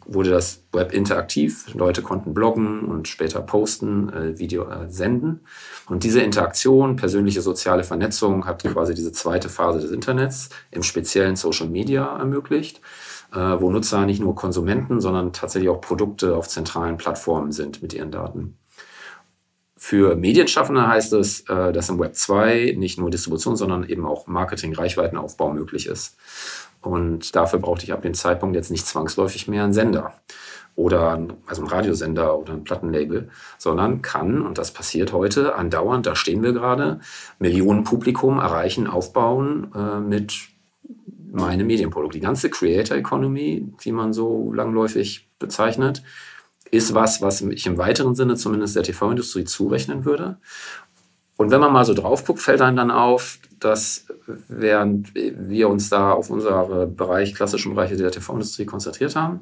wurde 0.07 0.31
das 0.31 0.65
Web 0.73 0.93
interaktiv. 0.93 1.73
Leute 1.75 2.03
konnten 2.03 2.35
bloggen 2.35 2.81
und 2.85 3.09
später 3.09 3.41
posten, 3.41 4.13
äh, 4.13 4.39
Video 4.39 4.69
äh, 4.69 4.89
senden. 4.89 5.41
Und 5.89 6.05
diese 6.05 6.21
Interaktion, 6.21 6.97
persönliche 6.97 7.43
soziale 7.43 7.85
Vernetzung 7.85 8.47
hat 8.47 8.63
quasi 8.65 8.95
diese 8.95 9.13
zweite 9.13 9.49
Phase 9.49 9.81
des 9.81 9.91
Internets 9.91 10.51
im 10.71 10.83
speziellen 10.83 11.37
Social 11.37 11.69
Media 11.69 12.19
ermöglicht, 12.19 12.81
äh, 13.33 13.39
wo 13.39 13.71
Nutzer 13.71 14.07
nicht 14.07 14.21
nur 14.21 14.35
Konsumenten, 14.35 15.01
sondern 15.01 15.33
tatsächlich 15.33 15.71
auch 15.71 15.81
Produkte 15.81 16.37
auf 16.37 16.49
zentralen 16.49 16.97
Plattformen 16.97 17.53
sind 17.53 17.83
mit 17.83 17.93
ihren 17.95 18.11
Daten. 18.11 18.57
Für 19.85 20.15
Medienschaffende 20.15 20.87
heißt 20.87 21.13
es, 21.15 21.41
äh, 21.49 21.73
dass 21.73 21.89
im 21.89 21.99
Web 21.99 22.15
2 22.15 22.77
nicht 22.79 23.01
nur 23.01 23.11
Distribution, 23.11 23.57
sondern 23.57 23.83
eben 23.83 24.07
auch 24.07 24.29
Marketing, 24.29 24.73
Reichweitenaufbau 24.75 25.53
möglich 25.53 25.87
ist. 25.89 26.17
Und 26.83 27.35
dafür 27.35 27.59
brauchte 27.59 27.85
ich 27.85 27.93
ab 27.93 28.03
dem 28.03 28.15
Zeitpunkt 28.15 28.57
jetzt 28.57 28.71
nicht 28.71 28.87
zwangsläufig 28.87 29.49
mehr 29.49 29.65
einen 29.65 29.73
Sender 29.73 30.15
oder 30.75 31.27
also 31.47 31.63
einen 31.63 31.71
Radiosender 31.71 32.39
oder 32.39 32.55
ein 32.55 32.65
Plattenlabel, 32.65 33.29
sondern 33.59 34.03
kann, 34.03 34.43
und 34.43 34.59
das 34.59 34.73
passiert 34.73 35.13
heute 35.13 35.55
andauernd, 35.55 36.07
da 36.07 36.17
stehen 36.17 36.43
wir 36.43 36.53
gerade, 36.53 37.01
Millionen 37.39 37.85
Publikum 37.85 38.39
erreichen, 38.39 38.87
aufbauen 38.87 39.71
äh, 39.75 40.01
mit 40.01 40.33
meinem 41.31 41.67
Medienprodukt. 41.67 42.15
Die 42.15 42.21
ganze 42.21 42.51
Creator 42.51 42.97
Economy, 42.97 43.69
wie 43.81 43.93
man 43.93 44.13
so 44.13 44.53
langläufig 44.53 45.29
bezeichnet, 45.39 46.03
ist 46.71 46.95
was, 46.95 47.21
was 47.21 47.43
ich 47.43 47.67
im 47.67 47.77
weiteren 47.77 48.15
Sinne 48.15 48.35
zumindest 48.37 48.77
der 48.77 48.83
TV-Industrie 48.83 49.45
zurechnen 49.45 50.07
würde. 50.07 50.39
Und 51.43 51.51
wenn 51.51 51.61
man 51.61 51.73
mal 51.73 51.85
so 51.85 51.93
drauf 51.93 52.25
guckt, 52.25 52.39
fällt 52.39 52.61
einem 52.61 52.77
dann 52.77 52.93
auf, 52.93 53.41
dass 53.59 54.07
während 54.47 55.13
wir 55.13 55.69
uns 55.69 55.91
da 55.91 56.13
auf 56.13 56.31
unseren 56.31 56.95
Bereich, 56.95 57.35
klassischen 57.35 57.75
Bereiche 57.75 57.97
der 57.97 58.13
TV-Industrie 58.13 58.65
konzentriert 58.65 59.17
haben, 59.17 59.41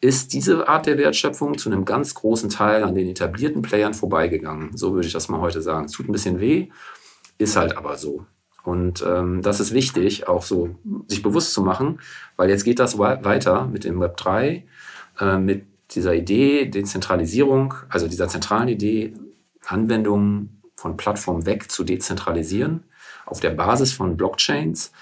ist 0.00 0.32
diese 0.32 0.68
Art 0.68 0.86
der 0.86 0.96
Wertschöpfung 0.96 1.58
zu 1.58 1.70
einem 1.70 1.84
ganz 1.84 2.14
großen 2.14 2.50
Teil 2.50 2.84
an 2.84 2.94
den 2.94 3.08
etablierten 3.08 3.62
Playern 3.62 3.94
vorbeigegangen. 3.94 4.76
So 4.76 4.94
würde 4.94 5.08
ich 5.08 5.12
das 5.12 5.28
mal 5.28 5.40
heute 5.40 5.60
sagen. 5.60 5.86
Es 5.86 5.92
tut 5.92 6.08
ein 6.08 6.12
bisschen 6.12 6.38
weh, 6.38 6.68
ist 7.36 7.56
halt 7.56 7.76
aber 7.76 7.96
so. 7.96 8.24
Und 8.62 9.04
ähm, 9.04 9.42
das 9.42 9.58
ist 9.58 9.74
wichtig, 9.74 10.28
auch 10.28 10.44
so 10.44 10.76
sich 11.08 11.20
bewusst 11.20 11.52
zu 11.52 11.62
machen, 11.62 11.98
weil 12.36 12.48
jetzt 12.48 12.62
geht 12.62 12.78
das 12.78 12.96
weiter 12.96 13.66
mit 13.66 13.82
dem 13.82 13.98
Web 13.98 14.16
3, 14.18 14.64
äh, 15.18 15.38
mit 15.38 15.66
dieser 15.96 16.14
Idee, 16.14 16.66
Dezentralisierung, 16.66 17.74
also 17.88 18.06
dieser 18.06 18.28
zentralen 18.28 18.68
Idee, 18.68 19.14
Anwendungen 19.66 20.55
von 20.86 20.96
Plattformen 20.96 21.46
weg 21.46 21.70
zu 21.70 21.84
dezentralisieren 21.84 22.84
auf 23.26 23.40
der 23.40 23.50
Basis 23.50 23.92
von 23.92 24.16
Blockchains 24.16 24.92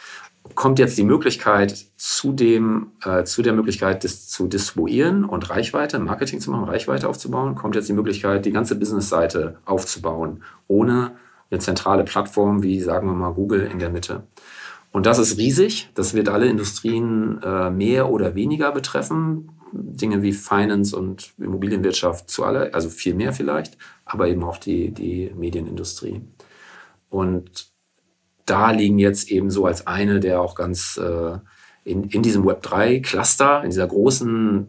kommt 0.55 0.79
jetzt 0.79 0.99
die 0.99 1.05
Möglichkeit 1.05 1.87
zu, 1.97 2.33
dem, 2.33 2.89
äh, 3.05 3.25
zu 3.25 3.43
der 3.43 3.55
Möglichkeit, 3.55 4.05
das 4.05 4.29
zu 4.29 4.47
distribuieren 4.47 5.25
und 5.25 5.49
Reichweite, 5.49 5.99
Marketing 5.99 6.41
zu 6.41 6.51
machen, 6.51 6.65
Reichweite 6.65 7.09
aufzubauen, 7.09 7.55
kommt 7.55 7.77
jetzt 7.77 7.89
die 7.89 7.95
Möglichkeit, 7.95 8.45
die 8.45 8.53
ganze 8.53 8.75
Businessseite 8.75 9.57
aufzubauen, 9.65 10.43
ohne 10.67 11.13
eine 11.51 11.61
zentrale 11.61 12.05
Plattform 12.05 12.63
wie, 12.63 12.81
sagen 12.81 13.07
wir 13.07 13.15
mal, 13.15 13.33
Google 13.33 13.63
in 13.63 13.79
der 13.79 13.91
Mitte. 13.91 14.25
Und 14.93 15.07
das 15.07 15.19
ist 15.19 15.39
riesig. 15.39 15.91
Das 15.95 16.15
wird 16.15 16.29
alle 16.29 16.47
Industrien 16.47 17.43
äh, 17.43 17.71
mehr 17.71 18.11
oder 18.11 18.35
weniger 18.35 18.71
betreffen. 18.71 19.51
Dinge 19.73 20.23
wie 20.23 20.33
Finance 20.33 20.97
und 20.97 21.33
Immobilienwirtschaft 21.39 22.31
zu 22.31 22.45
aller, 22.45 22.75
also 22.75 22.89
viel 22.91 23.15
mehr 23.15 23.33
vielleicht, 23.33 23.77
aber 24.05 24.29
eben 24.29 24.45
auch 24.45 24.59
die, 24.59 24.93
die 24.93 25.33
Medienindustrie. 25.35 26.23
Und 27.09 27.73
da 28.47 28.71
liegen 28.71 28.99
jetzt 28.99 29.31
eben 29.31 29.51
so 29.51 29.67
als 29.67 29.87
eine 29.87 30.21
der 30.21 30.41
auch 30.41 30.55
ganz 30.55 30.99
äh, 30.99 31.39
in, 31.85 32.05
in 32.05 32.23
diesem 32.23 32.45
Web3-Cluster, 32.45 33.63
in 33.63 33.71
dieser 33.71 33.87
großen 33.87 34.69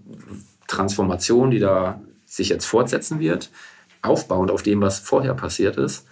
Transformation, 0.67 1.51
die 1.51 1.59
da 1.59 2.01
sich 2.25 2.49
jetzt 2.49 2.65
fortsetzen 2.65 3.19
wird, 3.19 3.49
aufbauend 4.01 4.51
auf 4.51 4.63
dem, 4.63 4.81
was 4.81 4.99
vorher 4.99 5.33
passiert 5.33 5.77
ist, 5.77 6.05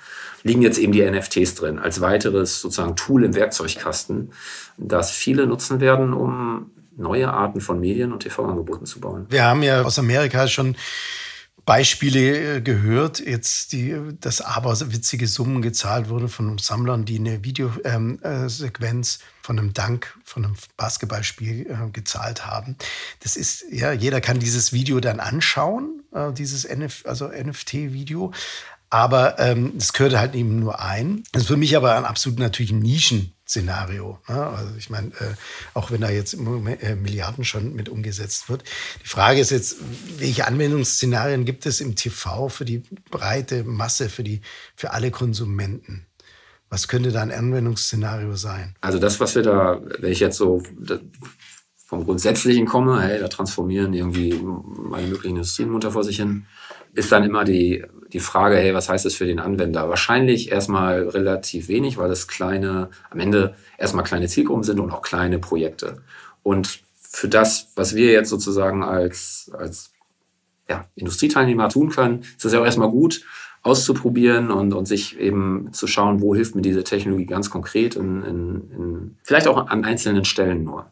liegen 0.44 0.62
jetzt 0.62 0.78
eben 0.78 0.92
die 0.92 1.04
NFTs 1.10 1.56
drin, 1.56 1.80
als 1.80 2.02
weiteres 2.02 2.62
sozusagen 2.62 2.96
Tool 2.96 3.24
im 3.24 3.36
Werkzeugkasten, 3.36 4.32
das 4.78 5.12
viele 5.12 5.48
nutzen 5.48 5.80
werden, 5.80 6.14
um 6.14 6.72
neue 6.96 7.32
Arten 7.32 7.62
von 7.62 7.80
Medien 7.80 8.12
und 8.12 8.22
TV-Angeboten 8.22 8.86
zu 8.86 9.00
bauen. 9.00 9.26
Wir 9.30 9.46
haben 9.46 9.64
ja 9.64 9.82
aus 9.84 9.98
Amerika 10.00 10.48
schon 10.48 10.76
Beispiele 11.66 12.58
äh, 12.58 12.62
gehört, 12.62 13.20
jetzt 13.20 13.72
die, 13.72 13.96
dass 14.20 14.42
aber 14.42 14.78
witzige 14.92 15.28
Summen 15.28 15.62
gezahlt 15.62 16.10
wurden 16.10 16.28
von 16.28 16.58
Sammlern, 16.58 17.06
die 17.06 17.20
eine 17.20 17.44
Videosequenz 17.44 19.16
ähm, 19.16 19.22
äh, 19.22 19.46
von 19.46 19.60
einem 19.60 19.74
Dank, 19.74 20.18
von 20.26 20.44
einem 20.44 20.56
Basketballspiel 20.76 21.68
äh, 21.70 21.90
gezahlt 21.92 22.46
haben. 22.46 22.76
Das 23.22 23.38
ist, 23.38 23.66
ja, 23.72 23.94
jeder 23.94 24.20
kann 24.20 24.40
dieses 24.40 24.74
Video 24.74 25.00
dann 25.00 25.22
anschauen, 25.22 26.04
äh, 26.14 26.34
dieses 26.34 26.66
NF, 26.66 27.06
also 27.06 27.28
NFT-Video. 27.30 28.34
Aber 28.90 29.40
ähm, 29.40 29.72
das 29.76 29.94
gehört 29.94 30.16
halt 30.16 30.36
eben 30.36 30.60
nur 30.60 30.80
ein. 30.80 31.24
Das 31.32 31.44
ist 31.44 31.48
für 31.48 31.58
mich 31.58 31.76
aber 31.76 31.96
ein 31.96 32.06
absolut 32.06 32.40
natürlich 32.40 32.74
Nischen-Szenario. 33.44 34.20
Ne? 34.28 34.36
Also 34.36 34.74
ich 34.78 34.90
meine, 34.90 35.08
äh, 35.08 35.36
auch 35.74 35.92
wenn 35.92 36.02
da 36.02 36.10
jetzt 36.10 36.34
äh, 36.34 36.96
Milliarden 36.96 37.44
schon 37.44 37.74
mit 37.74 37.90
umgesetzt 37.90 38.50
wird. 38.50 38.64
Die 39.04 39.08
Frage 39.08 39.40
ist 39.40 39.52
jetzt, 39.52 39.78
welche 40.18 40.48
Anwendungsszenarien 40.48 41.46
gibt 41.46 41.66
es 41.66 41.82
im 41.82 41.96
TV 41.96 42.50
für 42.50 42.66
die 42.66 42.84
breite 43.10 43.64
Masse, 43.64 44.10
für, 44.10 44.24
die, 44.24 44.42
für 44.76 44.92
alle 44.92 45.12
Konsumenten? 45.12 46.06
Was 46.70 46.88
könnte 46.88 47.12
da 47.12 47.22
ein 47.22 47.32
Anwendungsszenario 47.32 48.36
sein? 48.36 48.76
Also 48.82 48.98
das, 48.98 49.20
was 49.20 49.36
wir 49.36 49.44
da, 49.44 49.80
wenn 50.00 50.12
ich 50.12 50.20
jetzt 50.20 50.38
so 50.38 50.64
vom 51.86 52.06
Grundsätzlichen 52.06 52.66
komme, 52.66 53.02
hey, 53.02 53.20
da 53.20 53.28
transformieren 53.28 53.94
irgendwie 53.94 54.34
alle 54.92 55.08
möglichen 55.08 55.36
Industrien 55.36 55.70
munter 55.70 55.92
vor 55.92 56.04
sich 56.04 56.18
hin, 56.18 56.48
ist 56.94 57.12
dann 57.12 57.24
immer 57.24 57.44
die 57.44 57.86
die 58.14 58.20
Frage, 58.20 58.56
hey, 58.56 58.74
was 58.74 58.90
heißt 58.90 59.06
das 59.06 59.16
für 59.16 59.26
den 59.26 59.40
Anwender? 59.40 59.90
Wahrscheinlich 59.90 60.52
erstmal 60.52 61.10
relativ 61.10 61.68
wenig, 61.68 61.98
weil 61.98 62.12
es 62.12 62.28
kleine, 62.28 62.90
am 63.10 63.20
Ende 63.20 63.56
erstmal 63.78 64.04
kleine 64.04 64.28
Zielgruppen 64.28 64.64
sind 64.64 64.80
und 64.80 64.92
auch 64.92 65.02
kleine 65.02 65.40
Projekte. 65.40 65.98
Und 66.44 66.80
für 67.02 67.28
das, 67.28 67.72
was 67.76 67.96
wir 67.96 68.12
jetzt 68.12 68.30
sozusagen 68.30 68.84
als, 68.84 69.52
als 69.58 69.92
ja, 70.70 70.86
Industrieteilnehmer 70.96 71.70
tun 71.70 71.90
können, 71.90 72.22
ist 72.22 72.46
es 72.46 72.54
ja 72.54 72.62
auch 72.62 72.66
erstmal 72.66 72.90
gut, 72.90 73.26
auszuprobieren 73.64 74.52
und, 74.52 74.74
und 74.74 74.88
sich 74.88 75.18
eben 75.20 75.70
zu 75.72 75.88
schauen, 75.88 76.22
wo 76.22 76.36
hilft 76.36 76.54
mir 76.54 76.62
diese 76.62 76.84
Technologie 76.84 77.26
ganz 77.26 77.50
konkret, 77.50 77.96
in, 77.96 78.24
in, 78.24 78.72
in, 78.72 79.18
vielleicht 79.24 79.48
auch 79.48 79.68
an 79.68 79.86
einzelnen 79.86 80.26
Stellen 80.26 80.64
nur. 80.64 80.86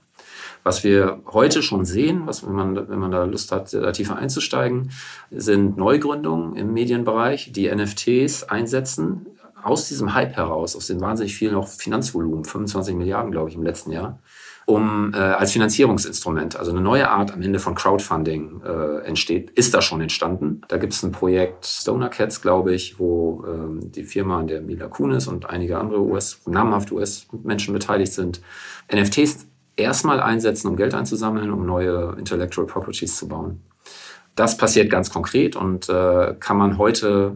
Was 0.63 0.83
wir 0.83 1.21
heute 1.31 1.63
schon 1.63 1.85
sehen, 1.85 2.23
was, 2.25 2.45
wenn, 2.45 2.53
man, 2.53 2.89
wenn 2.89 2.99
man 2.99 3.11
da 3.11 3.23
Lust 3.23 3.51
hat, 3.51 3.73
da 3.73 3.91
tiefer 3.91 4.17
einzusteigen, 4.17 4.91
sind 5.31 5.77
Neugründungen 5.77 6.55
im 6.55 6.73
Medienbereich, 6.73 7.51
die 7.51 7.73
NFTs 7.73 8.43
einsetzen, 8.43 9.25
aus 9.63 9.87
diesem 9.87 10.13
Hype 10.13 10.35
heraus, 10.35 10.75
aus 10.75 10.87
den 10.87 11.01
wahnsinnig 11.01 11.35
vielen 11.35 11.55
auch 11.55 11.67
Finanzvolumen, 11.67 12.45
25 12.45 12.95
Milliarden, 12.95 13.31
glaube 13.31 13.49
ich, 13.49 13.55
im 13.55 13.63
letzten 13.63 13.91
Jahr, 13.91 14.19
um 14.65 15.13
äh, 15.13 15.17
als 15.17 15.51
Finanzierungsinstrument, 15.51 16.55
also 16.55 16.71
eine 16.71 16.81
neue 16.81 17.09
Art 17.09 17.33
am 17.33 17.41
Ende 17.41 17.59
von 17.59 17.75
Crowdfunding 17.75 18.61
äh, 18.63 19.05
entsteht, 19.05 19.51
ist 19.51 19.73
da 19.73 19.81
schon 19.81 20.01
entstanden. 20.01 20.61
Da 20.67 20.77
gibt 20.77 20.93
es 20.93 21.03
ein 21.03 21.11
Projekt 21.11 21.65
Stoner 21.65 22.09
Cats, 22.09 22.41
glaube 22.41 22.73
ich, 22.73 22.99
wo 22.99 23.43
ähm, 23.47 23.91
die 23.91 24.03
Firma, 24.03 24.39
an 24.39 24.47
der 24.47 24.61
Mila 24.61 24.87
Kunis 24.87 25.27
und 25.27 25.49
einige 25.49 25.77
andere 25.77 26.01
US, 26.01 26.41
namhafte 26.45 26.93
US-Menschen 26.95 27.73
beteiligt 27.73 28.13
sind, 28.13 28.41
NFTs 28.93 29.47
erstmal 29.75 30.19
einsetzen, 30.19 30.67
um 30.67 30.75
Geld 30.75 30.93
einzusammeln, 30.93 31.51
um 31.51 31.65
neue 31.65 32.15
Intellectual 32.17 32.67
Properties 32.67 33.17
zu 33.17 33.27
bauen. 33.27 33.61
Das 34.35 34.57
passiert 34.57 34.89
ganz 34.89 35.09
konkret 35.09 35.55
und 35.55 35.89
äh, 35.89 36.35
kann 36.39 36.57
man 36.57 36.77
heute, 36.77 37.35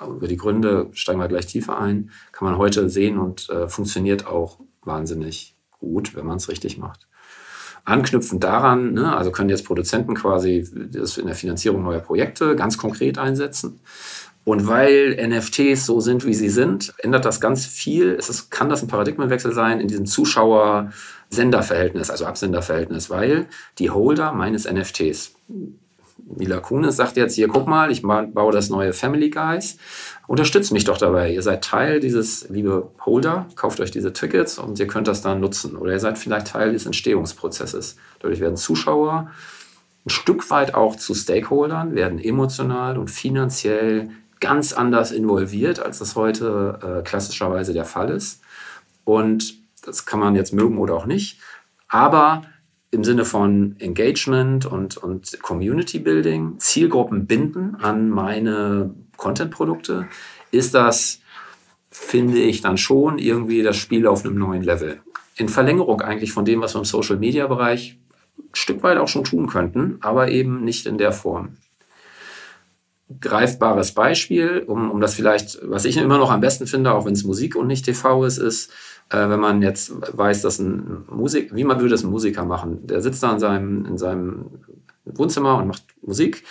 über 0.00 0.26
die 0.26 0.36
Gründe 0.36 0.88
steigen 0.92 1.20
wir 1.20 1.28
gleich 1.28 1.46
tiefer 1.46 1.78
ein, 1.78 2.10
kann 2.32 2.48
man 2.48 2.58
heute 2.58 2.88
sehen 2.88 3.18
und 3.18 3.48
äh, 3.50 3.68
funktioniert 3.68 4.26
auch 4.26 4.58
wahnsinnig 4.82 5.56
gut, 5.78 6.16
wenn 6.16 6.26
man 6.26 6.38
es 6.38 6.48
richtig 6.48 6.78
macht. 6.78 7.06
Anknüpfend 7.84 8.42
daran, 8.42 8.94
ne, 8.94 9.14
also 9.14 9.30
können 9.30 9.50
jetzt 9.50 9.66
Produzenten 9.66 10.14
quasi 10.14 10.66
das 10.90 11.18
in 11.18 11.26
der 11.26 11.34
Finanzierung 11.34 11.82
neuer 11.82 12.00
Projekte 12.00 12.56
ganz 12.56 12.78
konkret 12.78 13.18
einsetzen. 13.18 13.80
Und 14.44 14.66
weil 14.66 15.16
NFTs 15.26 15.86
so 15.86 16.00
sind, 16.00 16.26
wie 16.26 16.34
sie 16.34 16.50
sind, 16.50 16.92
ändert 16.98 17.24
das 17.24 17.40
ganz 17.40 17.64
viel. 17.64 18.14
Es 18.18 18.28
ist, 18.28 18.50
kann 18.50 18.68
das 18.68 18.82
ein 18.82 18.88
Paradigmenwechsel 18.88 19.52
sein 19.52 19.80
in 19.80 19.88
diesem 19.88 20.04
Zuschauer-Sender-Verhältnis, 21.34 22.10
also 22.10 22.26
Absender-Verhältnis, 22.26 23.10
weil 23.10 23.46
die 23.78 23.90
Holder 23.90 24.32
meines 24.32 24.70
NFTs, 24.70 25.34
Mila 26.36 26.60
Kunis 26.60 26.96
sagt 26.96 27.16
jetzt 27.16 27.34
hier, 27.34 27.48
guck 27.48 27.66
mal, 27.66 27.90
ich 27.90 28.02
baue 28.02 28.52
das 28.52 28.70
neue 28.70 28.92
Family 28.92 29.28
Guys. 29.28 29.76
Unterstützt 30.26 30.72
mich 30.72 30.84
doch 30.84 30.96
dabei. 30.96 31.32
Ihr 31.32 31.42
seid 31.42 31.62
Teil 31.62 32.00
dieses, 32.00 32.48
liebe 32.48 32.90
Holder, 33.04 33.46
kauft 33.56 33.78
euch 33.80 33.90
diese 33.90 34.12
Tickets 34.12 34.58
und 34.58 34.78
ihr 34.78 34.86
könnt 34.86 35.06
das 35.06 35.20
dann 35.20 35.40
nutzen. 35.40 35.76
Oder 35.76 35.92
ihr 35.92 36.00
seid 36.00 36.16
vielleicht 36.18 36.46
Teil 36.46 36.72
des 36.72 36.86
Entstehungsprozesses. 36.86 37.96
Dadurch 38.20 38.40
werden 38.40 38.56
Zuschauer 38.56 39.30
ein 40.06 40.10
Stück 40.10 40.48
weit 40.50 40.74
auch 40.74 40.96
zu 40.96 41.14
Stakeholdern, 41.14 41.94
werden 41.94 42.18
emotional 42.18 42.96
und 42.96 43.10
finanziell 43.10 44.10
ganz 44.40 44.72
anders 44.72 45.12
involviert, 45.12 45.78
als 45.80 45.98
das 45.98 46.16
heute 46.16 46.78
äh, 46.82 47.02
klassischerweise 47.02 47.74
der 47.74 47.84
Fall 47.84 48.10
ist. 48.10 48.40
Und 49.04 49.63
das 49.84 50.06
kann 50.06 50.20
man 50.20 50.34
jetzt 50.34 50.52
mögen 50.52 50.78
oder 50.78 50.94
auch 50.94 51.06
nicht. 51.06 51.40
Aber 51.88 52.42
im 52.90 53.04
Sinne 53.04 53.24
von 53.24 53.76
Engagement 53.78 54.66
und, 54.66 54.96
und 54.96 55.42
Community 55.42 55.98
Building, 55.98 56.58
Zielgruppen 56.58 57.26
binden 57.26 57.76
an 57.76 58.08
meine 58.08 58.94
Content-Produkte, 59.16 60.08
ist 60.50 60.74
das, 60.74 61.20
finde 61.90 62.38
ich, 62.38 62.60
dann 62.60 62.78
schon 62.78 63.18
irgendwie 63.18 63.62
das 63.62 63.76
Spiel 63.76 64.06
auf 64.06 64.24
einem 64.24 64.38
neuen 64.38 64.62
Level. 64.62 65.00
In 65.36 65.48
Verlängerung 65.48 66.00
eigentlich 66.00 66.32
von 66.32 66.44
dem, 66.44 66.60
was 66.60 66.74
wir 66.74 66.80
im 66.80 66.84
Social-Media-Bereich 66.84 67.98
ein 68.38 68.48
Stück 68.52 68.82
weit 68.84 68.98
auch 68.98 69.08
schon 69.08 69.24
tun 69.24 69.48
könnten, 69.48 69.98
aber 70.00 70.28
eben 70.28 70.64
nicht 70.64 70.86
in 70.86 70.98
der 70.98 71.12
Form 71.12 71.56
greifbares 73.20 73.92
Beispiel, 73.92 74.64
um, 74.66 74.90
um 74.90 75.00
das 75.00 75.14
vielleicht, 75.14 75.58
was 75.62 75.84
ich 75.84 75.96
immer 75.96 76.18
noch 76.18 76.30
am 76.30 76.40
besten 76.40 76.66
finde, 76.66 76.92
auch 76.92 77.04
wenn 77.04 77.12
es 77.12 77.24
Musik 77.24 77.56
und 77.56 77.66
nicht 77.66 77.84
TV 77.84 78.24
ist, 78.24 78.38
ist, 78.38 78.72
äh, 79.10 79.28
wenn 79.28 79.40
man 79.40 79.62
jetzt 79.62 79.92
weiß, 80.16 80.42
dass 80.42 80.58
ein 80.58 81.04
Musik, 81.10 81.54
wie 81.54 81.64
man 81.64 81.80
würde 81.80 81.94
es 81.94 82.04
ein 82.04 82.10
Musiker 82.10 82.44
machen, 82.44 82.86
der 82.86 83.00
sitzt 83.00 83.22
da 83.22 83.32
in 83.32 83.38
seinem, 83.38 83.86
in 83.86 83.98
seinem 83.98 84.46
Wohnzimmer 85.04 85.58
und 85.58 85.68
macht 85.68 85.84
Musik 86.02 86.44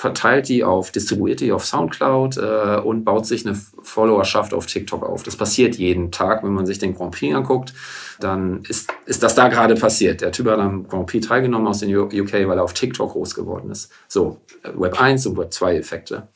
verteilt 0.00 0.48
die 0.48 0.62
auf, 0.62 0.92
distribuiert 0.92 1.40
die 1.40 1.50
auf 1.52 1.66
Soundcloud 1.66 2.38
äh, 2.38 2.80
und 2.82 3.04
baut 3.04 3.26
sich 3.26 3.44
eine 3.44 3.54
Followerschaft 3.82 4.54
auf 4.54 4.66
TikTok 4.66 5.02
auf. 5.02 5.24
Das 5.24 5.36
passiert 5.36 5.76
jeden 5.76 6.12
Tag, 6.12 6.44
wenn 6.44 6.52
man 6.52 6.64
sich 6.64 6.78
den 6.78 6.94
Grand 6.94 7.14
Prix 7.14 7.34
anguckt, 7.34 7.74
dann 8.20 8.62
ist, 8.68 8.90
ist 9.04 9.22
das 9.22 9.34
da 9.34 9.48
gerade 9.48 9.74
passiert. 9.74 10.20
Der 10.22 10.30
Typ 10.30 10.46
hat 10.46 10.60
am 10.60 10.86
Grand 10.86 11.06
Prix 11.06 11.26
teilgenommen 11.26 11.66
aus 11.66 11.80
den 11.80 11.94
UK, 11.94 12.32
weil 12.32 12.58
er 12.58 12.62
auf 12.62 12.72
TikTok 12.72 13.12
groß 13.12 13.34
geworden 13.34 13.70
ist. 13.72 13.90
So, 14.06 14.38
Web 14.74 14.98
1 14.98 15.26
und 15.26 15.36
Web 15.36 15.52
2 15.52 15.76
Effekte. 15.76 16.28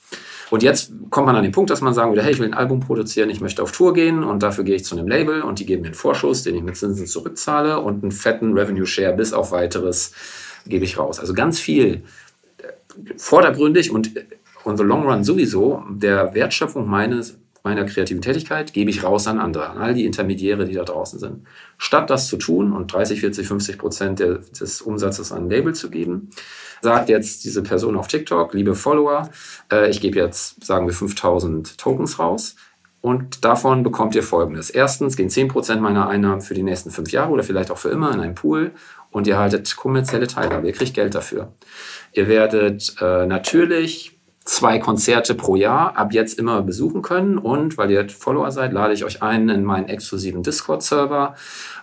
Und 0.55 0.62
jetzt 0.62 0.92
kommt 1.11 1.26
man 1.26 1.34
an 1.34 1.42
den 1.42 1.50
Punkt, 1.50 1.70
dass 1.70 1.80
man 1.80 1.94
sagen 1.94 2.12
würde, 2.12 2.22
hey, 2.22 2.30
ich 2.30 2.38
will 2.38 2.46
ein 2.46 2.55
Album 2.55 2.78
produzieren, 2.78 3.28
ich 3.28 3.40
möchte 3.40 3.61
auf 3.61 3.72
Tour 3.72 3.92
gehen 3.92 4.22
und 4.22 4.44
dafür 4.44 4.62
gehe 4.62 4.76
ich 4.76 4.84
zu 4.84 4.96
einem 4.96 5.09
Label 5.09 5.42
und 5.42 5.59
die 5.59 5.66
geben 5.66 5.82
mir 5.82 5.88
einen 5.88 5.96
Vorschuss, 5.96 6.44
den 6.44 6.55
ich 6.55 6.62
mit 6.62 6.76
Zinsen 6.76 7.09
zurückzahle 7.09 7.80
und 7.80 8.05
einen 8.05 8.12
fetten 8.12 8.57
Revenue 8.57 8.86
Share 8.86 9.16
bis 9.16 9.32
auf 9.32 9.50
weiteres 9.50 10.12
gebe 10.64 10.84
ich 10.84 10.96
raus. 10.96 11.18
Also 11.18 11.34
ganz 11.34 11.59
viel 11.59 12.05
vordergründig 13.16 13.90
und 13.90 14.12
on 14.64 14.76
the 14.76 14.84
long 14.84 15.02
run 15.02 15.24
sowieso 15.24 15.82
der 15.90 16.34
Wertschöpfung 16.34 16.88
meines, 16.88 17.36
meiner 17.64 17.84
kreativen 17.86 18.20
Tätigkeit 18.20 18.74
gebe 18.74 18.90
ich 18.90 19.02
raus 19.02 19.26
an 19.26 19.40
andere, 19.40 19.70
an 19.70 19.78
all 19.78 19.94
die 19.94 20.04
Intermediäre, 20.04 20.66
die 20.66 20.74
da 20.74 20.84
draußen 20.84 21.18
sind. 21.18 21.46
Statt 21.78 22.10
das 22.10 22.28
zu 22.28 22.36
tun 22.36 22.72
und 22.72 22.92
30, 22.92 23.20
40, 23.20 23.48
50 23.48 23.78
Prozent 23.78 24.20
des 24.20 24.82
Umsatzes 24.82 25.32
an 25.32 25.44
ein 25.44 25.50
Label 25.50 25.74
zu 25.74 25.88
geben, 25.90 26.28
sagt 26.82 27.08
jetzt 27.08 27.42
diese 27.44 27.62
Person 27.62 27.96
auf 27.96 28.06
TikTok, 28.06 28.52
liebe 28.52 28.74
Follower, 28.74 29.30
äh, 29.72 29.88
ich 29.88 30.02
gebe 30.02 30.18
jetzt, 30.18 30.62
sagen 30.62 30.86
wir, 30.86 30.92
5000 30.92 31.78
Tokens 31.78 32.18
raus. 32.18 32.54
Und 33.00 33.44
davon 33.44 33.82
bekommt 33.82 34.14
ihr 34.14 34.22
Folgendes. 34.22 34.70
Erstens 34.70 35.16
gehen 35.16 35.28
10% 35.28 35.76
meiner 35.76 36.08
Einnahmen 36.08 36.40
für 36.40 36.54
die 36.54 36.62
nächsten 36.62 36.90
fünf 36.90 37.12
Jahre 37.12 37.32
oder 37.32 37.42
vielleicht 37.42 37.70
auch 37.70 37.76
für 37.76 37.90
immer 37.90 38.12
in 38.12 38.20
einen 38.20 38.34
Pool 38.34 38.72
und 39.10 39.26
ihr 39.26 39.38
haltet 39.38 39.76
kommerzielle 39.76 40.26
Teilhabe. 40.26 40.66
Ihr 40.66 40.72
kriegt 40.72 40.94
Geld 40.94 41.14
dafür. 41.14 41.52
Ihr 42.12 42.28
werdet 42.28 42.96
äh, 43.00 43.26
natürlich 43.26 44.13
zwei 44.45 44.78
Konzerte 44.78 45.34
pro 45.34 45.57
Jahr 45.57 45.97
ab 45.97 46.12
jetzt 46.12 46.38
immer 46.38 46.62
besuchen 46.62 47.03
können. 47.03 47.38
Und 47.38 47.78
weil 47.78 47.90
ihr 47.90 48.09
Follower 48.09 48.51
seid, 48.51 48.72
lade 48.72 48.95
ich 48.95 49.05
euch 49.05 49.22
ein 49.22 49.49
in 49.49 49.64
meinen 49.64 49.88
exklusiven 49.88 50.42
Discord-Server, 50.42 51.34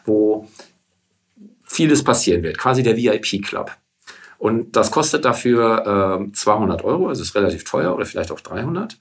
wo 0.06 0.48
vieles 1.64 2.04
passieren 2.04 2.44
wird. 2.44 2.58
Quasi 2.58 2.84
der 2.84 2.98
VIP-Club. 2.98 3.72
Und 4.38 4.76
das 4.76 4.92
kostet 4.92 5.26
dafür 5.26 6.22
äh, 6.28 6.32
200 6.32 6.84
Euro, 6.84 7.10
also 7.10 7.22
ist 7.22 7.36
relativ 7.36 7.64
teuer 7.64 7.94
oder 7.96 8.06
vielleicht 8.06 8.32
auch 8.32 8.40
300. 8.40 8.98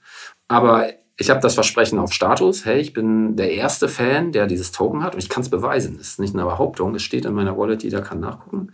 Aber 0.47 0.87
ich 1.17 1.29
habe 1.29 1.39
das 1.39 1.55
Versprechen 1.55 1.99
auf 1.99 2.13
Status, 2.13 2.65
hey, 2.65 2.79
ich 2.79 2.93
bin 2.93 3.35
der 3.35 3.51
erste 3.51 3.87
Fan, 3.87 4.31
der 4.31 4.47
dieses 4.47 4.71
Token 4.71 5.03
hat 5.03 5.13
und 5.13 5.19
ich 5.19 5.29
kann 5.29 5.41
es 5.41 5.49
beweisen. 5.49 5.97
Das 5.97 6.09
ist 6.09 6.19
nicht 6.19 6.35
eine 6.35 6.45
Behauptung, 6.45 6.95
es 6.95 7.03
steht 7.03 7.25
in 7.25 7.33
meiner 7.33 7.57
Wallet, 7.57 7.83
jeder 7.83 8.01
kann 8.01 8.19
nachgucken. 8.19 8.71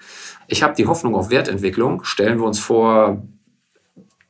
Ich 0.47 0.63
habe 0.63 0.75
die 0.75 0.87
Hoffnung 0.87 1.15
auf 1.15 1.29
Wertentwicklung. 1.29 2.03
Stellen 2.03 2.39
wir 2.39 2.45
uns 2.45 2.59
vor, 2.59 3.21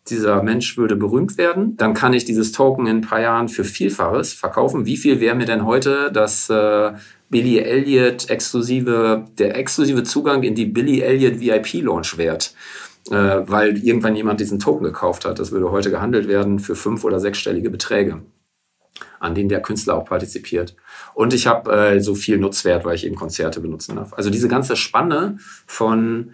dieser 0.09 0.43
Mensch 0.43 0.77
würde 0.77 0.95
berühmt 0.95 1.37
werden, 1.37 1.77
dann 1.77 1.93
kann 1.93 2.13
ich 2.13 2.25
dieses 2.25 2.51
Token 2.51 2.87
in 2.87 2.97
ein 2.97 3.01
paar 3.01 3.21
Jahren 3.21 3.49
für 3.49 3.63
Vielfaches 3.63 4.33
verkaufen. 4.33 4.85
Wie 4.85 4.97
viel 4.97 5.19
wäre 5.19 5.35
mir 5.35 5.45
denn 5.45 5.65
heute 5.65 6.11
das 6.11 6.49
äh, 6.49 6.93
Billy 7.29 7.59
Elliott 7.59 8.29
exklusive, 8.29 9.25
der 9.37 9.55
exklusive 9.55 10.03
Zugang 10.03 10.43
in 10.43 10.55
die 10.55 10.65
Billy 10.65 11.01
Elliott 11.01 11.39
VIP 11.39 11.83
Launch 11.83 12.17
wert? 12.17 12.53
Äh, 13.09 13.41
weil 13.47 13.77
irgendwann 13.77 14.15
jemand 14.15 14.39
diesen 14.39 14.59
Token 14.59 14.83
gekauft 14.83 15.23
hat. 15.25 15.39
Das 15.39 15.51
würde 15.51 15.71
heute 15.71 15.91
gehandelt 15.91 16.27
werden 16.27 16.59
für 16.59 16.75
fünf- 16.75 17.05
oder 17.05 17.19
sechsstellige 17.19 17.69
Beträge 17.69 18.21
an 19.19 19.35
denen 19.35 19.49
der 19.49 19.61
Künstler 19.61 19.95
auch 19.95 20.05
partizipiert. 20.05 20.75
Und 21.13 21.33
ich 21.33 21.47
habe 21.47 21.71
äh, 21.71 21.99
so 21.99 22.15
viel 22.15 22.37
Nutzwert, 22.37 22.85
weil 22.85 22.95
ich 22.95 23.05
eben 23.05 23.15
Konzerte 23.15 23.59
benutzen 23.59 23.95
darf. 23.95 24.13
Also 24.13 24.29
diese 24.29 24.47
ganze 24.47 24.75
Spanne 24.75 25.37
von 25.65 26.33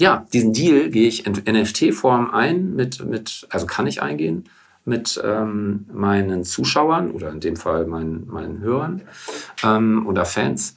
ja, 0.00 0.26
diesen 0.32 0.54
Deal 0.54 0.88
gehe 0.88 1.06
ich 1.06 1.26
in 1.26 1.34
NFT-Form 1.34 2.30
ein, 2.30 2.74
mit, 2.74 3.04
mit, 3.04 3.46
also 3.50 3.66
kann 3.66 3.86
ich 3.86 4.00
eingehen 4.00 4.48
mit 4.86 5.20
ähm, 5.22 5.84
meinen 5.92 6.42
Zuschauern 6.42 7.10
oder 7.10 7.30
in 7.30 7.40
dem 7.40 7.54
Fall 7.56 7.86
meinen, 7.86 8.26
meinen 8.26 8.60
Hörern 8.60 9.02
ähm, 9.62 10.06
oder 10.06 10.24
Fans. 10.24 10.76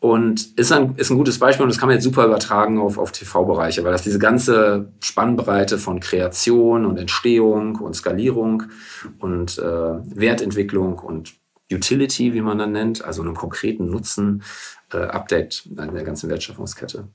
Und 0.00 0.58
ist 0.58 0.72
ein, 0.72 0.96
ist 0.96 1.10
ein 1.10 1.16
gutes 1.16 1.38
Beispiel 1.38 1.62
und 1.62 1.70
das 1.70 1.78
kann 1.78 1.86
man 1.86 1.94
jetzt 1.94 2.04
super 2.04 2.26
übertragen 2.26 2.80
auf, 2.80 2.98
auf 2.98 3.12
TV-Bereiche, 3.12 3.84
weil 3.84 3.92
das 3.92 4.02
diese 4.02 4.18
ganze 4.18 4.88
Spannbreite 5.00 5.78
von 5.78 6.00
Kreation 6.00 6.84
und 6.84 6.98
Entstehung 6.98 7.76
und 7.76 7.94
Skalierung 7.94 8.64
und 9.20 9.56
äh, 9.56 9.62
Wertentwicklung 9.62 10.98
und 10.98 11.34
Utility, 11.72 12.34
wie 12.34 12.42
man 12.42 12.58
dann 12.58 12.72
nennt, 12.72 13.04
also 13.04 13.22
einen 13.22 13.34
konkreten 13.34 13.88
Nutzen, 13.88 14.42
äh, 14.92 14.98
abdeckt 14.98 15.66
in 15.66 15.94
der 15.94 16.04
ganzen 16.04 16.28
Wertschöpfungskette. 16.28 17.08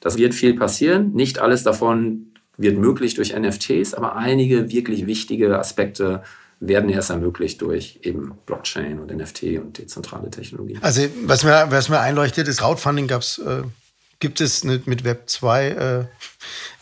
Das 0.00 0.16
wird 0.16 0.34
viel 0.34 0.54
passieren. 0.54 1.12
Nicht 1.12 1.38
alles 1.38 1.62
davon 1.62 2.32
wird 2.56 2.78
möglich 2.78 3.14
durch 3.14 3.34
NFTs, 3.38 3.94
aber 3.94 4.16
einige 4.16 4.70
wirklich 4.70 5.06
wichtige 5.06 5.58
Aspekte 5.58 6.22
werden 6.60 6.90
erst 6.90 7.10
ermöglicht 7.10 7.62
durch 7.62 8.00
eben 8.02 8.32
Blockchain 8.46 8.98
und 8.98 9.14
NFT 9.14 9.58
und 9.58 9.78
dezentrale 9.78 10.28
Technologien. 10.30 10.78
Also 10.82 11.02
was 11.24 11.44
mir, 11.44 11.66
was 11.70 11.88
mir 11.88 12.00
einleuchtet, 12.00 12.48
ist 12.48 12.58
Crowdfunding 12.58 13.06
gab's, 13.06 13.38
äh, 13.38 13.62
gibt 14.18 14.40
es 14.40 14.64
mit 14.64 15.04
Web 15.04 15.28
2, 15.28 16.08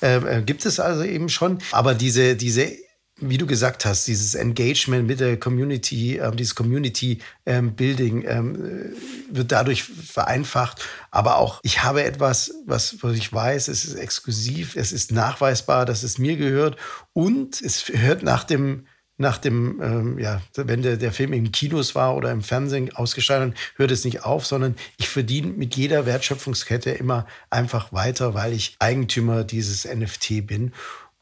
äh, 0.00 0.16
äh, 0.16 0.42
gibt 0.42 0.64
es 0.64 0.80
also 0.80 1.02
eben 1.02 1.28
schon. 1.28 1.58
Aber 1.72 1.94
diese, 1.94 2.36
diese 2.36 2.72
wie 3.18 3.38
du 3.38 3.46
gesagt 3.46 3.86
hast, 3.86 4.06
dieses 4.06 4.34
Engagement 4.34 5.06
mit 5.06 5.20
der 5.20 5.38
Community, 5.38 6.18
äh, 6.18 6.36
dieses 6.36 6.54
Community 6.54 7.20
ähm, 7.46 7.74
Building 7.74 8.24
ähm, 8.26 8.92
wird 9.30 9.52
dadurch 9.52 9.84
vereinfacht. 9.84 10.82
Aber 11.10 11.38
auch 11.38 11.60
ich 11.62 11.82
habe 11.82 12.04
etwas, 12.04 12.52
was, 12.66 12.96
was 13.00 13.16
ich 13.16 13.32
weiß, 13.32 13.68
es 13.68 13.84
ist 13.86 13.94
exklusiv, 13.94 14.76
es 14.76 14.92
ist 14.92 15.12
nachweisbar, 15.12 15.86
dass 15.86 16.02
es 16.02 16.18
mir 16.18 16.36
gehört 16.36 16.76
und 17.14 17.60
es 17.62 17.88
hört 17.88 18.22
nach 18.22 18.44
dem 18.44 18.86
nach 19.18 19.38
dem, 19.38 19.80
ähm, 19.82 20.18
ja, 20.18 20.42
wenn 20.56 20.82
der, 20.82 20.98
der 20.98 21.10
Film 21.10 21.32
in 21.32 21.50
Kinos 21.50 21.94
war 21.94 22.16
oder 22.16 22.30
im 22.32 22.42
Fernsehen 22.42 22.94
ausgestrahlt, 22.94 23.54
hört 23.76 23.90
es 23.90 24.04
nicht 24.04 24.24
auf, 24.24 24.44
sondern 24.44 24.76
ich 24.98 25.08
verdiene 25.08 25.48
mit 25.48 25.74
jeder 25.74 26.04
Wertschöpfungskette 26.04 26.90
immer 26.90 27.26
einfach 27.48 27.92
weiter, 27.94 28.34
weil 28.34 28.52
ich 28.52 28.76
Eigentümer 28.78 29.44
dieses 29.44 29.86
NFT 29.86 30.46
bin. 30.46 30.72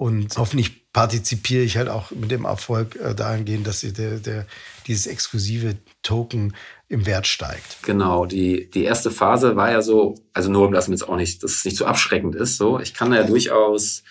Und 0.04 0.36
hoffentlich 0.36 0.92
partizipiere 0.92 1.62
ich 1.62 1.78
halt 1.78 1.88
auch 1.88 2.10
mit 2.10 2.30
dem 2.30 2.44
Erfolg 2.44 2.94
äh, 2.96 3.14
dahingehend, 3.14 3.66
dass 3.66 3.80
der, 3.80 4.18
der, 4.18 4.46
dieses 4.86 5.06
exklusive 5.06 5.76
Token 6.02 6.54
im 6.90 7.06
Wert 7.06 7.26
steigt. 7.26 7.78
Genau, 7.84 8.26
die, 8.26 8.68
die 8.68 8.84
erste 8.84 9.10
Phase 9.10 9.56
war 9.56 9.70
ja 9.70 9.80
so, 9.80 10.14
also 10.34 10.50
nur 10.50 10.66
um 10.66 10.74
das 10.74 10.88
jetzt 10.88 11.08
auch 11.08 11.16
nicht, 11.16 11.42
dass 11.42 11.52
es 11.52 11.64
nicht 11.64 11.78
so 11.78 11.86
abschreckend 11.86 12.34
ist, 12.34 12.58
so, 12.58 12.78
ich 12.80 12.92
kann 12.92 13.14
ja 13.14 13.22
durchaus 13.22 14.02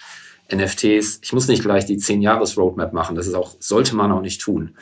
NFTs, 0.51 1.19
ich 1.21 1.31
muss 1.31 1.47
nicht 1.47 1.61
gleich 1.61 1.85
die 1.85 1.99
10-Jahres-Roadmap 1.99 2.91
machen, 2.91 3.15
das 3.15 3.27
ist 3.27 3.35
auch, 3.35 3.55
sollte 3.59 3.95
man 3.95 4.11
auch 4.11 4.21
nicht 4.21 4.41
tun. 4.41 4.75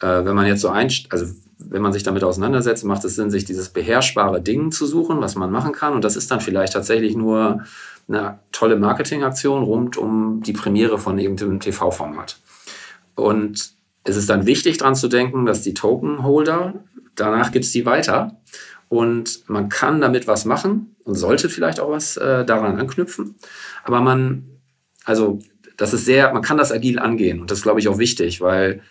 Äh, 0.00 0.24
wenn 0.24 0.34
man 0.34 0.48
jetzt 0.48 0.62
so 0.62 0.68
ein, 0.70 0.92
also 1.10 1.26
wenn 1.58 1.82
man 1.82 1.92
sich 1.92 2.02
damit 2.02 2.22
auseinandersetzt, 2.22 2.84
macht 2.84 3.04
es 3.04 3.16
Sinn, 3.16 3.30
sich 3.30 3.44
dieses 3.44 3.70
beherrschbare 3.70 4.42
Ding 4.42 4.70
zu 4.72 4.86
suchen, 4.86 5.20
was 5.20 5.36
man 5.36 5.50
machen 5.50 5.72
kann. 5.72 5.94
Und 5.94 6.04
das 6.04 6.16
ist 6.16 6.30
dann 6.30 6.40
vielleicht 6.40 6.74
tatsächlich 6.74 7.16
nur 7.16 7.64
eine 8.08 8.40
tolle 8.52 8.76
Marketingaktion 8.76 9.62
rund 9.62 9.96
um 9.96 10.42
die 10.42 10.52
Premiere 10.52 10.98
von 10.98 11.18
irgendeinem 11.18 11.60
TV-Format. 11.60 12.38
Und 13.14 13.70
es 14.04 14.16
ist 14.16 14.28
dann 14.28 14.46
wichtig 14.46 14.78
daran 14.78 14.94
zu 14.94 15.08
denken, 15.08 15.46
dass 15.46 15.62
die 15.62 15.74
Token-Holder, 15.74 16.74
danach 17.14 17.50
gibt 17.50 17.64
es 17.64 17.72
die 17.72 17.86
weiter. 17.86 18.40
Und 18.88 19.48
man 19.48 19.68
kann 19.68 20.00
damit 20.00 20.28
was 20.28 20.44
machen 20.44 20.94
und 21.04 21.16
sollte 21.16 21.48
vielleicht 21.48 21.80
auch 21.80 21.90
was 21.90 22.16
äh, 22.16 22.44
daran 22.44 22.78
anknüpfen. 22.78 23.34
Aber 23.82 24.00
man, 24.00 24.44
also 25.04 25.40
das 25.76 25.92
ist 25.92 26.04
sehr, 26.04 26.32
man 26.32 26.42
kann 26.42 26.56
das 26.56 26.70
agil 26.70 26.98
angehen 26.98 27.40
und 27.40 27.50
das 27.50 27.58
ist, 27.58 27.64
glaube 27.64 27.80
ich, 27.80 27.88
auch 27.88 27.98
wichtig, 27.98 28.40
weil 28.40 28.82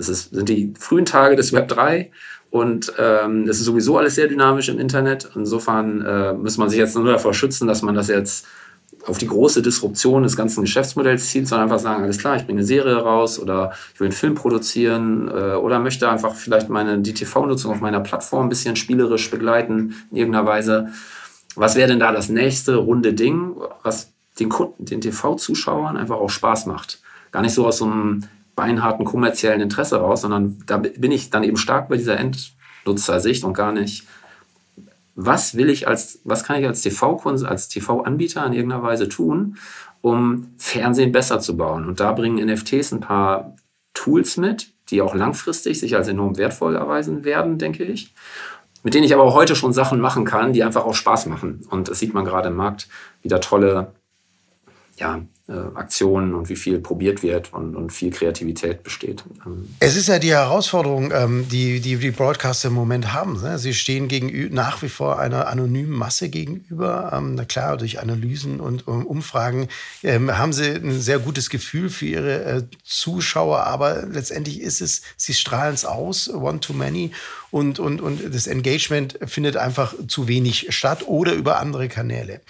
das 0.00 0.08
ist, 0.08 0.34
sind 0.34 0.48
die 0.48 0.72
frühen 0.78 1.04
Tage 1.04 1.36
des 1.36 1.52
Web 1.52 1.68
3 1.68 2.10
und 2.48 2.92
ähm, 2.98 3.46
es 3.48 3.58
ist 3.58 3.66
sowieso 3.66 3.98
alles 3.98 4.14
sehr 4.14 4.28
dynamisch 4.28 4.70
im 4.70 4.78
Internet. 4.78 5.30
Insofern 5.36 6.04
äh, 6.04 6.32
muss 6.32 6.56
man 6.56 6.70
sich 6.70 6.78
jetzt 6.78 6.96
nur 6.96 7.04
davor 7.04 7.34
schützen, 7.34 7.68
dass 7.68 7.82
man 7.82 7.94
das 7.94 8.08
jetzt 8.08 8.46
auf 9.06 9.18
die 9.18 9.26
große 9.26 9.62
Disruption 9.62 10.22
des 10.22 10.36
ganzen 10.36 10.62
Geschäftsmodells 10.62 11.28
zieht, 11.28 11.46
sondern 11.46 11.68
einfach 11.68 11.78
sagen, 11.78 12.02
alles 12.02 12.18
klar, 12.18 12.36
ich 12.36 12.44
bringe 12.44 12.60
eine 12.60 12.66
Serie 12.66 12.96
raus 12.96 13.38
oder 13.38 13.72
ich 13.94 14.00
will 14.00 14.06
einen 14.06 14.12
Film 14.12 14.34
produzieren 14.34 15.28
äh, 15.28 15.54
oder 15.54 15.78
möchte 15.78 16.08
einfach 16.08 16.34
vielleicht 16.34 16.70
meine 16.70 16.98
die 16.98 17.14
TV-Nutzung 17.14 17.72
auf 17.72 17.80
meiner 17.80 18.00
Plattform 18.00 18.46
ein 18.46 18.48
bisschen 18.48 18.76
spielerisch 18.76 19.30
begleiten 19.30 19.94
in 20.10 20.16
irgendeiner 20.16 20.46
Weise. 20.46 20.88
Was 21.56 21.76
wäre 21.76 21.88
denn 21.88 22.00
da 22.00 22.10
das 22.10 22.30
nächste 22.30 22.76
runde 22.76 23.12
Ding, 23.12 23.54
was 23.82 24.12
den 24.38 24.48
Kunden, 24.48 24.86
den 24.86 25.02
TV-Zuschauern 25.02 25.98
einfach 25.98 26.16
auch 26.16 26.30
Spaß 26.30 26.66
macht? 26.66 27.00
Gar 27.32 27.42
nicht 27.42 27.54
so 27.54 27.66
aus 27.66 27.78
so 27.78 27.84
einem 27.84 28.24
beinharten 28.60 29.06
kommerziellen 29.06 29.62
Interesse 29.62 29.96
raus, 29.96 30.20
sondern 30.20 30.58
da 30.66 30.76
bin 30.76 31.10
ich 31.12 31.30
dann 31.30 31.44
eben 31.44 31.56
stark 31.56 31.88
bei 31.88 31.96
dieser 31.96 32.18
Endnutzersicht 32.18 33.42
und 33.42 33.54
gar 33.54 33.72
nicht, 33.72 34.06
was 35.14 35.54
will 35.54 35.70
ich 35.70 35.88
als, 35.88 36.20
was 36.24 36.44
kann 36.44 36.60
ich 36.60 36.66
als 36.66 36.82
TV 36.82 37.16
als 37.46 37.70
TV-Anbieter 37.70 38.44
in 38.44 38.52
irgendeiner 38.52 38.82
Weise 38.82 39.08
tun, 39.08 39.56
um 40.02 40.48
Fernsehen 40.58 41.10
besser 41.10 41.40
zu 41.40 41.56
bauen. 41.56 41.86
Und 41.86 42.00
da 42.00 42.12
bringen 42.12 42.46
NFTs 42.46 42.92
ein 42.92 43.00
paar 43.00 43.56
Tools 43.94 44.36
mit, 44.36 44.74
die 44.90 45.00
auch 45.00 45.14
langfristig 45.14 45.80
sich 45.80 45.96
als 45.96 46.08
enorm 46.08 46.36
wertvoll 46.36 46.76
erweisen 46.76 47.24
werden, 47.24 47.56
denke 47.56 47.84
ich. 47.84 48.12
Mit 48.82 48.92
denen 48.92 49.04
ich 49.04 49.14
aber 49.14 49.22
auch 49.22 49.34
heute 49.34 49.56
schon 49.56 49.72
Sachen 49.72 50.00
machen 50.00 50.26
kann, 50.26 50.52
die 50.52 50.64
einfach 50.64 50.84
auch 50.84 50.94
Spaß 50.94 51.26
machen. 51.26 51.66
Und 51.70 51.88
das 51.88 51.98
sieht 51.98 52.12
man 52.12 52.26
gerade 52.26 52.48
im 52.48 52.56
Markt, 52.56 52.88
wieder 53.22 53.40
tolle 53.40 53.92
ja, 54.96 55.22
Aktionen 55.74 56.34
und 56.34 56.48
wie 56.48 56.56
viel 56.56 56.78
probiert 56.78 57.22
wird 57.22 57.52
und, 57.52 57.74
und 57.74 57.92
viel 57.92 58.10
Kreativität 58.10 58.84
besteht. 58.84 59.24
Ähm, 59.44 59.68
es 59.80 59.96
ist 59.96 60.06
ja 60.06 60.20
die 60.20 60.30
Herausforderung, 60.30 61.12
ähm, 61.12 61.48
die, 61.48 61.80
die 61.80 61.96
die 61.96 62.10
Broadcaster 62.12 62.68
im 62.68 62.74
Moment 62.74 63.12
haben. 63.12 63.40
Ne? 63.42 63.58
Sie 63.58 63.74
stehen 63.74 64.06
gegenüber, 64.06 64.54
nach 64.54 64.82
wie 64.82 64.88
vor 64.88 65.18
einer 65.18 65.48
anonymen 65.48 65.90
Masse 65.90 66.28
gegenüber. 66.28 67.10
Ähm, 67.12 67.34
na 67.34 67.44
klar, 67.44 67.76
durch 67.76 67.98
Analysen 68.00 68.60
und 68.60 68.86
Umfragen 68.86 69.68
haben 70.04 70.52
sie 70.52 70.70
ein 70.70 71.00
sehr 71.00 71.18
gutes 71.18 71.50
Gefühl 71.50 71.90
für 71.90 72.06
ihre 72.06 72.44
äh, 72.44 72.62
Zuschauer, 72.84 73.64
aber 73.64 74.06
letztendlich 74.06 74.60
ist 74.60 74.80
es, 74.80 75.02
sie 75.16 75.34
strahlen 75.34 75.74
es 75.74 75.84
aus, 75.84 76.32
one 76.32 76.60
to 76.60 76.72
many 76.72 77.10
und, 77.50 77.78
und, 77.80 78.00
und 78.00 78.34
das 78.34 78.46
Engagement 78.46 79.18
findet 79.26 79.56
einfach 79.56 79.94
zu 80.06 80.28
wenig 80.28 80.68
statt 80.70 81.06
oder 81.06 81.32
über 81.32 81.58
andere 81.58 81.88
Kanäle. 81.88 82.40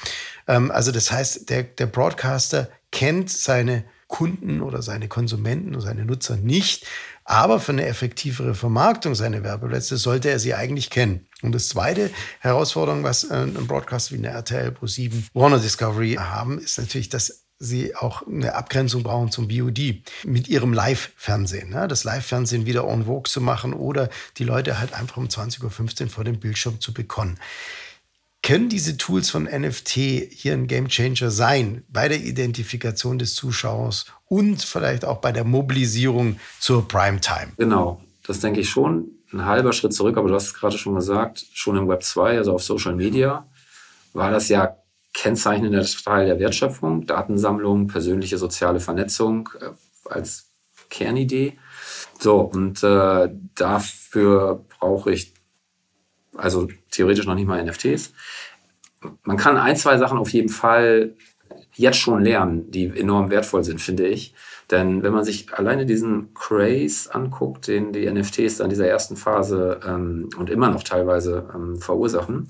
also 0.44 0.92
das 0.92 1.10
heißt, 1.10 1.48
der, 1.48 1.62
der 1.62 1.86
Broadcaster 1.86 2.68
kennt 2.90 3.30
seine 3.30 3.84
Kunden 4.08 4.60
oder 4.60 4.82
seine 4.82 5.08
Konsumenten 5.08 5.74
oder 5.74 5.82
seine 5.82 6.04
Nutzer 6.04 6.36
nicht. 6.36 6.86
Aber 7.24 7.60
für 7.60 7.72
eine 7.72 7.86
effektivere 7.86 8.54
Vermarktung 8.54 9.14
seiner 9.14 9.44
Werbeplätze 9.44 9.96
sollte 9.96 10.30
er 10.30 10.40
sie 10.40 10.54
eigentlich 10.54 10.90
kennen. 10.90 11.28
Und 11.42 11.52
das 11.52 11.68
zweite 11.68 12.10
Herausforderung, 12.40 13.04
was 13.04 13.24
äh, 13.24 13.34
ein 13.34 13.66
Broadcast 13.68 14.10
wie 14.10 14.16
eine 14.16 14.28
RTL 14.28 14.72
Pro 14.72 14.86
7 14.86 15.28
Warner 15.32 15.60
Discovery 15.60 16.14
haben, 16.14 16.58
ist 16.58 16.78
natürlich, 16.78 17.08
dass 17.08 17.44
sie 17.60 17.94
auch 17.94 18.26
eine 18.26 18.54
Abgrenzung 18.54 19.02
brauchen 19.02 19.30
zum 19.30 19.46
BOD 19.46 20.02
mit 20.24 20.48
ihrem 20.48 20.72
Live-Fernsehen. 20.72 21.70
Ne? 21.70 21.86
Das 21.86 22.04
Live-Fernsehen 22.04 22.66
wieder 22.66 22.88
en 22.88 23.04
vogue 23.04 23.30
zu 23.30 23.40
machen 23.40 23.74
oder 23.74 24.08
die 24.38 24.44
Leute 24.44 24.80
halt 24.80 24.94
einfach 24.94 25.18
um 25.18 25.26
20.15 25.26 26.04
Uhr 26.04 26.08
vor 26.08 26.24
dem 26.24 26.40
Bildschirm 26.40 26.80
zu 26.80 26.94
bekommen. 26.94 27.38
Können 28.42 28.68
diese 28.68 28.96
Tools 28.96 29.28
von 29.28 29.44
NFT 29.44 29.90
hier 30.30 30.54
ein 30.54 30.66
Gamechanger 30.66 31.30
sein 31.30 31.84
bei 31.88 32.08
der 32.08 32.20
Identifikation 32.20 33.18
des 33.18 33.34
Zuschauers 33.34 34.06
und 34.28 34.62
vielleicht 34.62 35.04
auch 35.04 35.18
bei 35.18 35.30
der 35.30 35.44
Mobilisierung 35.44 36.40
zur 36.58 36.88
Primetime? 36.88 37.52
Genau, 37.58 38.02
das 38.26 38.40
denke 38.40 38.60
ich 38.60 38.70
schon. 38.70 39.10
Ein 39.32 39.44
halber 39.44 39.72
Schritt 39.72 39.92
zurück, 39.92 40.16
aber 40.16 40.28
du 40.28 40.34
hast 40.34 40.46
es 40.46 40.54
gerade 40.54 40.78
schon 40.78 40.94
gesagt, 40.94 41.46
schon 41.52 41.76
im 41.76 41.88
Web 41.88 42.02
2, 42.02 42.38
also 42.38 42.54
auf 42.54 42.62
Social 42.62 42.94
Media, 42.94 43.46
war 44.14 44.30
das 44.30 44.48
ja 44.48 44.76
kennzeichnender 45.12 45.84
Teil 45.84 46.26
der 46.26 46.38
Wertschöpfung, 46.38 47.06
Datensammlung, 47.06 47.88
persönliche 47.88 48.38
soziale 48.38 48.80
Vernetzung 48.80 49.50
äh, 49.60 49.66
als 50.08 50.50
Kernidee. 50.88 51.58
So, 52.18 52.40
und 52.40 52.82
äh, 52.82 53.28
dafür 53.54 54.64
brauche 54.78 55.12
ich 55.12 55.34
also 56.36 56.68
theoretisch 56.90 57.26
noch 57.26 57.34
nicht 57.34 57.46
mal 57.46 57.62
NFTs. 57.62 58.12
Man 59.24 59.36
kann 59.36 59.56
ein, 59.56 59.76
zwei 59.76 59.96
Sachen 59.98 60.18
auf 60.18 60.30
jeden 60.30 60.50
Fall 60.50 61.14
jetzt 61.74 61.98
schon 61.98 62.22
lernen, 62.22 62.70
die 62.70 62.86
enorm 62.86 63.30
wertvoll 63.30 63.64
sind, 63.64 63.80
finde 63.80 64.06
ich. 64.06 64.34
Denn 64.70 65.02
wenn 65.02 65.12
man 65.12 65.24
sich 65.24 65.52
alleine 65.52 65.86
diesen 65.86 66.32
Craze 66.34 67.12
anguckt, 67.12 67.66
den 67.66 67.92
die 67.92 68.10
NFTs 68.10 68.60
an 68.60 68.70
dieser 68.70 68.86
ersten 68.86 69.16
Phase 69.16 69.80
ähm, 69.86 70.28
und 70.36 70.50
immer 70.50 70.70
noch 70.70 70.84
teilweise 70.84 71.48
ähm, 71.54 71.78
verursachen, 71.78 72.48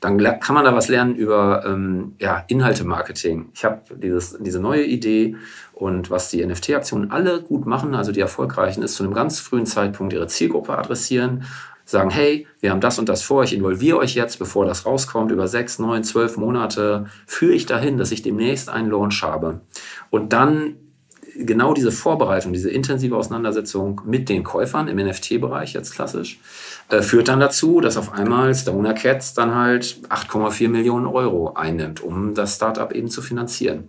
dann 0.00 0.18
kann 0.18 0.54
man 0.54 0.64
da 0.64 0.74
was 0.74 0.88
lernen 0.88 1.14
über 1.14 1.64
ähm, 1.64 2.16
ja, 2.18 2.44
Inhalte-Marketing. 2.48 3.50
Ich 3.54 3.64
habe 3.64 3.82
diese 3.96 4.60
neue 4.60 4.84
Idee 4.84 5.36
und 5.74 6.10
was 6.10 6.28
die 6.28 6.44
NFT-Aktionen 6.44 7.12
alle 7.12 7.40
gut 7.40 7.66
machen, 7.66 7.94
also 7.94 8.10
die 8.10 8.20
erfolgreichen, 8.20 8.82
ist 8.82 8.96
zu 8.96 9.04
einem 9.04 9.14
ganz 9.14 9.38
frühen 9.38 9.64
Zeitpunkt 9.64 10.12
ihre 10.12 10.26
Zielgruppe 10.26 10.76
adressieren, 10.76 11.44
sagen, 11.84 12.10
hey, 12.10 12.46
wir 12.60 12.70
haben 12.70 12.80
das 12.80 12.98
und 12.98 13.08
das 13.08 13.22
vor, 13.22 13.44
ich 13.44 13.54
involviere 13.54 13.98
euch 13.98 14.14
jetzt, 14.14 14.38
bevor 14.38 14.64
das 14.64 14.86
rauskommt, 14.86 15.30
über 15.32 15.48
sechs, 15.48 15.78
neun, 15.78 16.04
zwölf 16.04 16.36
Monate 16.36 17.06
führe 17.26 17.52
ich 17.52 17.66
dahin, 17.66 17.98
dass 17.98 18.12
ich 18.12 18.22
demnächst 18.22 18.68
einen 18.68 18.90
Launch 18.90 19.22
habe. 19.22 19.60
Und 20.10 20.32
dann 20.32 20.76
genau 21.36 21.74
diese 21.74 21.92
Vorbereitung, 21.92 22.52
diese 22.52 22.70
intensive 22.70 23.16
Auseinandersetzung 23.16 24.02
mit 24.04 24.28
den 24.28 24.44
Käufern 24.44 24.88
im 24.88 24.98
NFT-Bereich 24.98 25.72
jetzt 25.72 25.94
klassisch, 25.94 26.40
äh, 26.88 27.02
führt 27.02 27.28
dann 27.28 27.40
dazu, 27.40 27.80
dass 27.80 27.96
auf 27.96 28.12
einmal 28.12 28.54
Stoner 28.54 28.94
Cats 28.94 29.34
dann 29.34 29.54
halt 29.54 29.98
8,4 30.08 30.68
Millionen 30.68 31.06
Euro 31.06 31.54
einnimmt, 31.54 32.02
um 32.02 32.34
das 32.34 32.56
Startup 32.56 32.92
eben 32.92 33.08
zu 33.08 33.22
finanzieren. 33.22 33.88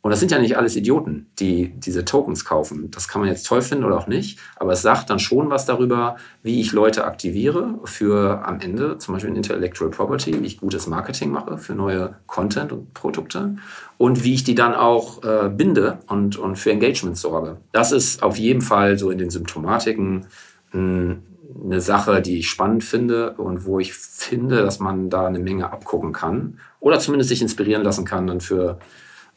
Und 0.00 0.12
das 0.12 0.20
sind 0.20 0.30
ja 0.30 0.38
nicht 0.38 0.56
alles 0.56 0.76
Idioten, 0.76 1.26
die 1.40 1.72
diese 1.76 2.04
Tokens 2.04 2.44
kaufen. 2.44 2.90
Das 2.92 3.08
kann 3.08 3.20
man 3.20 3.28
jetzt 3.28 3.46
toll 3.46 3.62
finden 3.62 3.84
oder 3.84 3.98
auch 3.98 4.06
nicht, 4.06 4.38
aber 4.56 4.72
es 4.72 4.82
sagt 4.82 5.10
dann 5.10 5.18
schon 5.18 5.50
was 5.50 5.66
darüber, 5.66 6.16
wie 6.42 6.60
ich 6.60 6.72
Leute 6.72 7.04
aktiviere 7.04 7.74
für 7.84 8.46
am 8.46 8.60
Ende 8.60 8.98
zum 8.98 9.14
Beispiel 9.14 9.34
Intellectual 9.34 9.90
Property, 9.90 10.40
wie 10.40 10.46
ich 10.46 10.60
gutes 10.60 10.86
Marketing 10.86 11.30
mache 11.30 11.58
für 11.58 11.74
neue 11.74 12.14
Content 12.26 12.72
und 12.72 12.94
Produkte 12.94 13.56
und 13.96 14.22
wie 14.22 14.34
ich 14.34 14.44
die 14.44 14.54
dann 14.54 14.74
auch 14.74 15.24
äh, 15.24 15.48
binde 15.48 15.98
und, 16.06 16.36
und 16.36 16.56
für 16.56 16.70
Engagement 16.70 17.18
sorge. 17.18 17.56
Das 17.72 17.90
ist 17.90 18.22
auf 18.22 18.38
jeden 18.38 18.62
Fall 18.62 18.98
so 18.98 19.10
in 19.10 19.18
den 19.18 19.30
Symptomatiken 19.30 20.26
ein, 20.72 21.24
eine 21.64 21.80
Sache, 21.80 22.22
die 22.22 22.38
ich 22.38 22.48
spannend 22.48 22.84
finde 22.84 23.32
und 23.32 23.64
wo 23.64 23.80
ich 23.80 23.94
finde, 23.94 24.62
dass 24.62 24.78
man 24.78 25.10
da 25.10 25.26
eine 25.26 25.40
Menge 25.40 25.72
abgucken 25.72 26.12
kann 26.12 26.60
oder 26.78 27.00
zumindest 27.00 27.30
sich 27.30 27.42
inspirieren 27.42 27.82
lassen 27.82 28.04
kann 28.04 28.28
dann 28.28 28.40
für 28.40 28.78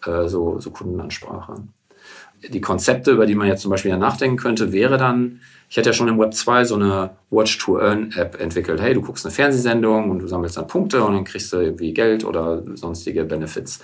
äh, 0.05 0.27
so, 0.27 0.59
so 0.59 0.71
Kundenansprache. 0.71 1.63
Die 2.49 2.61
Konzepte, 2.61 3.11
über 3.11 3.27
die 3.27 3.35
man 3.35 3.47
jetzt 3.47 3.61
zum 3.61 3.69
Beispiel 3.69 3.95
nachdenken 3.95 4.37
könnte, 4.37 4.71
wäre 4.71 4.97
dann, 4.97 5.41
ich 5.69 5.77
hätte 5.77 5.89
ja 5.89 5.93
schon 5.93 6.07
im 6.07 6.19
Web 6.19 6.33
2 6.33 6.65
so 6.65 6.75
eine 6.75 7.11
Watch-to-Earn-App 7.29 8.41
entwickelt. 8.41 8.81
Hey, 8.81 8.95
du 8.95 9.01
guckst 9.01 9.25
eine 9.25 9.33
Fernsehsendung 9.33 10.09
und 10.09 10.19
du 10.19 10.27
sammelst 10.27 10.57
dann 10.57 10.67
Punkte 10.67 11.03
und 11.03 11.13
dann 11.13 11.23
kriegst 11.23 11.53
du 11.53 11.57
irgendwie 11.57 11.93
Geld 11.93 12.23
oder 12.25 12.63
sonstige 12.75 13.25
Benefits. 13.25 13.79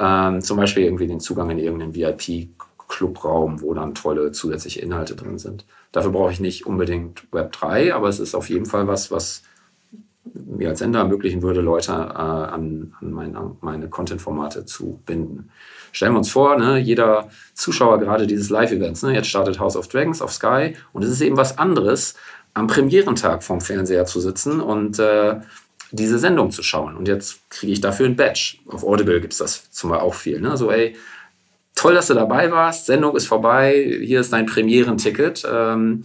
Ähm, 0.00 0.40
zum 0.40 0.56
Beispiel 0.56 0.84
irgendwie 0.84 1.06
den 1.06 1.20
Zugang 1.20 1.50
in 1.50 1.58
irgendeinen 1.58 1.94
VIP-Clubraum, 1.94 3.62
wo 3.62 3.72
dann 3.72 3.94
tolle 3.94 4.32
zusätzliche 4.32 4.80
Inhalte 4.80 5.14
drin 5.14 5.38
sind. 5.38 5.64
Dafür 5.92 6.10
brauche 6.10 6.32
ich 6.32 6.40
nicht 6.40 6.66
unbedingt 6.66 7.32
Web 7.32 7.52
3, 7.52 7.94
aber 7.94 8.08
es 8.08 8.18
ist 8.18 8.34
auf 8.34 8.48
jeden 8.48 8.66
Fall 8.66 8.88
was, 8.88 9.12
was 9.12 9.42
mir 10.24 10.68
als 10.68 10.78
Sender 10.78 11.00
ermöglichen 11.00 11.42
würde, 11.42 11.60
Leute 11.60 11.92
äh, 11.92 11.94
an, 11.94 12.94
an 13.00 13.12
meine, 13.12 13.56
meine 13.60 13.88
Content-Formate 13.88 14.64
zu 14.64 15.00
binden. 15.04 15.50
Stellen 15.90 16.12
wir 16.12 16.18
uns 16.18 16.30
vor, 16.30 16.56
ne, 16.56 16.78
jeder 16.78 17.28
Zuschauer 17.54 17.98
gerade 17.98 18.26
dieses 18.26 18.48
Live-Events, 18.48 19.02
ne, 19.02 19.14
jetzt 19.14 19.28
startet 19.28 19.58
House 19.58 19.76
of 19.76 19.88
Dragons 19.88 20.22
auf 20.22 20.32
Sky 20.32 20.74
und 20.92 21.02
es 21.02 21.10
ist 21.10 21.20
eben 21.20 21.36
was 21.36 21.58
anderes, 21.58 22.14
am 22.54 22.66
Premierentag 22.66 23.42
vorm 23.42 23.60
Fernseher 23.60 24.04
zu 24.04 24.20
sitzen 24.20 24.60
und 24.60 24.98
äh, 24.98 25.40
diese 25.90 26.18
Sendung 26.18 26.50
zu 26.50 26.62
schauen. 26.62 26.96
Und 26.96 27.08
jetzt 27.08 27.48
kriege 27.50 27.72
ich 27.72 27.80
dafür 27.80 28.06
ein 28.06 28.16
Badge. 28.16 28.58
Auf 28.68 28.84
Audible 28.84 29.20
gibt 29.20 29.32
es 29.32 29.38
das 29.38 29.70
zum 29.70 29.90
Beispiel 29.90 30.06
auch 30.06 30.14
viel. 30.14 30.40
Ne? 30.40 30.56
So, 30.56 30.70
ey, 30.70 30.96
toll, 31.74 31.94
dass 31.94 32.06
du 32.06 32.14
dabei 32.14 32.50
warst, 32.50 32.86
Sendung 32.86 33.16
ist 33.16 33.26
vorbei, 33.26 34.00
hier 34.02 34.20
ist 34.20 34.32
dein 34.32 34.46
Premierenticket. 34.46 35.46
Ähm, 35.50 36.02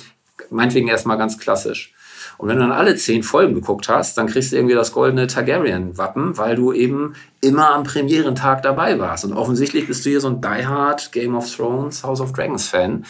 meinetwegen 0.49 0.87
erstmal 0.87 1.17
ganz 1.17 1.37
klassisch. 1.37 1.93
Und 2.37 2.49
wenn 2.49 2.57
du 2.57 2.63
dann 2.63 2.71
alle 2.71 2.95
zehn 2.95 3.23
Folgen 3.23 3.55
geguckt 3.55 3.89
hast, 3.89 4.17
dann 4.17 4.27
kriegst 4.27 4.51
du 4.51 4.57
irgendwie 4.57 4.75
das 4.75 4.91
goldene 4.91 5.25
Targaryen-Wappen, 5.27 6.37
weil 6.37 6.55
du 6.55 6.71
eben 6.71 7.15
immer 7.41 7.73
am 7.73 7.83
Premierentag 7.83 8.61
dabei 8.61 8.99
warst. 8.99 9.25
Und 9.25 9.33
offensichtlich 9.33 9.87
bist 9.87 10.05
du 10.05 10.09
hier 10.09 10.21
so 10.21 10.27
ein 10.27 10.41
diehard 10.41 11.11
Game 11.11 11.35
of 11.35 11.53
Thrones, 11.53 12.03
House 12.03 12.21
of 12.21 12.33
Dragons 12.33 12.67
Fan. 12.67 13.05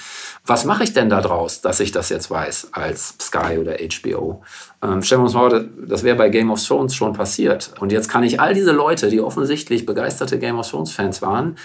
Was 0.45 0.63
mache 0.65 0.83
ich 0.83 0.93
denn 0.93 1.09
da 1.09 1.21
draus, 1.21 1.61
dass 1.61 1.79
ich 1.79 1.91
das 1.91 2.09
jetzt 2.09 2.31
weiß 2.31 2.69
als 2.71 3.15
Sky 3.19 3.57
oder 3.59 3.73
HBO? 3.73 4.43
Ähm, 4.81 5.01
stellen 5.01 5.21
wir 5.21 5.25
uns 5.25 5.33
mal, 5.33 5.69
das 5.87 6.03
wäre 6.03 6.15
bei 6.15 6.29
Game 6.29 6.49
of 6.49 6.65
Thrones 6.65 6.95
schon 6.95 7.13
passiert. 7.13 7.73
Und 7.79 7.91
jetzt 7.91 8.09
kann 8.09 8.23
ich 8.23 8.39
all 8.39 8.53
diese 8.53 8.71
Leute, 8.71 9.09
die 9.09 9.19
offensichtlich 9.19 9.85
begeisterte 9.85 10.39
Game 10.39 10.57
of 10.57 10.69
Thrones 10.69 10.91
Fans 10.91 11.21
waren, 11.21 11.57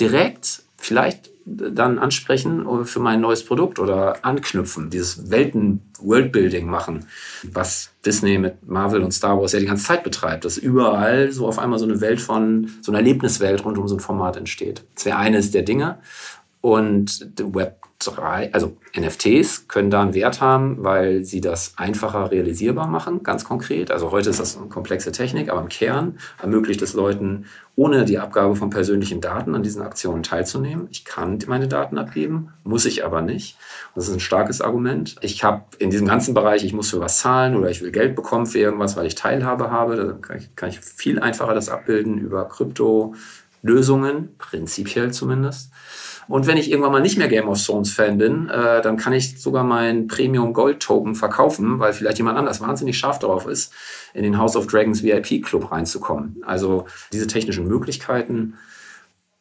direkt 0.00 0.62
vielleicht 0.76 1.30
dann 1.46 2.00
ansprechen 2.00 2.66
für 2.84 2.98
mein 2.98 3.20
neues 3.20 3.44
Produkt 3.44 3.78
oder 3.78 4.24
anknüpfen, 4.24 4.90
dieses 4.90 5.30
Welten-Worldbuilding 5.30 6.66
machen, 6.66 7.06
was 7.44 7.90
Disney 8.04 8.36
mit 8.36 8.66
Marvel 8.68 9.02
und 9.02 9.12
Star 9.12 9.40
Wars 9.40 9.52
ja 9.52 9.60
die 9.60 9.66
ganze 9.66 9.84
Zeit 9.84 10.02
betreibt, 10.02 10.44
dass 10.44 10.58
überall 10.58 11.30
so 11.30 11.46
auf 11.46 11.60
einmal 11.60 11.78
so 11.78 11.84
eine 11.84 12.00
Welt 12.00 12.20
von, 12.20 12.70
so 12.82 12.90
eine 12.90 12.98
Erlebniswelt 12.98 13.64
rund 13.64 13.78
um 13.78 13.86
so 13.86 13.94
ein 13.94 14.00
Format 14.00 14.36
entsteht. 14.36 14.84
Das 14.96 15.04
wäre 15.04 15.18
eines 15.18 15.52
der 15.52 15.62
Dinge. 15.62 15.98
Und 16.60 17.30
Web 17.38 17.85
3, 17.98 18.52
also 18.52 18.76
NFTs 18.96 19.68
können 19.68 19.90
da 19.90 20.02
einen 20.02 20.14
Wert 20.14 20.40
haben, 20.40 20.84
weil 20.84 21.24
sie 21.24 21.40
das 21.40 21.74
einfacher 21.76 22.30
realisierbar 22.30 22.86
machen, 22.86 23.22
ganz 23.22 23.44
konkret. 23.44 23.90
Also 23.90 24.10
heute 24.10 24.30
ist 24.30 24.40
das 24.40 24.56
eine 24.56 24.68
komplexe 24.68 25.12
Technik, 25.12 25.50
aber 25.50 25.60
im 25.60 25.68
Kern 25.68 26.18
ermöglicht 26.40 26.82
es 26.82 26.94
Leuten, 26.94 27.46
ohne 27.74 28.04
die 28.04 28.18
Abgabe 28.18 28.56
von 28.56 28.70
persönlichen 28.70 29.20
Daten 29.20 29.54
an 29.54 29.62
diesen 29.62 29.82
Aktionen 29.82 30.22
teilzunehmen. 30.22 30.88
Ich 30.90 31.04
kann 31.04 31.38
meine 31.46 31.68
Daten 31.68 31.98
abgeben, 31.98 32.50
muss 32.64 32.86
ich 32.86 33.04
aber 33.04 33.22
nicht. 33.22 33.58
Das 33.94 34.08
ist 34.08 34.14
ein 34.14 34.20
starkes 34.20 34.60
Argument. 34.60 35.16
Ich 35.20 35.44
habe 35.44 35.64
in 35.78 35.90
diesem 35.90 36.06
ganzen 36.06 36.34
Bereich, 36.34 36.64
ich 36.64 36.72
muss 36.72 36.90
für 36.90 37.00
was 37.00 37.18
zahlen 37.18 37.56
oder 37.56 37.70
ich 37.70 37.82
will 37.82 37.92
Geld 37.92 38.16
bekommen 38.16 38.46
für 38.46 38.58
irgendwas, 38.58 38.96
weil 38.96 39.06
ich 39.06 39.14
Teilhabe 39.14 39.70
habe. 39.70 39.96
Da 39.96 40.12
kann 40.12 40.38
ich, 40.38 40.56
kann 40.56 40.68
ich 40.70 40.80
viel 40.80 41.18
einfacher 41.18 41.54
das 41.54 41.68
abbilden 41.68 42.18
über 42.18 42.48
Krypto-Lösungen, 42.48 44.34
prinzipiell 44.38 45.12
zumindest. 45.12 45.70
Und 46.28 46.46
wenn 46.46 46.56
ich 46.56 46.70
irgendwann 46.70 46.92
mal 46.92 47.00
nicht 47.00 47.18
mehr 47.18 47.28
Game 47.28 47.48
of 47.48 47.64
Thrones 47.64 47.92
Fan 47.92 48.18
bin, 48.18 48.48
äh, 48.48 48.82
dann 48.82 48.96
kann 48.96 49.12
ich 49.12 49.40
sogar 49.40 49.64
mein 49.64 50.08
Premium 50.08 50.52
Gold 50.52 50.80
Token 50.80 51.14
verkaufen, 51.14 51.78
weil 51.78 51.92
vielleicht 51.92 52.18
jemand 52.18 52.36
anders 52.36 52.60
wahnsinnig 52.60 52.98
scharf 52.98 53.18
darauf 53.18 53.46
ist, 53.46 53.72
in 54.12 54.22
den 54.22 54.38
House 54.38 54.56
of 54.56 54.66
Dragons 54.66 55.02
VIP 55.02 55.44
Club 55.44 55.70
reinzukommen. 55.70 56.42
Also 56.44 56.86
diese 57.12 57.26
technischen 57.26 57.68
Möglichkeiten 57.68 58.54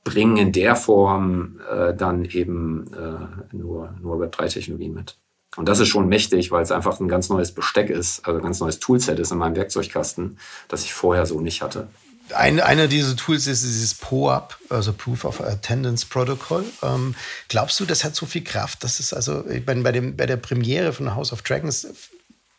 bringen 0.04 0.38
in 0.38 0.52
der 0.52 0.76
Form 0.76 1.60
äh, 1.70 1.94
dann 1.94 2.26
eben 2.26 2.92
äh, 2.94 3.56
nur, 3.56 3.96
nur 4.02 4.22
Web3-Technologien 4.22 4.94
mit. 4.94 5.18
Und 5.56 5.70
das 5.70 5.80
ist 5.80 5.88
schon 5.88 6.08
mächtig, 6.08 6.52
weil 6.52 6.64
es 6.64 6.72
einfach 6.72 7.00
ein 7.00 7.08
ganz 7.08 7.30
neues 7.30 7.52
Besteck 7.52 7.90
ist, 7.90 8.26
also 8.28 8.40
ein 8.40 8.44
ganz 8.44 8.60
neues 8.60 8.80
Toolset 8.80 9.20
ist 9.20 9.32
in 9.32 9.38
meinem 9.38 9.56
Werkzeugkasten, 9.56 10.38
das 10.68 10.84
ich 10.84 10.94
vorher 10.94 11.26
so 11.26 11.42
nicht 11.42 11.62
hatte. 11.62 11.88
Ein, 12.34 12.60
einer 12.60 12.88
dieser 12.88 13.16
Tools 13.16 13.48
ist 13.48 13.64
dieses 13.64 13.94
POAP, 13.94 14.58
also 14.70 14.94
Proof 14.94 15.26
of 15.26 15.42
Attendance 15.42 16.06
Protocol. 16.06 16.66
Ähm, 16.82 17.16
glaubst 17.50 17.80
du, 17.80 17.86
das 17.86 18.04
hat 18.04 18.16
so 18.16 18.26
viel 18.26 18.44
Kraft, 18.44 18.84
dass 18.84 19.00
es 19.00 19.14
also 19.14 19.44
bei, 19.44 19.76
bei, 19.76 19.92
dem, 19.92 20.18
bei 20.18 20.26
der 20.26 20.38
Premiere 20.38 20.92
von 20.94 21.14
House 21.16 21.32
of 21.32 21.42
Dragons 21.44 21.88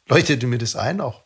leuchtete 0.08 0.46
mir 0.46 0.58
das 0.58 0.76
ein, 0.76 1.00
auch 1.00 1.22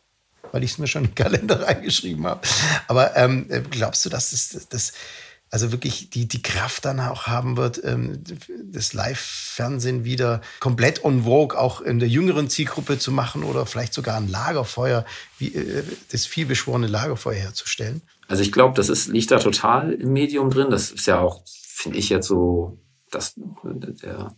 weil 0.51 0.63
ich 0.63 0.71
es 0.71 0.77
mir 0.77 0.87
schon 0.87 1.05
im 1.05 1.15
Kalender 1.15 1.61
reingeschrieben 1.67 2.25
habe. 2.25 2.41
Aber 2.87 3.15
ähm, 3.15 3.47
glaubst 3.69 4.05
du, 4.05 4.09
dass 4.09 4.31
das, 4.31 4.67
das 4.69 4.93
also 5.51 5.73
wirklich 5.73 6.09
die, 6.09 6.27
die 6.27 6.41
Kraft 6.41 6.85
dann 6.85 6.99
auch 7.01 7.27
haben 7.27 7.57
wird, 7.57 7.83
ähm, 7.83 8.23
das 8.71 8.93
Live-Fernsehen 8.93 10.05
wieder 10.05 10.41
komplett 10.61 11.03
on 11.03 11.25
vogue 11.25 11.59
auch 11.59 11.81
in 11.81 11.99
der 11.99 12.07
jüngeren 12.07 12.49
Zielgruppe 12.49 12.97
zu 12.97 13.11
machen 13.11 13.43
oder 13.43 13.65
vielleicht 13.65 13.93
sogar 13.93 14.15
ein 14.15 14.29
Lagerfeuer, 14.29 15.05
wie, 15.37 15.53
äh, 15.53 15.83
das 16.11 16.25
vielbeschworene 16.25 16.87
Lagerfeuer 16.87 17.35
herzustellen? 17.35 18.01
Also 18.31 18.43
ich 18.43 18.53
glaube, 18.53 18.73
das 18.75 18.87
ist, 18.87 19.09
liegt 19.09 19.29
da 19.29 19.39
total 19.39 19.91
im 19.91 20.13
Medium 20.13 20.49
drin. 20.49 20.69
Das 20.69 20.89
ist 20.89 21.05
ja 21.05 21.19
auch, 21.19 21.41
finde 21.45 21.97
ich 21.97 22.07
jetzt 22.07 22.27
so, 22.27 22.79
dass 23.11 23.33
der, 23.35 24.33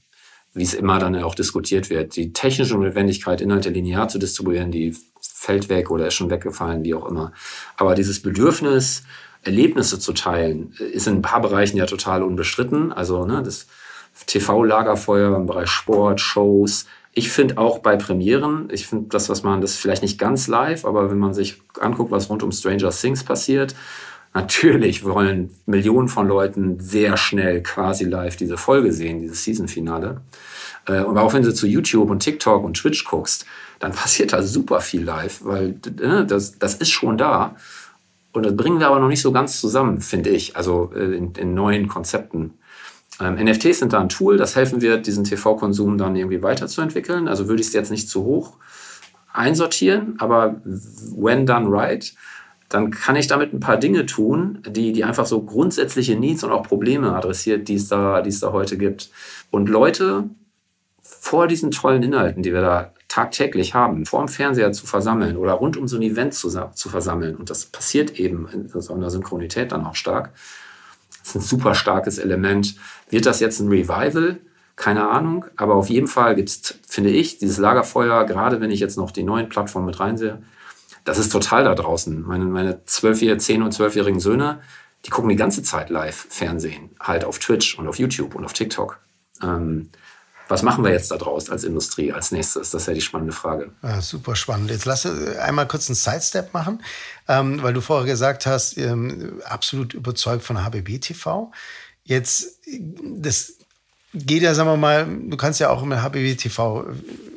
wie 0.52 0.64
es 0.64 0.74
immer 0.74 0.98
dann 0.98 1.16
auch 1.18 1.36
diskutiert 1.36 1.92
wird. 1.92 2.16
Die 2.16 2.34
technische 2.34 2.76
Notwendigkeit, 2.76 3.40
Inhalte 3.40 3.70
linear 3.70 4.08
zu 4.08 4.18
distribuieren, 4.18 4.72
die 4.72 4.98
fällt 5.22 5.70
weg 5.70 5.92
oder 5.92 6.08
ist 6.08 6.16
schon 6.16 6.32
weggefallen, 6.32 6.84
wie 6.84 6.96
auch 6.96 7.06
immer. 7.06 7.34
Aber 7.78 7.94
dieses 7.94 8.20
Bedürfnis, 8.24 9.04
Erlebnisse 9.44 10.00
zu 10.00 10.14
teilen, 10.14 10.74
ist 10.92 11.06
in 11.06 11.18
ein 11.18 11.22
paar 11.22 11.42
Bereichen 11.42 11.78
ja 11.78 11.86
total 11.86 12.24
unbestritten. 12.24 12.92
Also 12.92 13.28
ne, 13.28 13.44
das 13.44 13.68
TV-Lagerfeuer 14.26 15.38
im 15.38 15.46
Bereich 15.46 15.70
Sport, 15.70 16.20
Shows, 16.20 16.88
ich 17.14 17.30
finde 17.30 17.58
auch 17.58 17.80
bei 17.80 17.96
Premieren, 17.96 18.70
ich 18.72 18.88
finde 18.88 19.10
das, 19.10 19.30
was 19.30 19.44
man, 19.44 19.62
das 19.62 19.72
ist 19.72 19.80
vielleicht 19.80 20.02
nicht 20.02 20.18
ganz 20.18 20.48
live, 20.48 20.84
aber 20.86 21.12
wenn 21.12 21.20
man 21.20 21.34
sich 21.34 21.62
anguckt, 21.80 22.12
was 22.12 22.30
rund 22.30 22.42
um 22.42 22.52
Stranger 22.52 22.90
Things 22.90 23.24
passiert, 23.24 23.76
natürlich 24.34 25.04
wollen 25.04 25.52
Millionen 25.68 26.08
von 26.08 26.28
Leuten 26.28 26.80
sehr 26.80 27.18
schnell 27.18 27.62
quasi 27.62 28.06
live 28.06 28.36
diese 28.36 28.58
Folge 28.58 28.92
sehen, 28.92 29.20
dieses 29.20 29.44
Season-Finale. 29.44 30.22
Äh, 30.88 31.04
und 31.04 31.18
auch 31.20 31.34
wenn 31.34 31.44
du 31.44 31.54
zu 31.54 31.68
YouTube 31.68 32.10
und 32.10 32.20
TikTok 32.20 32.64
und 32.64 32.78
Twitch 32.78 33.06
guckst, 33.06 33.46
dann 33.80 33.92
passiert 33.94 34.34
da 34.34 34.42
super 34.42 34.82
viel 34.82 35.04
live, 35.04 35.42
weil 35.44 35.76
äh, 36.02 36.26
das, 36.26 36.58
das 36.58 36.76
ist 36.76 36.90
schon 36.90 37.18
da. 37.18 37.56
Und 38.32 38.44
das 38.44 38.56
bringen 38.56 38.80
wir 38.80 38.88
aber 38.88 39.00
noch 39.00 39.08
nicht 39.08 39.22
so 39.22 39.32
ganz 39.32 39.62
zusammen, 39.62 40.02
finde 40.02 40.32
ich, 40.32 40.56
also 40.56 40.92
äh, 40.96 41.16
in, 41.16 41.34
in 41.36 41.54
neuen 41.54 41.88
Konzepten. 41.88 42.56
Ähm, 43.24 43.36
NFTs 43.36 43.80
sind 43.80 43.94
da 43.94 44.00
ein 44.00 44.10
Tool, 44.10 44.38
das 44.38 44.56
helfen 44.56 44.82
wird, 44.82 45.08
diesen 45.08 45.24
TV-Konsum 45.24 45.98
dann 45.98 46.16
irgendwie 46.16 46.42
weiterzuentwickeln. 46.42 47.28
Also 47.28 47.48
würde 47.48 47.62
ich 47.62 47.68
es 47.68 47.74
jetzt 47.74 47.92
nicht 47.92 48.10
zu 48.10 48.24
hoch 48.24 48.58
einsortieren, 49.34 50.16
aber 50.20 50.62
when 50.64 51.46
done 51.46 51.68
right, 51.70 52.14
dann 52.70 52.92
kann 52.92 53.16
ich 53.16 53.28
damit 53.28 53.54
ein 53.54 53.60
paar 53.60 53.78
Dinge 53.78 54.06
tun, 54.06 54.60
die, 54.68 54.94
die 54.94 55.04
einfach 55.04 55.26
so 55.26 55.42
grundsätzliche 55.44 56.16
Needs 56.16 56.44
und 56.44 56.52
auch 56.52 56.64
Probleme 56.64 57.16
adressiert, 57.16 57.68
die 57.68 57.76
es 57.76 57.88
da, 57.88 58.22
die 58.22 58.30
es 58.30 58.40
da 58.40 58.52
heute 58.52 58.78
gibt. 58.78 59.12
Und 59.52 59.70
Leute 59.70 60.26
vor 61.02 61.48
diesen 61.48 61.72
tollen 61.72 62.02
Inhalten, 62.02 62.42
die 62.44 62.54
wir 62.54 62.62
da 62.62 62.94
tagtäglich 63.08 63.76
haben, 63.76 64.08
vor 64.08 64.22
dem 64.22 64.28
Fernseher 64.28 64.72
zu 64.72 64.88
versammeln 64.88 65.38
oder 65.38 65.54
rund 65.54 65.78
um 65.78 65.88
so 65.88 65.98
ein 65.98 66.02
Event 66.02 66.34
zu, 66.34 66.50
zu 66.50 66.90
versammeln, 66.90 67.36
und 67.36 67.52
das 67.52 67.66
passiert 67.66 68.20
eben 68.20 68.48
in 68.52 68.70
so 68.70 68.94
einer 68.94 69.12
Synchronität 69.12 69.72
dann 69.72 69.86
auch 69.86 69.96
stark, 69.96 70.32
das 71.24 71.30
ist 71.30 71.36
ein 71.36 71.42
super 71.42 71.74
starkes 71.74 72.18
Element. 72.18 72.76
Wird 73.10 73.26
das 73.26 73.40
jetzt 73.40 73.60
ein 73.60 73.70
Revival? 73.70 74.40
Keine 74.76 75.10
Ahnung, 75.10 75.46
aber 75.56 75.76
auf 75.76 75.90
jeden 75.90 76.08
Fall 76.08 76.36
gibt 76.36 76.50
es, 76.50 76.80
finde 76.88 77.12
ich, 77.12 77.38
dieses 77.38 77.60
Lagerfeuer, 77.60 78.26
gerade 78.26 78.60
wenn 78.60 78.72
ich 78.72 78.80
jetzt 78.80 78.98
noch 78.98 79.12
die 79.12 79.24
neuen 79.24 79.48
Plattformen 79.48 79.86
mit 79.86 80.00
reinsehe, 80.00 80.42
das 81.04 81.20
ist 81.20 81.32
total 81.32 81.64
da 81.64 81.76
draußen. 81.76 82.24
Meine, 82.24 82.46
meine 82.46 82.84
12 82.86 83.38
10 83.38 83.62
und 83.62 83.74
12-jährigen 83.74 84.20
Söhne, 84.20 84.62
die 85.06 85.10
gucken 85.10 85.30
die 85.30 85.36
ganze 85.36 85.64
Zeit 85.64 85.90
live 85.90 86.28
Fernsehen, 86.30 86.90
halt 87.00 87.24
auf 87.26 87.40
Twitch 87.40 87.78
und 87.78 87.88
auf 87.88 88.00
YouTube 88.00 88.36
und 88.36 88.46
auf 88.46 88.54
TikTok. 88.54 89.00
Ähm, 89.44 89.90
was 90.54 90.62
machen 90.62 90.84
wir 90.84 90.92
jetzt 90.92 91.10
da 91.10 91.18
draus 91.18 91.50
als 91.50 91.64
Industrie 91.64 92.14
als 92.14 92.32
nächstes? 92.32 92.70
Das 92.70 92.84
ist 92.84 92.88
ja 92.88 92.94
die 92.94 93.02
spannende 93.02 93.34
Frage. 93.34 93.72
Ja, 93.82 94.02
super 94.02 94.36
spannend. 94.36 94.70
Jetzt 94.70 94.86
lass 94.86 95.04
einmal 95.40 95.68
kurz 95.68 95.90
einen 95.90 95.96
Sidestep 95.96 96.54
machen, 96.54 96.84
ähm, 97.28 97.64
weil 97.64 97.74
du 97.74 97.82
vorher 97.82 98.06
gesagt 98.06 98.46
hast, 98.46 98.78
ähm, 98.78 99.42
absolut 99.46 99.96
überzeugt 99.96 100.44
von 100.44 100.64
HBB 100.64 101.00
TV. 101.00 101.52
Jetzt, 102.04 102.60
das 103.02 103.54
geht 104.14 104.44
ja, 104.44 104.54
sagen 104.54 104.70
wir 104.70 104.78
mal, 104.78 105.08
du 105.08 105.36
kannst 105.38 105.60
ja 105.60 105.72
auch 105.72 105.82
im 105.82 105.92
HBB 105.92 106.38
TV 106.38 106.86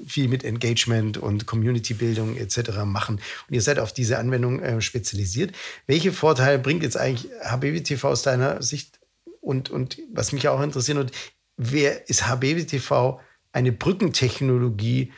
viel 0.06 0.28
mit 0.28 0.44
Engagement 0.44 1.16
und 1.16 1.46
Community-Bildung 1.46 2.36
etc. 2.36 2.84
machen. 2.84 3.14
Und 3.48 3.54
ihr 3.54 3.62
seid 3.62 3.78
auf 3.78 3.94
diese 3.94 4.18
Anwendung 4.18 4.60
äh, 4.60 4.82
spezialisiert. 4.82 5.54
Welche 5.86 6.12
Vorteile 6.12 6.58
bringt 6.58 6.82
jetzt 6.82 6.98
eigentlich 6.98 7.30
HBB 7.42 7.82
TV 7.82 8.10
aus 8.10 8.22
deiner 8.22 8.62
Sicht? 8.62 9.00
Und, 9.40 9.70
und 9.70 9.98
was 10.12 10.32
mich 10.32 10.48
auch 10.48 10.60
interessiert, 10.60 10.98
und 10.98 11.12
wer 11.56 12.08
ist 12.08 12.28
HBB 12.28 12.66
TV 12.66 13.20
eine 13.52 13.72
Brückentechnologie 13.72 15.12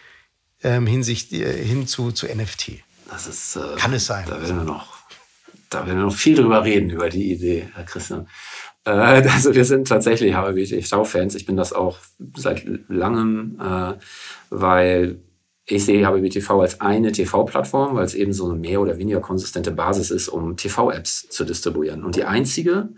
ähm, 0.63 0.87
hinsicht, 0.87 1.33
äh, 1.33 1.65
hin 1.65 1.87
zu, 1.87 2.13
zu 2.13 2.27
NFT? 2.27 2.83
Das 3.11 3.27
ist, 3.27 3.57
äh, 3.57 3.77
Kann 3.77 3.93
es 3.93 4.07
sein? 4.07 4.27
Da 4.29 4.41
werden 4.41 4.59
wir 4.59 4.65
noch, 4.65 4.99
da 5.71 5.87
werden 5.87 5.99
wir 5.99 6.05
noch 6.05 6.15
viel 6.15 6.37
drüber 6.37 6.65
reden, 6.65 6.91
über 6.91 7.09
die 7.09 7.33
Idee, 7.33 7.69
Herr 7.75 7.85
Christian. 7.85 8.29
Äh, 8.85 8.91
also 9.29 9.55
wir 9.55 9.65
sind 9.65 9.89
tatsächlich 9.89 10.35
HBB 10.35 10.65
TV-Fans. 10.65 11.35
Ich 11.35 11.47
bin 11.47 11.57
das 11.57 11.73
auch 11.73 11.99
seit 12.37 12.65
langem, 12.89 13.59
äh, 13.61 13.95
weil 14.51 15.21
ich 15.71 15.85
sehe 15.85 16.07
HBB 16.07 16.31
TV 16.31 16.61
als 16.61 16.81
eine 16.81 17.13
TV-Plattform, 17.13 17.95
weil 17.95 18.05
es 18.05 18.15
eben 18.15 18.33
so 18.33 18.47
eine 18.47 18.59
mehr 18.59 18.81
oder 18.81 18.97
weniger 18.97 19.21
konsistente 19.21 19.71
Basis 19.71 20.11
ist, 20.11 20.29
um 20.29 20.57
TV-Apps 20.57 21.29
zu 21.29 21.45
distribuieren. 21.45 22.05
Und 22.05 22.17
die 22.17 22.25
einzige, 22.25 22.89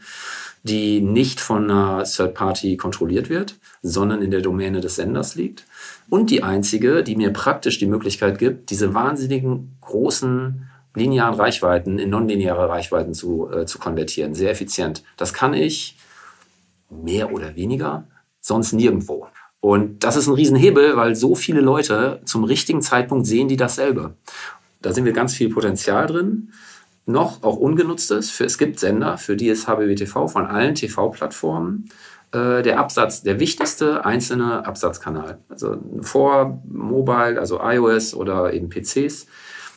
die 0.63 1.01
nicht 1.01 1.41
von 1.41 1.71
einer 1.71 2.05
Third 2.05 2.35
Party 2.35 2.77
kontrolliert 2.77 3.31
wird, 3.31 3.57
sondern 3.83 4.23
in 4.23 4.31
der 4.31 4.43
Domäne 4.43 4.81
des 4.81 4.97
Senders 4.97 5.35
liegt. 5.35 5.65
Und 6.09 6.31
die 6.31 6.43
einzige, 6.43 7.03
die 7.03 7.17
mir 7.17 7.33
praktisch 7.33 7.79
die 7.79 7.87
Möglichkeit 7.87 8.39
gibt, 8.39 8.71
diese 8.71 8.95
wahnsinnigen 8.95 9.77
großen 9.81 10.67
linearen 10.95 11.35
Reichweiten 11.35 11.99
in 11.99 12.11
nonlineare 12.11 12.69
Reichweiten 12.69 13.15
zu, 13.15 13.49
äh, 13.51 13.65
zu 13.65 13.79
konvertieren. 13.79 14.35
Sehr 14.35 14.51
effizient. 14.51 15.03
Das 15.17 15.33
kann 15.33 15.55
ich 15.55 15.97
mehr 16.91 17.33
oder 17.33 17.55
weniger 17.57 18.05
sonst 18.41 18.73
nirgendwo. 18.73 19.29
Und 19.61 20.05
das 20.05 20.17
ist 20.17 20.27
ein 20.27 20.35
Riesenhebel, 20.35 20.97
weil 20.97 21.15
so 21.15 21.35
viele 21.35 21.61
Leute 21.61 22.21
zum 22.25 22.45
richtigen 22.45 22.83
Zeitpunkt 22.83 23.27
sehen 23.27 23.49
die 23.49 23.57
dasselbe. 23.57 24.15
Da 24.83 24.93
sind 24.93 25.05
wir 25.05 25.13
ganz 25.13 25.35
viel 25.35 25.51
Potenzial 25.51 26.07
drin 26.07 26.53
noch 27.11 27.43
auch 27.43 27.57
ungenutztes. 27.57 28.31
Für, 28.31 28.45
es 28.45 28.59
gibt 28.59 28.79
Sender, 28.81 29.19
für 29.19 29.37
die 29.37 29.49
ist 29.49 29.67
HBWTV 29.67 30.29
von 30.29 30.47
allen 30.47 30.75
TV-Plattformen 30.75 31.91
äh, 32.33 32.63
der 32.63 32.79
Absatz, 32.79 33.23
der 33.23 33.41
wichtigste 33.41 34.05
einzelne 34.05 34.67
Absatzkanal. 34.67 35.39
Also 35.49 35.79
vor 36.03 36.63
Mobile, 36.69 37.39
also 37.39 37.61
iOS 37.63 38.15
oder 38.15 38.53
eben 38.53 38.69
PCs. 38.69 39.27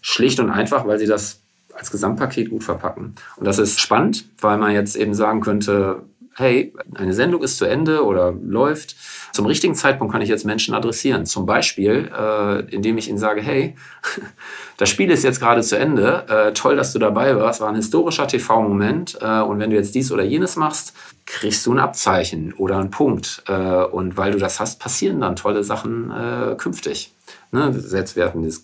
Schlicht 0.01 0.39
und 0.39 0.49
einfach, 0.49 0.85
weil 0.85 0.99
sie 0.99 1.07
das 1.07 1.41
als 1.73 1.91
Gesamtpaket 1.91 2.49
gut 2.49 2.63
verpacken. 2.63 3.15
Und 3.37 3.47
das 3.47 3.57
ist 3.57 3.79
spannend, 3.79 4.29
weil 4.39 4.57
man 4.57 4.71
jetzt 4.71 4.95
eben 4.95 5.13
sagen 5.13 5.41
könnte, 5.41 6.03
hey, 6.35 6.73
eine 6.95 7.13
Sendung 7.13 7.43
ist 7.43 7.57
zu 7.57 7.65
Ende 7.65 8.03
oder 8.05 8.31
läuft. 8.31 8.95
Zum 9.33 9.45
richtigen 9.45 9.75
Zeitpunkt 9.75 10.11
kann 10.11 10.21
ich 10.21 10.29
jetzt 10.29 10.45
Menschen 10.45 10.73
adressieren. 10.73 11.25
Zum 11.25 11.45
Beispiel, 11.45 12.11
äh, 12.17 12.59
indem 12.73 12.97
ich 12.97 13.09
ihnen 13.09 13.17
sage, 13.17 13.41
hey, 13.41 13.75
das 14.77 14.89
Spiel 14.89 15.09
ist 15.11 15.23
jetzt 15.23 15.39
gerade 15.39 15.61
zu 15.61 15.77
Ende. 15.77 16.25
Äh, 16.27 16.53
toll, 16.53 16.75
dass 16.75 16.93
du 16.93 16.99
dabei 16.99 17.35
warst. 17.35 17.61
War 17.61 17.69
ein 17.69 17.75
historischer 17.75 18.27
TV-Moment. 18.27 19.17
Äh, 19.21 19.41
und 19.41 19.59
wenn 19.59 19.69
du 19.69 19.75
jetzt 19.75 19.95
dies 19.95 20.11
oder 20.11 20.23
jenes 20.23 20.55
machst, 20.55 20.93
kriegst 21.25 21.65
du 21.65 21.73
ein 21.73 21.79
Abzeichen 21.79 22.53
oder 22.53 22.77
einen 22.77 22.91
Punkt. 22.91 23.43
Äh, 23.47 23.53
und 23.53 24.17
weil 24.17 24.31
du 24.31 24.37
das 24.37 24.59
hast, 24.59 24.79
passieren 24.79 25.21
dann 25.21 25.35
tolle 25.35 25.63
Sachen 25.63 26.11
äh, 26.11 26.55
künftig. 26.55 27.11
Ne? 27.51 27.73
Jetzt 27.91 28.17
hatten 28.17 28.43
das 28.43 28.63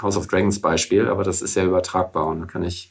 House 0.00 0.16
of 0.16 0.26
Dragons 0.26 0.60
Beispiel, 0.60 1.08
aber 1.08 1.24
das 1.24 1.42
ist 1.42 1.54
ja 1.54 1.64
übertragbar 1.64 2.26
und 2.26 2.40
da 2.40 2.46
kann 2.46 2.64
ich 2.64 2.90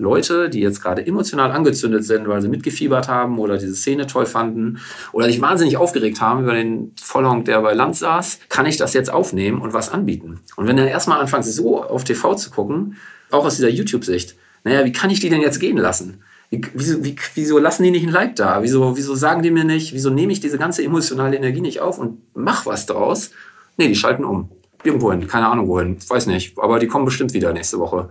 Leute, 0.00 0.48
die 0.48 0.60
jetzt 0.60 0.82
gerade 0.82 1.06
emotional 1.06 1.52
angezündet 1.52 2.04
sind, 2.04 2.26
weil 2.26 2.40
sie 2.40 2.48
mitgefiebert 2.48 3.08
haben 3.08 3.38
oder 3.38 3.58
diese 3.58 3.74
Szene 3.74 4.06
toll 4.06 4.26
fanden 4.26 4.80
oder 5.12 5.26
sich 5.26 5.40
wahnsinnig 5.40 5.76
aufgeregt 5.76 6.20
haben 6.20 6.42
über 6.42 6.54
den 6.54 6.92
Vollhonk, 7.00 7.44
der 7.44 7.60
bei 7.60 7.74
Land 7.74 7.96
saß, 7.96 8.40
kann 8.48 8.66
ich 8.66 8.78
das 8.78 8.94
jetzt 8.94 9.12
aufnehmen 9.12 9.60
und 9.60 9.74
was 9.74 9.90
anbieten. 9.90 10.40
Und 10.56 10.66
wenn 10.66 10.76
du 10.76 10.88
erstmal 10.88 11.20
anfängst, 11.20 11.54
so 11.54 11.84
auf 11.84 12.04
TV 12.04 12.34
zu 12.34 12.50
gucken, 12.50 12.96
auch 13.30 13.44
aus 13.44 13.56
dieser 13.56 13.68
YouTube-Sicht, 13.68 14.36
naja, 14.64 14.84
wie 14.84 14.92
kann 14.92 15.10
ich 15.10 15.20
die 15.20 15.28
denn 15.28 15.42
jetzt 15.42 15.60
gehen 15.60 15.76
lassen? 15.76 16.22
Wie, 16.48 16.62
wieso, 16.74 17.04
wie, 17.04 17.14
wieso 17.34 17.58
lassen 17.58 17.82
die 17.82 17.90
nicht 17.90 18.06
ein 18.06 18.12
Like 18.12 18.36
da? 18.36 18.62
Wieso, 18.62 18.96
wieso 18.96 19.14
sagen 19.14 19.42
die 19.42 19.50
mir 19.50 19.64
nicht, 19.64 19.92
wieso 19.94 20.10
nehme 20.10 20.32
ich 20.32 20.40
diese 20.40 20.58
ganze 20.58 20.82
emotionale 20.82 21.36
Energie 21.36 21.60
nicht 21.60 21.80
auf 21.80 21.98
und 21.98 22.22
mach 22.34 22.66
was 22.66 22.86
draus? 22.86 23.30
Nee, 23.76 23.88
die 23.88 23.94
schalten 23.94 24.24
um. 24.24 24.50
Irgendwohin, 24.82 25.28
keine 25.28 25.48
Ahnung 25.48 25.68
wohin, 25.68 25.98
weiß 26.08 26.26
nicht, 26.26 26.58
aber 26.58 26.78
die 26.78 26.86
kommen 26.86 27.04
bestimmt 27.04 27.34
wieder 27.34 27.52
nächste 27.52 27.78
Woche. 27.78 28.08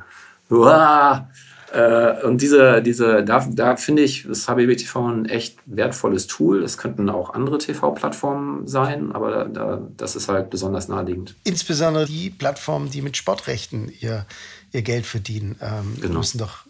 Uah, 0.51 1.27
äh, 1.73 2.25
und 2.25 2.41
diese, 2.41 2.81
diese, 2.81 3.23
da, 3.23 3.47
da 3.49 3.75
finde 3.75 4.01
ich, 4.01 4.25
das 4.27 4.47
HBB 4.47 4.77
TV 4.77 5.07
ein 5.07 5.25
echt 5.25 5.57
wertvolles 5.65 6.27
Tool. 6.27 6.63
Es 6.63 6.77
könnten 6.77 7.09
auch 7.09 7.33
andere 7.33 7.57
TV-Plattformen 7.57 8.67
sein, 8.67 9.11
aber 9.11 9.31
da, 9.31 9.43
da, 9.45 9.87
das 9.97 10.15
ist 10.15 10.29
halt 10.29 10.49
besonders 10.49 10.87
naheliegend. 10.87 11.35
Insbesondere 11.43 12.05
die 12.05 12.29
Plattformen, 12.29 12.89
die 12.89 13.01
mit 13.01 13.17
Sportrechten 13.17 13.91
ihr, 13.99 14.25
ihr 14.71 14.81
Geld 14.81 15.05
verdienen, 15.05 15.57
ähm, 15.61 15.97
genau. 16.01 16.19
müssen 16.19 16.39
doch 16.39 16.65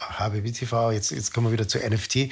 HBB 0.00 0.52
TV, 0.52 0.92
jetzt, 0.92 1.10
jetzt 1.10 1.34
kommen 1.34 1.48
wir 1.48 1.52
wieder 1.52 1.68
zu 1.68 1.78
NFT, 1.78 2.16
äh, 2.16 2.30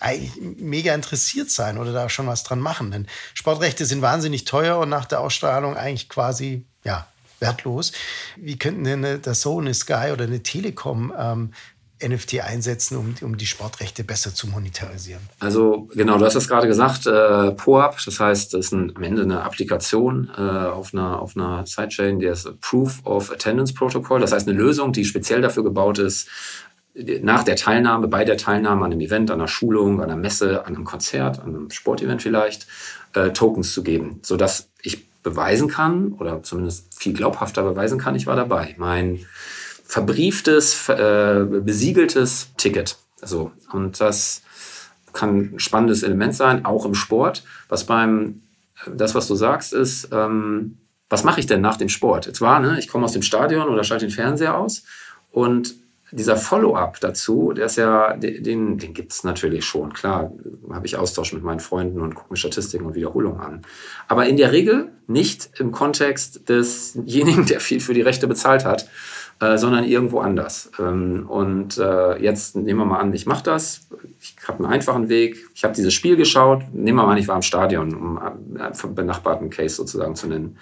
eigentlich 0.00 0.32
mega 0.58 0.94
interessiert 0.94 1.50
sein 1.50 1.78
oder 1.78 1.92
da 1.92 2.08
schon 2.08 2.26
was 2.26 2.44
dran 2.44 2.60
machen. 2.60 2.90
Denn 2.90 3.06
Sportrechte 3.34 3.86
sind 3.86 4.02
wahnsinnig 4.02 4.44
teuer 4.44 4.78
und 4.78 4.88
nach 4.88 5.06
der 5.06 5.20
Ausstrahlung 5.20 5.76
eigentlich 5.76 6.08
quasi, 6.08 6.66
ja, 6.84 7.06
wertlos. 7.40 7.92
Wie 8.36 8.58
könnten 8.58 8.84
denn 8.84 9.04
eine, 9.04 9.18
der 9.18 9.34
Sohn, 9.34 9.64
eine 9.64 9.74
Sky 9.74 10.10
oder 10.12 10.24
eine 10.24 10.42
Telekom 10.42 11.12
ähm, 11.18 11.50
NFT 12.02 12.40
einsetzen, 12.40 12.96
um, 12.96 13.14
um 13.22 13.36
die 13.36 13.46
Sportrechte 13.46 14.04
besser 14.04 14.34
zu 14.34 14.48
monetarisieren? 14.48 15.22
Also 15.38 15.88
genau, 15.94 16.18
du 16.18 16.24
hast 16.24 16.34
es 16.34 16.48
gerade 16.48 16.66
gesagt, 16.66 17.06
äh, 17.06 17.50
POAP, 17.52 17.96
das 18.04 18.20
heißt, 18.20 18.54
das 18.54 18.66
ist 18.66 18.72
ein, 18.72 18.96
am 18.96 19.02
Ende 19.02 19.22
eine 19.22 19.42
Applikation 19.42 20.30
äh, 20.36 20.40
auf, 20.40 20.94
einer, 20.94 21.20
auf 21.20 21.36
einer 21.36 21.66
Sidechain, 21.66 22.18
die 22.18 22.26
ist 22.26 22.48
Proof 22.60 23.04
of 23.04 23.30
Attendance 23.30 23.74
Protocol, 23.74 24.20
das 24.20 24.32
heißt 24.32 24.48
eine 24.48 24.56
Lösung, 24.56 24.92
die 24.92 25.04
speziell 25.04 25.42
dafür 25.42 25.64
gebaut 25.64 25.98
ist, 25.98 26.28
nach 27.22 27.44
der 27.44 27.56
Teilnahme, 27.56 28.08
bei 28.08 28.24
der 28.24 28.36
Teilnahme 28.36 28.84
an 28.84 28.92
einem 28.92 29.00
Event, 29.00 29.30
an 29.30 29.38
einer 29.38 29.48
Schulung, 29.48 30.00
an 30.00 30.10
einer 30.10 30.20
Messe, 30.20 30.66
an 30.66 30.74
einem 30.74 30.84
Konzert, 30.84 31.38
an 31.38 31.50
einem 31.50 31.70
Sportevent 31.70 32.20
vielleicht, 32.20 32.66
äh, 33.14 33.30
Tokens 33.30 33.72
zu 33.72 33.82
geben, 33.82 34.20
sodass 34.22 34.68
ich 34.82 35.09
beweisen 35.22 35.68
kann 35.68 36.12
oder 36.12 36.42
zumindest 36.42 36.94
viel 36.94 37.12
glaubhafter 37.12 37.62
beweisen 37.62 37.98
kann, 37.98 38.14
ich 38.14 38.26
war 38.26 38.36
dabei. 38.36 38.74
Mein 38.78 39.20
verbrieftes, 39.84 40.88
äh, 40.88 41.44
besiegeltes 41.48 42.50
Ticket. 42.56 42.96
So. 43.22 43.52
Und 43.72 44.00
das 44.00 44.42
kann 45.12 45.54
ein 45.54 45.58
spannendes 45.58 46.02
Element 46.02 46.34
sein, 46.34 46.64
auch 46.64 46.84
im 46.84 46.94
Sport. 46.94 47.42
Was 47.68 47.84
beim, 47.84 48.42
das, 48.86 49.14
was 49.14 49.26
du 49.26 49.34
sagst, 49.34 49.72
ist, 49.72 50.08
ähm, 50.12 50.78
was 51.08 51.24
mache 51.24 51.40
ich 51.40 51.46
denn 51.46 51.60
nach 51.60 51.76
dem 51.76 51.88
Sport? 51.88 52.26
Jetzt 52.26 52.40
war, 52.40 52.60
ne, 52.60 52.78
ich 52.78 52.88
komme 52.88 53.04
aus 53.04 53.12
dem 53.12 53.22
Stadion 53.22 53.68
oder 53.68 53.82
schalte 53.82 54.06
den 54.06 54.12
Fernseher 54.12 54.56
aus 54.56 54.84
und 55.32 55.74
dieser 56.12 56.36
Follow-up 56.36 57.00
dazu, 57.00 57.52
der 57.52 57.66
ist 57.66 57.76
ja, 57.76 58.16
den, 58.16 58.78
den 58.78 58.94
gibt 58.94 59.12
es 59.12 59.24
natürlich 59.24 59.64
schon. 59.64 59.92
Klar, 59.92 60.32
habe 60.70 60.86
ich 60.86 60.96
Austausch 60.96 61.32
mit 61.32 61.42
meinen 61.42 61.60
Freunden 61.60 62.00
und 62.00 62.14
gucke 62.14 62.32
mir 62.32 62.36
Statistiken 62.36 62.86
und 62.86 62.94
Wiederholungen 62.94 63.40
an. 63.40 63.62
Aber 64.08 64.26
in 64.26 64.36
der 64.36 64.52
Regel 64.52 64.92
nicht 65.06 65.50
im 65.58 65.72
Kontext 65.72 66.48
desjenigen, 66.48 67.46
der 67.46 67.60
viel 67.60 67.80
für 67.80 67.94
die 67.94 68.02
Rechte 68.02 68.26
bezahlt 68.26 68.64
hat 68.64 68.88
äh, 69.40 69.56
sondern 69.56 69.84
irgendwo 69.84 70.20
anders. 70.20 70.70
Ähm, 70.78 71.26
und 71.28 71.78
äh, 71.78 72.22
jetzt 72.22 72.56
nehmen 72.56 72.80
wir 72.80 72.84
mal 72.84 72.98
an, 72.98 73.12
ich 73.14 73.26
mache 73.26 73.42
das. 73.42 73.88
Ich 74.20 74.36
habe 74.46 74.62
einen 74.62 74.72
einfachen 74.72 75.08
Weg. 75.08 75.48
Ich 75.54 75.64
habe 75.64 75.74
dieses 75.74 75.94
Spiel 75.94 76.16
geschaut. 76.16 76.62
Nehmen 76.72 76.98
wir 76.98 77.06
mal 77.06 77.12
an, 77.12 77.18
ich 77.18 77.28
war 77.28 77.36
im 77.36 77.42
Stadion, 77.42 77.94
um 77.94 78.18
einen 78.18 78.94
benachbarten 78.94 79.50
Case 79.50 79.76
sozusagen 79.76 80.14
zu 80.14 80.26
nennen. 80.26 80.58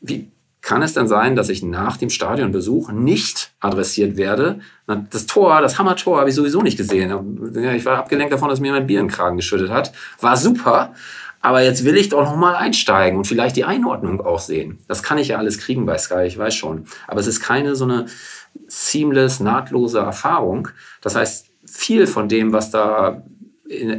Wie 0.00 0.30
kann 0.68 0.82
es 0.82 0.92
denn 0.92 1.08
sein, 1.08 1.34
dass 1.34 1.48
ich 1.48 1.62
nach 1.62 1.96
dem 1.96 2.10
Stadionbesuch 2.10 2.92
nicht 2.92 3.52
adressiert 3.58 4.18
werde? 4.18 4.60
Das 5.08 5.24
Tor, 5.24 5.62
das 5.62 5.78
Hammertor 5.78 6.18
habe 6.18 6.28
ich 6.28 6.34
sowieso 6.34 6.60
nicht 6.60 6.76
gesehen. 6.76 7.54
Ich 7.74 7.86
war 7.86 7.96
abgelenkt 7.96 8.34
davon, 8.34 8.50
dass 8.50 8.60
mir 8.60 8.72
mein 8.72 8.86
Bier 8.86 9.00
in 9.00 9.06
den 9.06 9.10
Kragen 9.10 9.38
geschüttet 9.38 9.70
hat. 9.70 9.92
War 10.20 10.36
super. 10.36 10.92
Aber 11.40 11.62
jetzt 11.62 11.86
will 11.86 11.96
ich 11.96 12.10
doch 12.10 12.22
noch 12.22 12.36
mal 12.36 12.54
einsteigen 12.54 13.16
und 13.16 13.24
vielleicht 13.24 13.56
die 13.56 13.64
Einordnung 13.64 14.20
auch 14.20 14.40
sehen. 14.40 14.80
Das 14.88 15.02
kann 15.02 15.16
ich 15.16 15.28
ja 15.28 15.38
alles 15.38 15.56
kriegen 15.56 15.86
bei 15.86 15.96
Sky, 15.96 16.24
ich 16.26 16.36
weiß 16.36 16.54
schon. 16.54 16.84
Aber 17.06 17.18
es 17.18 17.26
ist 17.26 17.40
keine 17.40 17.74
so 17.74 17.84
eine 17.84 18.04
seamless, 18.66 19.40
nahtlose 19.40 20.00
Erfahrung. 20.00 20.68
Das 21.00 21.16
heißt, 21.16 21.46
viel 21.64 22.06
von 22.06 22.28
dem, 22.28 22.52
was 22.52 22.70
da 22.70 23.22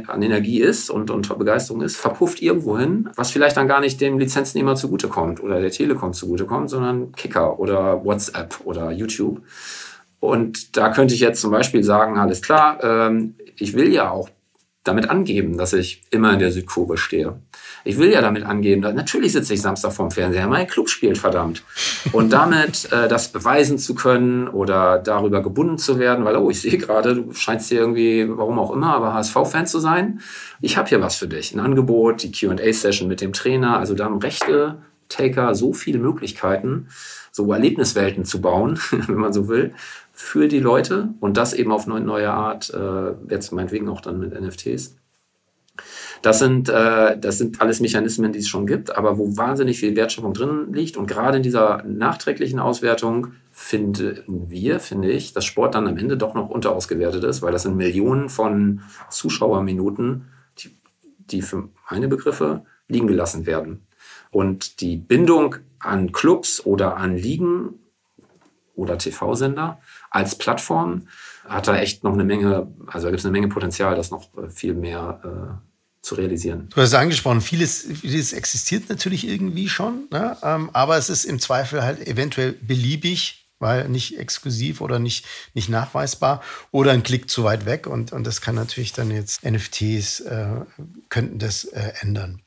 an 0.06 0.22
Energie 0.22 0.60
ist 0.60 0.90
und, 0.90 1.10
und 1.10 1.38
Begeisterung 1.38 1.82
ist, 1.82 1.96
verpufft 1.96 2.42
irgendwo 2.42 2.78
hin, 2.78 3.08
was 3.16 3.30
vielleicht 3.30 3.56
dann 3.56 3.68
gar 3.68 3.80
nicht 3.80 4.00
dem 4.00 4.18
Lizenznehmer 4.18 4.74
zugutekommt 4.74 5.42
oder 5.42 5.60
der 5.60 5.70
Telekom 5.70 6.12
zugutekommt, 6.12 6.70
sondern 6.70 7.12
Kicker 7.12 7.58
oder 7.60 8.04
WhatsApp 8.04 8.60
oder 8.64 8.90
YouTube. 8.90 9.42
Und 10.18 10.76
da 10.76 10.90
könnte 10.90 11.14
ich 11.14 11.20
jetzt 11.20 11.40
zum 11.40 11.50
Beispiel 11.50 11.82
sagen, 11.82 12.18
alles 12.18 12.42
klar, 12.42 12.82
ähm, 12.82 13.36
ich 13.56 13.74
will 13.74 13.92
ja 13.92 14.10
auch 14.10 14.28
damit 14.84 15.08
angeben, 15.08 15.56
dass 15.56 15.72
ich 15.72 16.02
immer 16.10 16.32
in 16.32 16.38
der 16.38 16.52
Südkurve 16.52 16.96
stehe. 16.96 17.40
Ich 17.84 17.98
will 17.98 18.10
ja 18.10 18.20
damit 18.20 18.44
angeben, 18.44 18.82
dass 18.82 18.94
natürlich 18.94 19.32
sitze 19.32 19.54
ich 19.54 19.62
Samstag 19.62 19.92
vorm 19.92 20.10
Fernseher, 20.10 20.46
mein 20.46 20.66
Club 20.66 20.88
spielt, 20.88 21.18
verdammt. 21.18 21.62
Und 22.12 22.32
damit 22.32 22.90
äh, 22.92 23.08
das 23.08 23.28
beweisen 23.28 23.78
zu 23.78 23.94
können 23.94 24.48
oder 24.48 24.98
darüber 24.98 25.42
gebunden 25.42 25.78
zu 25.78 25.98
werden, 25.98 26.24
weil, 26.24 26.36
oh, 26.36 26.50
ich 26.50 26.60
sehe 26.60 26.78
gerade, 26.78 27.14
du 27.14 27.32
scheinst 27.32 27.68
hier 27.68 27.80
irgendwie, 27.80 28.26
warum 28.28 28.58
auch 28.58 28.72
immer, 28.72 28.94
aber 28.94 29.14
HSV-Fan 29.14 29.66
zu 29.66 29.78
sein. 29.78 30.20
Ich 30.60 30.76
habe 30.76 30.88
hier 30.88 31.00
was 31.00 31.16
für 31.16 31.28
dich. 31.28 31.54
Ein 31.54 31.60
Angebot, 31.60 32.22
die 32.22 32.32
QA-Session 32.32 33.08
mit 33.08 33.20
dem 33.20 33.32
Trainer. 33.32 33.78
Also 33.78 33.94
da 33.94 34.04
haben 34.04 34.18
rechte 34.18 34.78
Taker 35.08 35.54
so 35.54 35.72
viele 35.72 35.98
Möglichkeiten, 35.98 36.88
so 37.32 37.52
Erlebniswelten 37.52 38.24
zu 38.24 38.40
bauen, 38.40 38.78
wenn 38.90 39.16
man 39.16 39.32
so 39.32 39.48
will, 39.48 39.74
für 40.12 40.48
die 40.48 40.60
Leute 40.60 41.14
und 41.20 41.36
das 41.36 41.52
eben 41.52 41.72
auf 41.72 41.86
neue 41.86 42.30
Art, 42.30 42.70
äh, 42.70 43.12
jetzt 43.30 43.52
meinetwegen 43.52 43.88
auch 43.88 44.00
dann 44.00 44.18
mit 44.18 44.38
NFTs. 44.38 44.96
Das 46.22 46.38
sind, 46.38 46.68
äh, 46.68 47.18
das 47.18 47.38
sind 47.38 47.60
alles 47.60 47.80
Mechanismen, 47.80 48.32
die 48.32 48.40
es 48.40 48.48
schon 48.48 48.66
gibt, 48.66 48.94
aber 48.94 49.16
wo 49.16 49.36
wahnsinnig 49.36 49.80
viel 49.80 49.96
Wertschöpfung 49.96 50.34
drin 50.34 50.72
liegt. 50.72 50.96
Und 50.96 51.06
gerade 51.06 51.38
in 51.38 51.42
dieser 51.42 51.82
nachträglichen 51.84 52.58
Auswertung 52.58 53.28
finden 53.52 54.22
wir, 54.26 54.80
finde 54.80 55.10
ich, 55.10 55.32
dass 55.32 55.46
Sport 55.46 55.74
dann 55.74 55.88
am 55.88 55.96
Ende 55.96 56.18
doch 56.18 56.34
noch 56.34 56.50
unterausgewertet 56.50 57.24
ist, 57.24 57.40
weil 57.40 57.52
das 57.52 57.62
sind 57.62 57.76
Millionen 57.76 58.28
von 58.28 58.82
Zuschauerminuten, 59.08 60.26
die, 60.58 60.76
die 61.30 61.42
für 61.42 61.68
meine 61.90 62.08
Begriffe 62.08 62.64
liegen 62.86 63.06
gelassen 63.06 63.46
werden. 63.46 63.86
Und 64.30 64.80
die 64.80 64.96
Bindung 64.96 65.56
an 65.78 66.12
Clubs 66.12 66.64
oder 66.64 66.96
an 66.96 67.16
Ligen 67.16 67.80
oder 68.74 68.98
TV-Sender 68.98 69.80
als 70.10 70.36
Plattform 70.36 71.08
hat 71.48 71.68
da 71.68 71.76
echt 71.76 72.04
noch 72.04 72.12
eine 72.12 72.24
Menge, 72.24 72.68
also 72.86 73.06
da 73.06 73.10
gibt 73.10 73.20
es 73.20 73.26
eine 73.26 73.32
Menge 73.32 73.48
Potenzial, 73.48 73.94
das 73.94 74.10
noch 74.10 74.36
äh, 74.36 74.48
viel 74.50 74.74
mehr 74.74 75.20
äh, 75.24 75.69
zu 76.02 76.14
realisieren. 76.14 76.68
Du 76.74 76.80
hast 76.80 76.94
angesprochen, 76.94 77.40
vieles, 77.40 77.86
vieles 78.00 78.32
existiert 78.32 78.88
natürlich 78.88 79.26
irgendwie 79.26 79.68
schon, 79.68 80.08
ne? 80.10 80.36
ähm, 80.42 80.70
aber 80.72 80.96
es 80.96 81.10
ist 81.10 81.24
im 81.24 81.38
Zweifel 81.40 81.82
halt 81.82 82.06
eventuell 82.06 82.52
beliebig, 82.52 83.48
weil 83.58 83.88
nicht 83.88 84.18
exklusiv 84.18 84.80
oder 84.80 84.98
nicht, 84.98 85.26
nicht 85.52 85.68
nachweisbar 85.68 86.42
oder 86.70 86.92
ein 86.92 87.02
Klick 87.02 87.28
zu 87.28 87.44
weit 87.44 87.66
weg 87.66 87.86
und, 87.86 88.12
und 88.12 88.26
das 88.26 88.40
kann 88.40 88.54
natürlich 88.54 88.94
dann 88.94 89.10
jetzt 89.10 89.44
NFTs 89.44 90.20
äh, 90.20 90.46
könnten 91.10 91.38
das 91.38 91.64
äh, 91.64 91.92
ändern. 92.00 92.40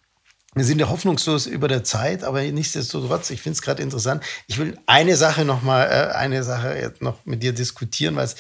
Wir 0.55 0.65
sind 0.65 0.79
ja 0.79 0.89
hoffnungslos 0.89 1.47
über 1.47 1.67
der 1.67 1.83
Zeit, 1.83 2.23
aber 2.23 2.41
nichtsdestotrotz, 2.41 3.31
ich 3.31 3.41
finde 3.41 3.55
es 3.55 3.61
gerade 3.61 3.81
interessant. 3.81 4.23
Ich 4.47 4.59
will 4.59 4.77
eine 4.85 5.15
Sache 5.15 5.45
noch 5.45 5.63
mal, 5.63 5.85
äh, 5.85 6.15
eine 6.15 6.43
Sache 6.43 6.75
jetzt 6.75 7.01
noch 7.01 7.25
mit 7.25 7.41
dir 7.41 7.53
diskutieren, 7.53 8.17
es 8.17 8.35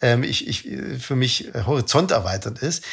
ähm, 0.00 0.24
ich, 0.24 0.48
ich, 0.48 0.68
für 1.00 1.14
mich 1.14 1.50
Horizont 1.54 2.10
erweitert 2.10 2.58
ist. 2.60 2.84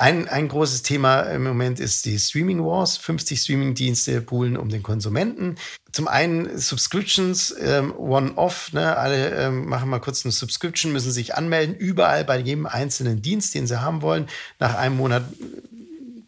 Ein, 0.00 0.28
ein 0.28 0.46
großes 0.46 0.82
Thema 0.82 1.22
im 1.22 1.42
Moment 1.42 1.80
ist 1.80 2.04
die 2.04 2.20
Streaming 2.20 2.64
Wars. 2.64 2.96
50 2.98 3.40
Streaming-Dienste 3.40 4.20
poolen 4.20 4.56
um 4.56 4.68
den 4.68 4.84
Konsumenten. 4.84 5.56
Zum 5.90 6.06
einen 6.06 6.56
Subscriptions, 6.56 7.52
ähm, 7.60 7.92
One-Off. 7.98 8.72
Ne? 8.72 8.96
Alle 8.96 9.30
ähm, 9.34 9.68
machen 9.68 9.90
mal 9.90 9.98
kurz 9.98 10.24
eine 10.24 10.30
Subscription, 10.30 10.92
müssen 10.92 11.10
sich 11.10 11.34
anmelden. 11.34 11.74
Überall 11.74 12.24
bei 12.24 12.38
jedem 12.38 12.66
einzelnen 12.66 13.22
Dienst, 13.22 13.56
den 13.56 13.66
sie 13.66 13.80
haben 13.80 14.00
wollen. 14.00 14.28
Nach 14.60 14.76
einem 14.76 14.96
Monat 14.96 15.24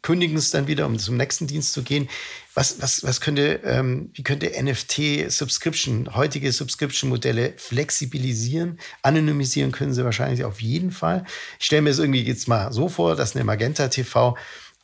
kündigen 0.03 0.36
es 0.36 0.51
dann 0.51 0.66
wieder, 0.66 0.86
um 0.86 0.98
zum 0.98 1.16
nächsten 1.16 1.46
Dienst 1.46 1.72
zu 1.72 1.82
gehen. 1.82 2.09
Was, 2.55 2.80
was, 2.80 3.05
was 3.05 3.20
könnte, 3.20 3.61
ähm, 3.64 4.11
wie 4.14 4.22
könnte 4.22 4.51
NFT 4.61 5.30
Subscription, 5.30 6.14
heutige 6.14 6.51
Subscription-Modelle 6.53 7.55
flexibilisieren? 7.57 8.78
Anonymisieren 9.03 9.72
können 9.72 9.94
sie 9.94 10.05
wahrscheinlich 10.05 10.44
auf 10.44 10.61
jeden 10.61 10.90
Fall. 10.90 11.24
Ich 11.59 11.66
stelle 11.66 11.82
mir 11.82 11.90
es 11.90 11.98
irgendwie 11.98 12.22
jetzt 12.22 12.48
mal 12.48 12.72
so 12.72 12.88
vor, 12.88 13.16
dass 13.16 13.36
eine 13.36 13.44
Magenta 13.44 13.88
TV 13.88 14.36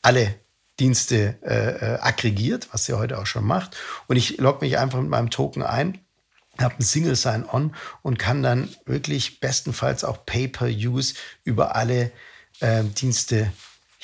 alle 0.02 0.36
Dienste 0.78 1.38
äh, 1.42 1.94
äh, 1.94 1.98
aggregiert, 2.00 2.68
was 2.72 2.84
sie 2.84 2.94
heute 2.94 3.18
auch 3.18 3.26
schon 3.26 3.44
macht. 3.44 3.76
Und 4.08 4.16
ich 4.16 4.38
logge 4.38 4.64
mich 4.64 4.78
einfach 4.78 5.00
mit 5.00 5.10
meinem 5.10 5.30
Token 5.30 5.62
ein, 5.62 5.98
habe 6.58 6.76
ein 6.78 6.82
Single 6.82 7.16
Sign-On 7.16 7.74
und 8.02 8.18
kann 8.18 8.42
dann 8.42 8.68
wirklich 8.84 9.40
bestenfalls 9.40 10.04
auch 10.04 10.24
Pay-per-Use 10.26 11.14
über 11.44 11.76
alle 11.76 12.12
äh, 12.60 12.84
Dienste 12.84 13.52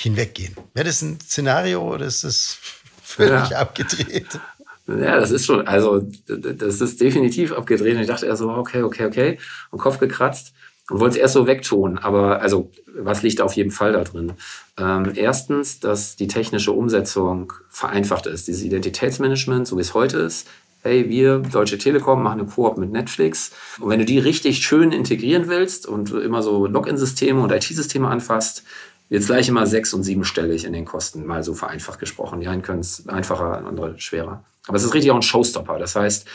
hinweggehen. 0.02 0.56
Wäre 0.74 0.86
das 0.86 1.02
ein 1.02 1.18
Szenario 1.20 1.94
oder 1.94 2.06
ist 2.06 2.24
das 2.24 2.58
völlig 3.02 3.50
ja. 3.50 3.58
abgedreht? 3.58 4.40
Ja, 4.88 5.18
das 5.18 5.30
ist 5.30 5.46
schon, 5.46 5.66
also 5.66 6.02
das 6.26 6.80
ist 6.80 7.00
definitiv 7.00 7.52
abgedreht. 7.52 7.94
Und 7.94 8.02
ich 8.02 8.08
dachte 8.08 8.26
erst 8.26 8.40
so, 8.40 8.50
okay, 8.50 8.82
okay, 8.82 9.06
okay, 9.06 9.38
und 9.70 9.78
Kopf 9.78 9.98
gekratzt 9.98 10.52
und 10.90 11.00
wollte 11.00 11.16
es 11.16 11.22
erst 11.22 11.34
so 11.34 11.46
wegtun. 11.46 11.98
Aber 11.98 12.40
also, 12.40 12.70
was 12.94 13.22
liegt 13.22 13.40
auf 13.40 13.54
jeden 13.54 13.70
Fall 13.70 13.92
da 13.92 14.02
drin? 14.02 14.32
Ähm, 14.76 15.12
erstens, 15.14 15.80
dass 15.80 16.16
die 16.16 16.26
technische 16.26 16.72
Umsetzung 16.72 17.52
vereinfacht 17.70 18.26
ist. 18.26 18.48
Dieses 18.48 18.62
Identitätsmanagement, 18.62 19.66
so 19.66 19.76
wie 19.76 19.82
es 19.82 19.94
heute 19.94 20.18
ist. 20.18 20.48
Hey, 20.82 21.08
wir, 21.08 21.38
Deutsche 21.38 21.78
Telekom, 21.78 22.24
machen 22.24 22.40
eine 22.40 22.48
Koop 22.48 22.76
mit 22.76 22.90
Netflix. 22.90 23.52
Und 23.78 23.88
wenn 23.88 24.00
du 24.00 24.04
die 24.04 24.18
richtig 24.18 24.66
schön 24.66 24.90
integrieren 24.90 25.46
willst 25.46 25.86
und 25.86 26.10
immer 26.10 26.42
so 26.42 26.66
Login-Systeme 26.66 27.40
und 27.40 27.52
IT-Systeme 27.52 28.08
anfasst, 28.08 28.64
Jetzt 29.08 29.26
gleich 29.26 29.48
immer 29.48 29.66
sechs- 29.66 29.92
und 29.92 30.02
siebenstellig 30.02 30.64
in 30.64 30.72
den 30.72 30.84
Kosten, 30.84 31.26
mal 31.26 31.44
so 31.44 31.54
vereinfacht 31.54 31.98
gesprochen. 31.98 32.40
Die 32.40 32.48
einen 32.48 32.62
können 32.62 32.80
es 32.80 33.08
einfacher, 33.08 33.66
andere 33.66 33.98
schwerer. 33.98 34.44
Aber 34.66 34.76
es 34.76 34.84
ist 34.84 34.94
richtig 34.94 35.10
auch 35.10 35.16
ein 35.16 35.22
Showstopper. 35.22 35.78
Das 35.78 35.96
heißt, 35.96 36.26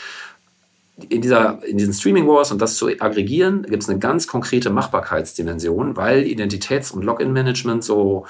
in, 1.08 1.22
dieser, 1.22 1.64
in 1.64 1.78
diesen 1.78 1.94
Streaming 1.94 2.26
Wars 2.26 2.50
und 2.52 2.60
das 2.60 2.76
zu 2.76 2.88
aggregieren, 2.88 3.62
gibt 3.62 3.82
es 3.82 3.88
eine 3.88 3.98
ganz 3.98 4.26
konkrete 4.26 4.70
Machbarkeitsdimension, 4.70 5.96
weil 5.96 6.22
Identitäts- 6.22 6.92
und 6.92 7.04
Login-Management 7.04 7.84
so 7.84 8.26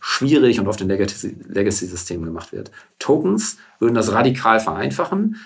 schwierig 0.00 0.60
und 0.60 0.68
auf 0.68 0.76
den 0.76 0.88
Legacy-Systemen 0.88 2.24
gemacht 2.24 2.52
wird. 2.52 2.70
Tokens 2.98 3.58
würden 3.78 3.94
das 3.94 4.12
radikal 4.12 4.60
vereinfachen, 4.60 5.36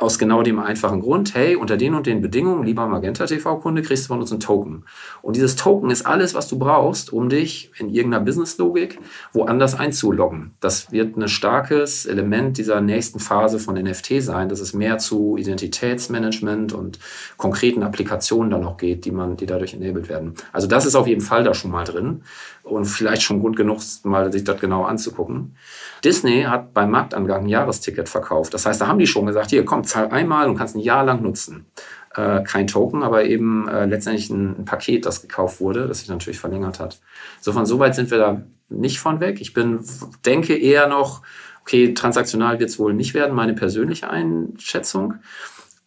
aus 0.00 0.18
genau 0.18 0.42
dem 0.42 0.58
einfachen 0.58 1.00
Grund, 1.00 1.34
hey, 1.34 1.56
unter 1.56 1.76
den 1.76 1.94
und 1.94 2.06
den 2.06 2.20
Bedingungen, 2.20 2.64
lieber 2.64 2.86
Magenta 2.86 3.26
TV-Kunde, 3.26 3.82
kriegst 3.82 4.04
du 4.04 4.08
von 4.08 4.20
uns 4.20 4.30
einen 4.30 4.40
Token. 4.40 4.84
Und 5.22 5.36
dieses 5.36 5.56
Token 5.56 5.90
ist 5.90 6.06
alles, 6.06 6.34
was 6.34 6.48
du 6.48 6.58
brauchst, 6.58 7.12
um 7.12 7.28
dich 7.28 7.72
in 7.78 7.88
irgendeiner 7.88 8.24
Business-Logik 8.24 9.00
woanders 9.32 9.78
einzuloggen. 9.78 10.52
Das 10.60 10.92
wird 10.92 11.16
ein 11.16 11.28
starkes 11.28 12.06
Element 12.06 12.58
dieser 12.58 12.80
nächsten 12.80 13.18
Phase 13.18 13.58
von 13.58 13.74
NFT 13.74 14.22
sein, 14.22 14.48
dass 14.48 14.60
es 14.60 14.72
mehr 14.72 14.98
zu 14.98 15.36
Identitätsmanagement 15.36 16.72
und 16.72 16.98
konkreten 17.36 17.82
Applikationen 17.82 18.50
dann 18.50 18.60
noch 18.60 18.76
geht, 18.76 19.04
die 19.04 19.10
man, 19.10 19.36
die 19.36 19.46
dadurch 19.46 19.74
enabled 19.74 20.08
werden. 20.08 20.34
Also 20.52 20.68
das 20.68 20.86
ist 20.86 20.94
auf 20.94 21.08
jeden 21.08 21.22
Fall 21.22 21.42
da 21.42 21.54
schon 21.54 21.72
mal 21.72 21.84
drin 21.84 22.22
und 22.62 22.84
vielleicht 22.84 23.22
schon 23.22 23.40
Grund 23.40 23.56
genug, 23.56 23.80
mal 24.04 24.30
sich 24.32 24.44
das 24.44 24.60
genau 24.60 24.84
anzugucken. 24.84 25.56
Disney 26.04 26.42
hat 26.42 26.74
beim 26.74 26.90
Marktangang 26.90 27.42
ein 27.42 27.48
Jahresticket 27.48 28.08
verkauft. 28.08 28.54
Das 28.54 28.66
heißt, 28.66 28.80
da 28.80 28.86
haben 28.86 28.98
die 28.98 29.06
schon 29.06 29.26
gesagt, 29.26 29.50
hier, 29.50 29.64
komm, 29.64 29.84
zahl 29.88 30.08
einmal 30.10 30.48
und 30.48 30.56
kannst 30.56 30.76
ein 30.76 30.80
Jahr 30.80 31.04
lang 31.04 31.22
nutzen. 31.22 31.66
Äh, 32.14 32.42
kein 32.42 32.66
Token, 32.66 33.02
aber 33.02 33.24
eben 33.24 33.68
äh, 33.68 33.86
letztendlich 33.86 34.30
ein, 34.30 34.60
ein, 34.60 34.64
Paket, 34.64 35.06
das 35.06 35.22
gekauft 35.22 35.60
wurde, 35.60 35.86
das 35.86 36.00
sich 36.00 36.08
natürlich 36.08 36.38
verlängert 36.38 36.80
hat. 36.80 37.00
Insofern, 37.38 37.66
so 37.66 37.78
weit 37.78 37.94
sind 37.94 38.10
wir 38.10 38.18
da 38.18 38.42
nicht 38.70 38.98
von 38.98 39.20
weg. 39.20 39.40
Ich 39.40 39.52
bin, 39.54 39.80
denke 40.24 40.56
eher 40.56 40.88
noch, 40.88 41.22
okay, 41.62 41.94
transaktional 41.94 42.58
wird 42.60 42.70
es 42.70 42.78
wohl 42.78 42.94
nicht 42.94 43.14
werden, 43.14 43.34
meine 43.34 43.54
persönliche 43.54 44.08
Einschätzung. 44.08 45.14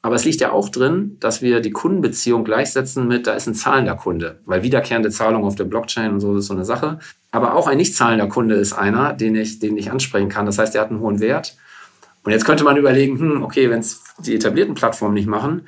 Aber 0.03 0.15
es 0.15 0.25
liegt 0.25 0.41
ja 0.41 0.51
auch 0.51 0.69
drin, 0.69 1.17
dass 1.19 1.41
wir 1.41 1.59
die 1.59 1.71
Kundenbeziehung 1.71 2.43
gleichsetzen 2.43 3.07
mit, 3.07 3.27
da 3.27 3.33
ist 3.33 3.47
ein 3.47 3.53
zahlender 3.53 3.95
Kunde. 3.95 4.39
Weil 4.45 4.63
wiederkehrende 4.63 5.09
Zahlung 5.09 5.43
auf 5.43 5.55
der 5.55 5.65
Blockchain 5.65 6.11
und 6.11 6.19
so 6.19 6.37
ist 6.37 6.47
so 6.47 6.53
eine 6.53 6.65
Sache. 6.65 6.99
Aber 7.31 7.55
auch 7.55 7.67
ein 7.67 7.77
nicht 7.77 7.95
zahlender 7.95 8.27
Kunde 8.27 8.55
ist 8.55 8.73
einer, 8.73 9.13
den 9.13 9.35
ich, 9.35 9.59
den 9.59 9.77
ich 9.77 9.91
ansprechen 9.91 10.29
kann. 10.29 10.47
Das 10.47 10.57
heißt, 10.57 10.73
der 10.73 10.81
hat 10.81 10.89
einen 10.89 11.01
hohen 11.01 11.19
Wert. 11.19 11.55
Und 12.23 12.31
jetzt 12.31 12.45
könnte 12.45 12.63
man 12.63 12.77
überlegen, 12.77 13.19
hm, 13.19 13.43
okay, 13.43 13.69
wenn 13.69 13.79
es 13.79 14.03
die 14.19 14.35
etablierten 14.35 14.75
Plattformen 14.75 15.13
nicht 15.13 15.27
machen, 15.27 15.67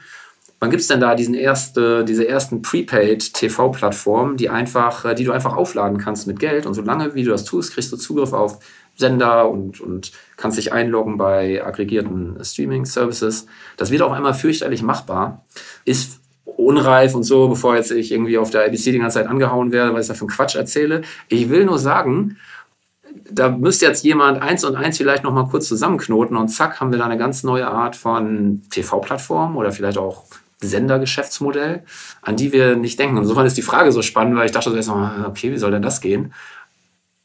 wann 0.60 0.70
gibt 0.70 0.82
es 0.82 0.88
denn 0.88 1.02
da 1.02 1.16
diesen 1.16 1.34
erste, 1.34 2.06
diese 2.06 2.28
ersten 2.28 2.62
Prepaid-TV-Plattformen, 2.62 4.38
die 4.38 4.46
äh, 4.46 5.16
die 5.16 5.24
du 5.24 5.32
einfach 5.32 5.56
aufladen 5.56 5.98
kannst 5.98 6.28
mit 6.28 6.40
Geld 6.40 6.66
und 6.66 6.74
solange 6.74 7.16
wie 7.16 7.24
du 7.24 7.32
das 7.32 7.44
tust, 7.44 7.74
kriegst 7.74 7.92
du 7.92 7.98
Zugriff 7.98 8.34
auf 8.34 8.60
Sender 8.96 9.50
und, 9.50 9.82
und 9.82 10.12
kannst 10.38 10.58
dich 10.58 10.72
einloggen 10.72 11.18
bei 11.18 11.66
aggregierten 11.66 12.38
Streaming-Services. 12.42 13.48
Das 13.76 13.92
wird 13.92 14.04
auch 14.04 14.12
einmal 14.12 14.36
fürchterlich 14.36 14.84
machbar. 14.84 15.44
Ist 15.84 16.22
unreif 16.46 17.16
und 17.16 17.24
so, 17.24 17.48
bevor 17.50 17.76
jetzt 17.76 17.92
ich 17.92 18.12
irgendwie 18.12 18.38
auf 18.38 18.52
der 18.52 18.68
IBC 18.68 18.92
die 18.92 19.00
ganze 19.00 19.20
Zeit 19.20 19.28
angehauen 19.28 19.72
werde, 19.72 19.94
weil 19.94 20.02
ich 20.02 20.08
da 20.08 20.14
für 20.14 20.22
einen 20.22 20.30
Quatsch 20.30 20.56
erzähle. 20.56 21.02
Ich 21.28 21.50
will 21.50 21.66
nur 21.66 21.80
sagen, 21.80 22.38
da 23.34 23.50
müsste 23.50 23.86
jetzt 23.86 24.04
jemand 24.04 24.42
eins 24.42 24.64
und 24.64 24.76
eins 24.76 24.98
vielleicht 24.98 25.24
noch 25.24 25.34
mal 25.34 25.48
kurz 25.48 25.68
zusammenknoten 25.68 26.38
und 26.38 26.50
zack, 26.50 26.80
haben 26.80 26.92
wir 26.92 27.00
da 27.00 27.06
eine 27.06 27.18
ganz 27.18 27.44
neue 27.44 27.68
Art 27.68 27.96
von 27.96 28.62
TV-Plattform 28.70 29.58
oder 29.58 29.72
vielleicht 29.72 29.98
auch 29.98 30.26
Sendergeschäftsmodell, 30.62 31.84
an 32.22 32.36
die 32.36 32.54
wir 32.54 32.76
nicht 32.76 33.00
denken. 33.00 33.18
Insofern 33.18 33.46
ist 33.46 33.58
die 33.58 33.64
Frage 33.64 33.92
so 33.92 34.02
spannend, 34.02 34.38
weil 34.38 34.46
ich 34.46 34.52
dachte 34.52 34.74
erst 34.74 34.90
mal, 34.90 35.26
okay, 35.28 35.52
wie 35.52 35.58
soll 35.58 35.72
denn 35.72 35.82
das 35.82 36.00
gehen? 36.02 36.34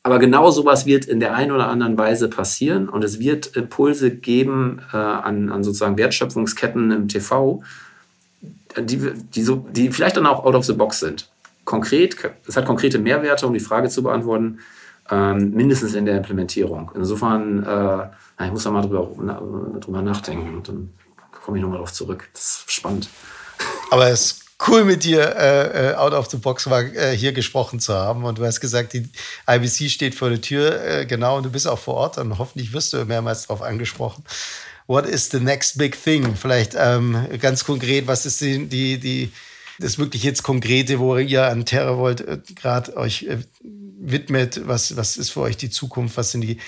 Aber 0.03 0.19
genau 0.19 0.51
sowas 0.51 0.87
wird 0.87 1.05
in 1.05 1.21
der 1.21 1.35
einen 1.35 1.53
oder 1.53 1.69
anderen 1.69 1.99
Weise 1.99 2.29
passieren 2.29 2.89
und 2.89 3.05
es 3.05 3.19
wird 3.19 3.57
Impulse 3.57 4.11
geben 4.11 4.81
äh, 4.93 4.97
an, 4.97 5.51
an 5.51 5.63
sozusagen 5.63 5.99
Wertschöpfungsketten 5.99 6.91
im 6.91 7.09
TV, 7.09 7.63
die, 8.79 9.13
die, 9.35 9.43
so, 9.43 9.67
die 9.71 9.91
vielleicht 9.91 10.17
dann 10.17 10.27
auch 10.27 10.45
out 10.45 10.55
of 10.55 10.65
the 10.65 10.73
box 10.73 11.01
sind. 11.01 11.29
Konkret, 11.65 12.17
es 12.47 12.57
hat 12.57 12.65
konkrete 12.65 12.99
Mehrwerte, 12.99 13.47
um 13.47 13.53
die 13.53 13.61
Frage 13.61 13.91
zu 13.91 14.03
beantworten, 14.03 14.61
ähm, 15.11 15.51
mindestens 15.53 15.95
in 15.95 16.07
der 16.07 16.17
Implementierung. 16.17 16.91
Insofern, 16.95 17.65
äh, 17.65 18.45
ich 18.45 18.51
muss 18.51 18.65
da 18.65 18.71
mal 18.71 18.83
drüber, 18.83 19.11
drüber 19.81 20.03
nachdenken 20.03 20.57
und 20.57 20.69
dann 20.69 20.91
komme 21.45 21.59
ich 21.59 21.63
nochmal 21.63 21.79
darauf 21.79 21.93
zurück. 21.93 22.29
Das 22.33 22.43
ist 22.43 22.71
spannend. 22.71 23.09
Aber 23.91 24.09
es 24.09 24.21
ist 24.21 24.45
cool 24.67 24.85
mit 24.85 25.05
dir 25.05 25.37
äh, 25.37 25.91
äh, 25.91 25.95
out 25.95 26.13
of 26.13 26.29
the 26.31 26.37
box 26.37 26.69
war, 26.69 26.83
äh, 26.83 27.17
hier 27.17 27.33
gesprochen 27.33 27.81
zu 27.81 27.95
haben. 27.95 28.25
Und 28.25 28.39
du 28.39 28.45
hast 28.45 28.61
gesagt, 28.61 28.93
die 28.93 29.09
IBC 29.49 29.91
steht 29.91 30.15
vor 30.15 30.31
der 30.31 30.41
Tür, 30.41 30.85
äh, 30.85 31.07
genau, 31.07 31.37
und 31.37 31.45
du 31.45 31.51
bist 31.51 31.69
auch 31.69 31.79
vor 31.79 31.95
Ort 31.95 32.19
und 32.19 32.39
hoffentlich 32.39 32.73
wirst 32.73 32.93
du 32.93 33.05
mehrmals 33.05 33.47
darauf 33.47 33.63
angesprochen. 33.63 34.25
What 34.87 35.07
is 35.07 35.31
the 35.31 35.41
next 35.41 35.79
big 35.79 36.03
thing? 36.03 36.35
Vielleicht 36.35 36.75
ähm, 36.77 37.27
ganz 37.41 37.65
konkret, 37.65 38.07
was 38.07 38.27
ist 38.27 38.41
die, 38.41 38.67
die, 38.67 38.99
die, 38.99 39.33
das 39.79 39.99
wirklich 39.99 40.23
jetzt 40.23 40.43
Konkrete, 40.43 40.99
wo 40.99 41.17
ihr 41.17 41.47
an 41.47 41.65
TerraVolt 41.65 42.21
äh, 42.23 42.39
gerade 42.55 42.97
euch 42.97 43.25
äh, 43.25 43.39
widmet? 43.99 44.67
Was, 44.67 44.97
was 44.97 45.17
ist 45.17 45.31
für 45.31 45.41
euch 45.41 45.57
die 45.57 45.71
Zukunft? 45.71 46.17
Was 46.17 46.31
sind 46.31 46.43
die 46.43 46.59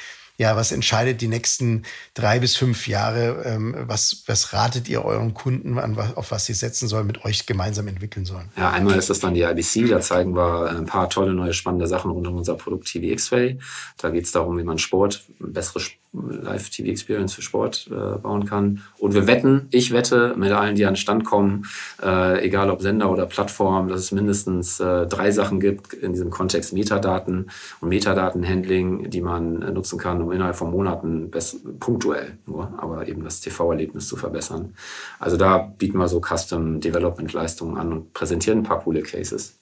ja, 0.40 0.56
was 0.56 0.72
entscheidet 0.72 1.20
die 1.20 1.28
nächsten 1.28 1.82
drei 2.14 2.38
bis 2.38 2.56
fünf 2.56 2.88
Jahre? 2.88 3.42
Ähm, 3.44 3.76
was, 3.80 4.24
was 4.26 4.54
ratet 4.54 4.88
ihr 4.88 5.04
euren 5.04 5.34
Kunden 5.34 5.78
an, 5.78 5.98
auf 5.98 6.30
was 6.30 6.46
sie 6.46 6.54
setzen 6.54 6.88
sollen, 6.88 7.06
mit 7.06 7.26
euch 7.26 7.44
gemeinsam 7.44 7.88
entwickeln 7.88 8.24
sollen? 8.24 8.48
Ja, 8.56 8.70
einmal 8.70 8.96
ist 8.96 9.10
das 9.10 9.20
dann 9.20 9.34
die 9.34 9.42
IBC, 9.42 9.90
da 9.90 10.00
zeigen 10.00 10.34
wir 10.34 10.70
ein 10.70 10.86
paar 10.86 11.10
tolle 11.10 11.34
neue 11.34 11.52
spannende 11.52 11.86
Sachen 11.86 12.10
rund 12.10 12.26
um 12.26 12.36
unser 12.36 12.54
Produkt 12.54 12.86
TV 12.86 13.12
X-Ray. 13.12 13.58
Da 13.98 14.08
geht 14.08 14.24
es 14.24 14.32
darum, 14.32 14.56
wie 14.56 14.64
man 14.64 14.78
Sport, 14.78 15.22
bessere 15.40 15.80
Live-TV-Experience 16.12 17.34
für 17.34 17.42
Sport 17.42 17.88
äh, 17.90 18.18
bauen 18.18 18.44
kann. 18.44 18.82
Und 18.98 19.14
wir 19.14 19.26
wetten, 19.28 19.68
ich 19.70 19.92
wette 19.92 20.34
mit 20.36 20.50
allen, 20.50 20.74
die 20.74 20.84
an 20.84 20.94
den 20.94 20.96
Stand 20.96 21.24
kommen, 21.24 21.66
äh, 22.02 22.44
egal 22.44 22.70
ob 22.70 22.82
Sender 22.82 23.10
oder 23.10 23.26
Plattform, 23.26 23.88
dass 23.88 24.00
es 24.00 24.12
mindestens 24.12 24.80
äh, 24.80 25.06
drei 25.06 25.30
Sachen 25.30 25.60
gibt 25.60 25.92
in 25.92 26.12
diesem 26.12 26.30
Kontext 26.30 26.72
Metadaten 26.72 27.50
und 27.80 27.88
Metadatenhandling, 27.88 29.10
die 29.10 29.20
man 29.20 29.62
äh, 29.62 29.70
nutzen 29.70 29.98
kann, 29.98 30.20
um 30.20 30.32
innerhalb 30.32 30.56
von 30.56 30.72
Monaten 30.72 31.30
punktuell 31.78 32.38
nur, 32.46 32.74
aber 32.78 33.06
eben 33.06 33.22
das 33.22 33.40
TV-Erlebnis 33.40 34.08
zu 34.08 34.16
verbessern. 34.16 34.74
Also 35.20 35.36
da 35.36 35.58
bieten 35.58 35.98
wir 35.98 36.08
so 36.08 36.20
Custom 36.20 36.80
Development 36.80 37.32
Leistungen 37.32 37.76
an 37.76 37.92
und 37.92 38.12
präsentieren 38.14 38.60
ein 38.60 38.64
paar 38.64 38.80
coole 38.80 39.02
Cases. 39.02 39.60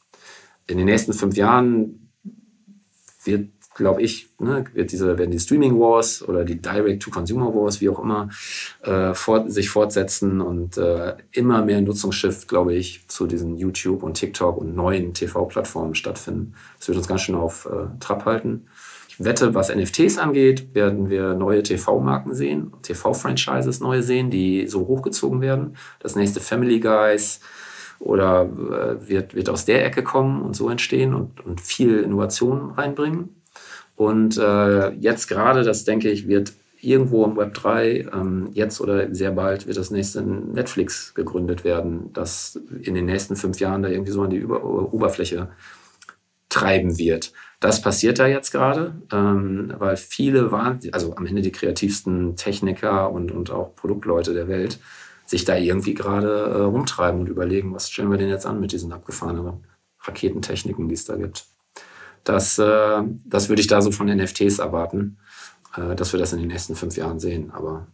In 0.67 0.79
den 0.79 0.87
nächsten 0.87 1.13
fünf 1.13 1.37
Jahren 1.37 2.11
wird 3.25 3.51
glaube 3.79 4.03
ich, 4.03 4.29
ne, 4.39 4.65
wird 4.75 4.93
diese, 4.93 5.17
werden 5.17 5.31
die 5.31 5.39
Streaming 5.39 5.79
Wars 5.79 6.23
oder 6.27 6.45
die 6.45 6.61
Direct-to-Consumer 6.61 7.55
Wars, 7.55 7.81
wie 7.81 7.89
auch 7.89 8.01
immer, 8.01 8.29
äh, 8.83 9.15
fort, 9.15 9.51
sich 9.51 9.71
fortsetzen 9.71 10.41
und 10.41 10.77
äh, 10.77 11.15
immer 11.33 11.65
mehr 11.65 11.81
Nutzungsschiff, 11.81 12.47
glaube 12.47 12.75
ich, 12.75 13.07
zu 13.09 13.27
diesen 13.27 13.57
YouTube 13.57 14.03
und 14.03 14.15
TikTok 14.15 14.59
und 14.59 14.75
neuen 14.75 15.15
TV-Plattformen 15.15 15.95
stattfinden. 15.95 16.55
Das 16.79 16.89
wird 16.89 16.99
uns 16.99 17.09
ganz 17.09 17.23
schön 17.23 17.37
auf 17.37 17.67
äh, 17.67 17.87
Trab 18.01 18.27
halten. 18.27 18.67
Ich 19.09 19.25
wette, 19.25 19.55
was 19.55 19.75
NFTs 19.75 20.19
angeht, 20.19 20.75
werden 20.75 21.09
wir 21.09 21.35
neue 21.35 21.63
TV-Marken 21.63 22.35
sehen, 22.35 22.73
TV-Franchises 22.83 23.81
neue 23.81 24.03
sehen, 24.03 24.31
die 24.31 24.67
so 24.67 24.87
hochgezogen 24.87 25.41
werden. 25.41 25.77
Das 26.01 26.17
nächste 26.17 26.41
Family 26.41 26.81
Guys, 26.81 27.41
oder 28.01 28.43
äh, 28.43 29.09
wird, 29.09 29.35
wird 29.35 29.49
aus 29.49 29.65
der 29.65 29.85
Ecke 29.85 30.03
kommen 30.03 30.43
und 30.43 30.55
so 30.55 30.69
entstehen 30.71 31.15
und, 31.15 31.45
und 31.45 31.61
viel 31.61 32.01
Innovation 32.01 32.73
reinbringen. 32.73 33.38
Und 33.99 34.39
äh, 34.39 34.91
jetzt 34.93 35.27
gerade, 35.27 35.65
das 35.65 35.83
denke 35.83 36.09
ich, 36.09 36.29
wird 36.29 36.53
irgendwo 36.81 37.25
im 37.25 37.37
Web 37.37 37.53
3, 37.55 38.07
ähm, 38.15 38.51
jetzt 38.53 38.81
oder 38.81 39.13
sehr 39.13 39.33
bald, 39.33 39.67
wird 39.67 39.77
das 39.77 39.91
nächste 39.91 40.23
Netflix 40.23 41.15
gegründet 41.15 41.65
werden, 41.65 42.13
das 42.13 42.61
in 42.81 42.95
den 42.95 43.07
nächsten 43.07 43.35
fünf 43.35 43.59
Jahren 43.59 43.83
da 43.83 43.89
irgendwie 43.89 44.13
so 44.13 44.23
an 44.23 44.31
die 44.31 44.37
Über 44.37 44.63
Oberfläche 44.65 45.49
treiben 46.49 46.97
wird. 46.97 47.33
Das 47.59 47.83
passiert 47.83 48.21
da 48.21 48.29
jetzt 48.29 48.53
gerade, 48.53 49.03
ähm, 49.13 49.75
weil 49.79 49.97
viele 49.97 50.53
waren, 50.53 50.79
also 50.93 51.17
am 51.17 51.27
Ende 51.27 51.43
die 51.43 51.51
kreativsten 51.51 52.37
Techniker 52.37 53.11
und, 53.11 53.33
und 53.33 53.51
auch 53.51 53.75
Produktleute 53.75 54.33
der 54.33 54.47
Welt, 54.47 54.79
sich 55.27 55.45
da 55.45 55.57
irgendwie 55.57 55.95
gerade 55.95 56.29
äh, 56.29 56.61
rumtreiben 56.61 57.19
und 57.19 57.29
überlegen, 57.29 57.75
was 57.75 57.91
stellen 57.91 58.13
wir 58.13 58.19
denn 58.19 58.29
jetzt 58.29 58.47
an 58.47 58.61
mit 58.61 58.71
diesen 58.71 58.93
abgefahrenen 58.93 59.65
Raketentechniken, 60.03 60.89
die 60.89 60.95
es 60.95 61.05
da 61.05 61.17
gibt. 61.17 61.47
Das, 62.29 62.59
äh, 62.59 63.03
das 63.25 63.49
würde 63.49 63.63
ich 63.63 63.69
da 63.69 63.81
so 63.81 63.91
von 63.91 64.07
NFTs 64.07 64.59
erwarten, 64.59 65.17
äh, 65.77 65.95
dass 65.95 66.13
wir 66.13 66.21
das 66.21 66.35
in 66.35 66.41
den 66.41 66.49
nächsten 66.49 66.77
fünf 66.77 66.95
Jahren 66.95 67.19
sehen. 67.19 67.51
Aber 67.53 67.87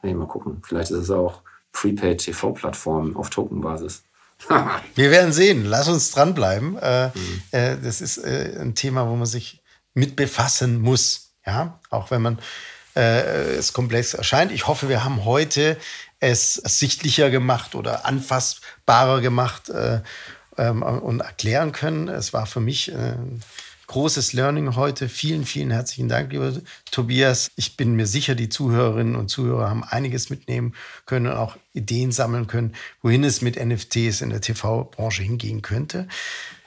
hey, 0.00 0.12
mal 0.12 0.26
gucken. 0.26 0.60
Vielleicht 0.66 0.90
ist 0.90 0.98
es 0.98 1.10
auch 1.10 1.42
Prepaid-TV-Plattform 1.72 3.16
auf 3.16 3.30
Tokenbasis. 3.30 4.02
wir 4.94 5.10
werden 5.10 5.32
sehen. 5.32 5.64
Lass 5.64 5.88
uns 5.88 6.10
dranbleiben. 6.10 6.76
Äh, 6.76 7.08
mhm. 7.08 7.42
äh, 7.52 7.76
das 7.82 8.02
ist 8.02 8.18
äh, 8.18 8.58
ein 8.60 8.74
Thema, 8.74 9.08
wo 9.08 9.16
man 9.16 9.26
sich 9.26 9.62
mit 9.94 10.14
befassen 10.14 10.78
muss. 10.82 11.30
Ja, 11.46 11.80
auch 11.88 12.10
wenn 12.10 12.20
man 12.20 12.38
äh, 12.94 13.54
es 13.54 13.72
komplex 13.72 14.12
erscheint. 14.12 14.52
Ich 14.52 14.66
hoffe, 14.66 14.90
wir 14.90 15.04
haben 15.04 15.24
heute 15.24 15.78
es 16.18 16.54
sichtlicher 16.54 17.30
gemacht 17.30 17.74
oder 17.74 18.04
anfassbarer 18.04 19.22
gemacht 19.22 19.70
äh, 19.70 20.00
ähm, 20.58 20.82
und 20.82 21.20
erklären 21.20 21.72
können. 21.72 22.08
Es 22.08 22.34
war 22.34 22.44
für 22.44 22.60
mich 22.60 22.92
äh, 22.92 23.14
großes 23.90 24.34
Learning 24.34 24.76
heute. 24.76 25.08
Vielen, 25.08 25.44
vielen 25.44 25.72
herzlichen 25.72 26.08
Dank, 26.08 26.30
lieber 26.30 26.52
Tobias. 26.92 27.50
Ich 27.56 27.76
bin 27.76 27.96
mir 27.96 28.06
sicher, 28.06 28.36
die 28.36 28.48
Zuhörerinnen 28.48 29.16
und 29.16 29.30
Zuhörer 29.30 29.68
haben 29.68 29.82
einiges 29.82 30.30
mitnehmen 30.30 30.74
können 31.06 31.26
und 31.26 31.32
auch 31.32 31.56
Ideen 31.72 32.12
sammeln 32.12 32.46
können, 32.46 32.76
wohin 33.02 33.24
es 33.24 33.42
mit 33.42 33.56
NFTs 33.62 34.20
in 34.20 34.30
der 34.30 34.40
TV-Branche 34.40 35.24
hingehen 35.24 35.60
könnte. 35.62 36.06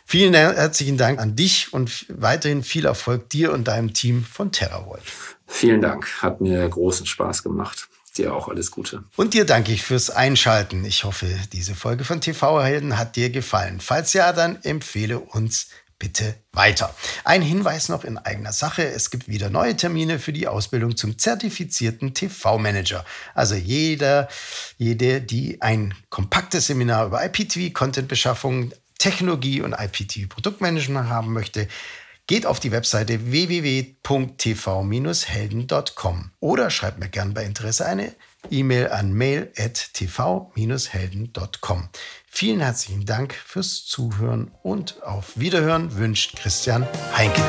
Vielen 0.05 0.33
herzlichen 0.33 0.97
Dank 0.97 1.17
an 1.21 1.37
dich 1.37 1.71
und 1.71 2.05
weiterhin 2.09 2.61
viel 2.61 2.85
Erfolg 2.85 3.29
dir 3.29 3.53
und 3.53 3.69
deinem 3.69 3.93
Team 3.93 4.25
von 4.25 4.51
TerraVolt. 4.51 5.03
Vielen 5.47 5.79
Dank, 5.79 6.21
hat 6.21 6.41
mir 6.41 6.67
großen 6.67 7.05
Spaß 7.05 7.41
gemacht. 7.41 7.87
Dir 8.17 8.35
auch 8.35 8.49
alles 8.49 8.69
Gute. 8.69 9.05
Und 9.15 9.33
dir 9.33 9.45
danke 9.45 9.71
ich 9.71 9.81
fürs 9.81 10.09
Einschalten. 10.11 10.83
Ich 10.85 11.03
hoffe, 11.05 11.25
diese 11.53 11.73
Folge 11.73 12.03
von 12.03 12.19
TV 12.21 12.61
Helden 12.61 12.97
hat 12.97 13.15
dir 13.15 13.29
gefallen. 13.29 13.79
Falls 13.79 14.13
ja, 14.13 14.33
dann 14.33 14.61
empfehle 14.61 15.19
uns 15.19 15.69
bitte 16.03 16.35
weiter. 16.51 16.93
Ein 17.23 17.41
Hinweis 17.41 17.87
noch 17.87 18.03
in 18.03 18.17
eigener 18.17 18.51
Sache. 18.51 18.85
Es 18.85 19.09
gibt 19.09 19.29
wieder 19.29 19.49
neue 19.49 19.77
Termine 19.77 20.19
für 20.19 20.33
die 20.33 20.49
Ausbildung 20.49 20.97
zum 20.97 21.17
zertifizierten 21.17 22.13
TV-Manager. 22.13 23.05
Also 23.33 23.55
jeder, 23.55 24.27
jede, 24.77 25.21
die 25.21 25.61
ein 25.61 25.93
kompaktes 26.09 26.67
Seminar 26.67 27.05
über 27.05 27.23
IPTV-Content-Beschaffung, 27.23 28.73
Technologie 28.97 29.61
und 29.61 29.71
IPTV-Produktmanagement 29.71 31.07
haben 31.07 31.31
möchte, 31.31 31.69
geht 32.27 32.45
auf 32.45 32.59
die 32.59 32.73
Webseite 32.73 33.31
www.tv-helden.com 33.31 36.31
oder 36.41 36.69
schreibt 36.69 36.99
mir 36.99 37.07
gern 37.07 37.33
bei 37.33 37.45
Interesse 37.45 37.85
eine 37.85 38.13
E-Mail 38.51 38.89
an 38.89 39.13
mail.tv-helden.com. 39.13 41.87
Vielen 42.35 42.61
herzlichen 42.61 43.05
Dank 43.05 43.35
fürs 43.35 43.85
Zuhören 43.85 44.49
und 44.63 45.03
auf 45.03 45.37
Wiederhören 45.37 45.95
wünscht 45.97 46.35
Christian 46.35 46.87
Heinke. 47.15 47.43